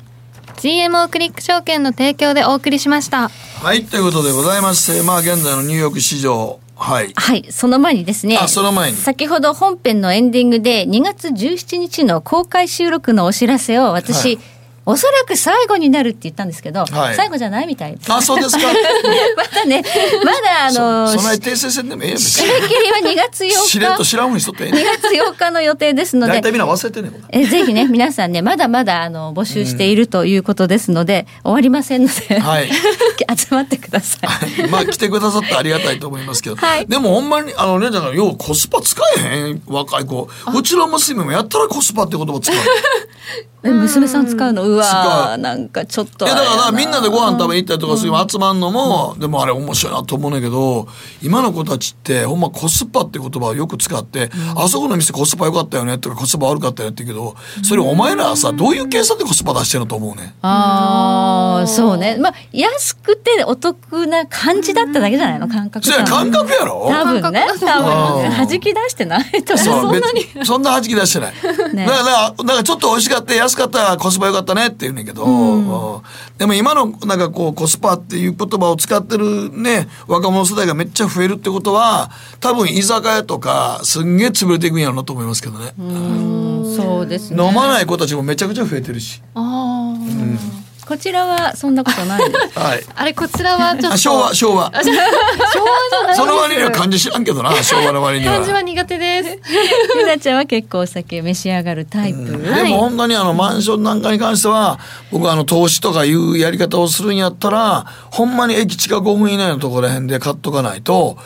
[0.57, 3.31] GMO クリック証券の提供でお送りしました。
[3.63, 7.13] はいということでございましてまあ現在のニューヨーク市場はい。
[7.15, 8.37] はい、その前にですね。
[8.37, 8.97] あその前に。
[8.97, 14.54] 先ほど本編のエンディングで2月17日の公開収録のお知らせを私、はい
[14.87, 17.15] おそらく最後になるって言ったんですけど、はい。
[17.17, 18.13] 最後じゃないみたいです。
[18.13, 18.59] あそうですか。
[19.37, 19.83] まだね、
[20.25, 22.19] まだあの、そそない訂正せんでもええやん。
[22.19, 23.55] 別締め切りは2月8日。
[23.69, 24.85] しれっと知らんふうにしとってええ2ねん。
[25.01, 26.35] 月8日の予定ですので。
[26.35, 32.71] 大体みんな忘れてんねんえぜひね皆さんねまだまだあの募集しているということですので、終わりませんので、はい。
[33.37, 34.19] 集まってくださ
[34.59, 34.69] い。
[34.69, 36.87] まあ来てくださってありがたいと思いますけど、はい。
[36.87, 39.63] でもほんまにあのねだからようコスパ使えへん？
[39.67, 40.29] 若い子。
[40.55, 42.57] うちの娘もやったらコスパって言葉使う
[43.65, 44.65] え娘さん使うの？
[44.65, 46.79] うわなんかちょっといやだからな。
[46.79, 50.89] みんなでご飯食べにに行ったりとかそういう集まんのも、でもあれ面白いなと思うねんだけど
[51.23, 60.35] 今の子たちってほんまコスパって言葉をよく使って、あそこの店コスパ良かったよねとかコスパ悪かったよねって言うけどそれお前らはさどういう計算でコスパ出してるのと思うねん。
[60.43, 62.17] ああそうね。
[62.19, 65.47] まあ安くてお得な感じだっただけじゃないの？
[65.49, 66.89] 感覚感覚やろ？
[66.89, 67.47] 多分ね。
[67.61, 68.29] 多分ね。
[68.29, 68.49] うん。
[68.49, 70.45] 弾き出してないとそんなに。
[70.45, 71.35] そんな弾き出してない、
[71.75, 71.87] ね。
[71.87, 76.03] だからだからなんかちょっと美味しかった安かったコスパ良かったねって言うねんけど、うん。
[76.39, 82.11] でも今のなんかこうコスパっていう言葉を使ってるね若者世代がめっちゃ増えるってことは
[82.41, 86.77] 多分居酒屋とかすんげえ潰れていくんやろうなと思いますけどね、うん。
[86.77, 87.45] そうですね。
[87.45, 89.95] 飲まない子たちもめちゃくちゃ増えてるし、あ
[90.87, 92.59] こちらはそんなことないです。
[92.59, 92.85] はい。
[92.95, 93.93] あれこちらはちょっと。
[93.93, 94.67] あ昭和昭和。
[94.67, 96.17] あ昭和じゃないです。
[96.21, 98.35] その割には漢字知らんけどな昭和の割には。
[98.35, 99.39] 漢字は苦手です。
[99.99, 104.79] ゆなちゃんは結構お酒召し上がるタイプ、でも本当にあのマンションなんかに関しては
[105.11, 111.17] 僕はあの投資とかいうやり方をするんやったらほんまに駅近5分以内のところら辺で買っとかないと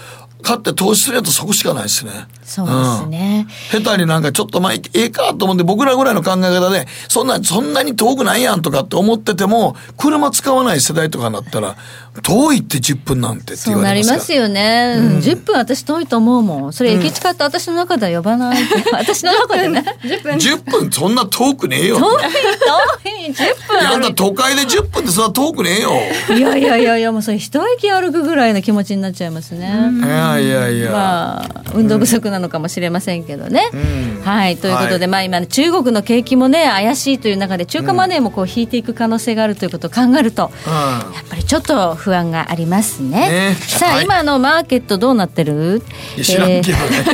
[0.43, 2.13] 買って投資するやつそこしかないですね。
[2.49, 11.77] そうですね、下手になんかちょっとまあええかと思って僕らぐらいの考え方でそんなそんなに遠くないやんとかって思ってても車使わない世代とかになったら
[12.23, 16.73] 遠いって10分なんてってそう言われますからなりますよね、うん、10分私遠いと思うもん。
[16.73, 18.63] それ駅近って私の中では呼ばない、
[18.93, 19.85] 私の中でね。
[20.03, 20.93] 10分10分。
[20.93, 21.99] そんな遠くねえよ。
[21.99, 23.89] 遠い遠い10分。
[23.89, 25.93] あんた都会で10分ってそんな遠くねえよ。
[26.37, 29.69] いやいやいやいやもうそれ一駅歩くぐらいの気持ちになっちゃいますね。
[29.69, 33.71] いやいやいや、まあ運動不足なのかもしれませんけどね。
[33.73, 34.23] うん。
[34.23, 34.57] はい。
[34.57, 35.09] ということで、はい。
[35.09, 40.73] まあ今中国の景気もね怪しいという中で中華マネーもこう引いていく可能性があるということを考えると、うん。
[40.73, 43.29] やっぱりちょっと不安がありますね。
[43.29, 43.55] ね。
[43.55, 44.05] さあ、はい。
[44.05, 45.83] 今のマーケットどうなってる？
[46.23, 47.05] 知らんけどね、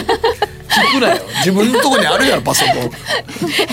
[0.80, 2.74] 聞くなよ自分のとこにあるやろパソコン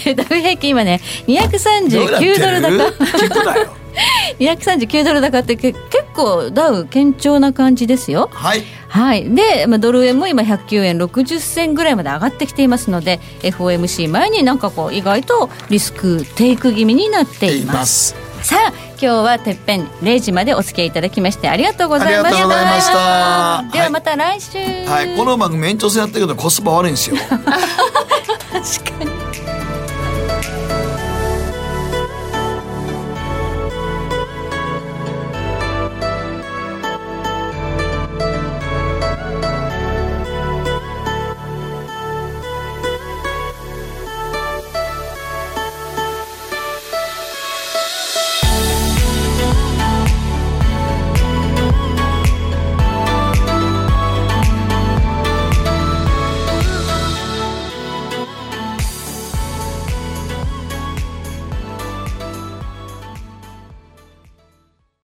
[0.05, 3.03] えー ダウ平均今ね239ドル高。
[3.17, 3.75] 聞くなよ
[4.39, 8.29] 239ドル高ってけ結構ダウ堅調な感じですよ。
[8.31, 18.15] はいはい、で、まあ、ドル円も今109円60銭ぐらいまで上がってきていますので FOMC 前になんかこう意外とリスクテイク気味になっていいます。
[18.43, 23.63] さあ今日はてっぺん0時までお付き合いいただきましてありがとうございました。
[23.71, 25.15] ではまた来週、はい。
[25.15, 27.17] この番組延長戦やってるけどコスパ悪いんですよ。
[27.29, 29.20] 確かに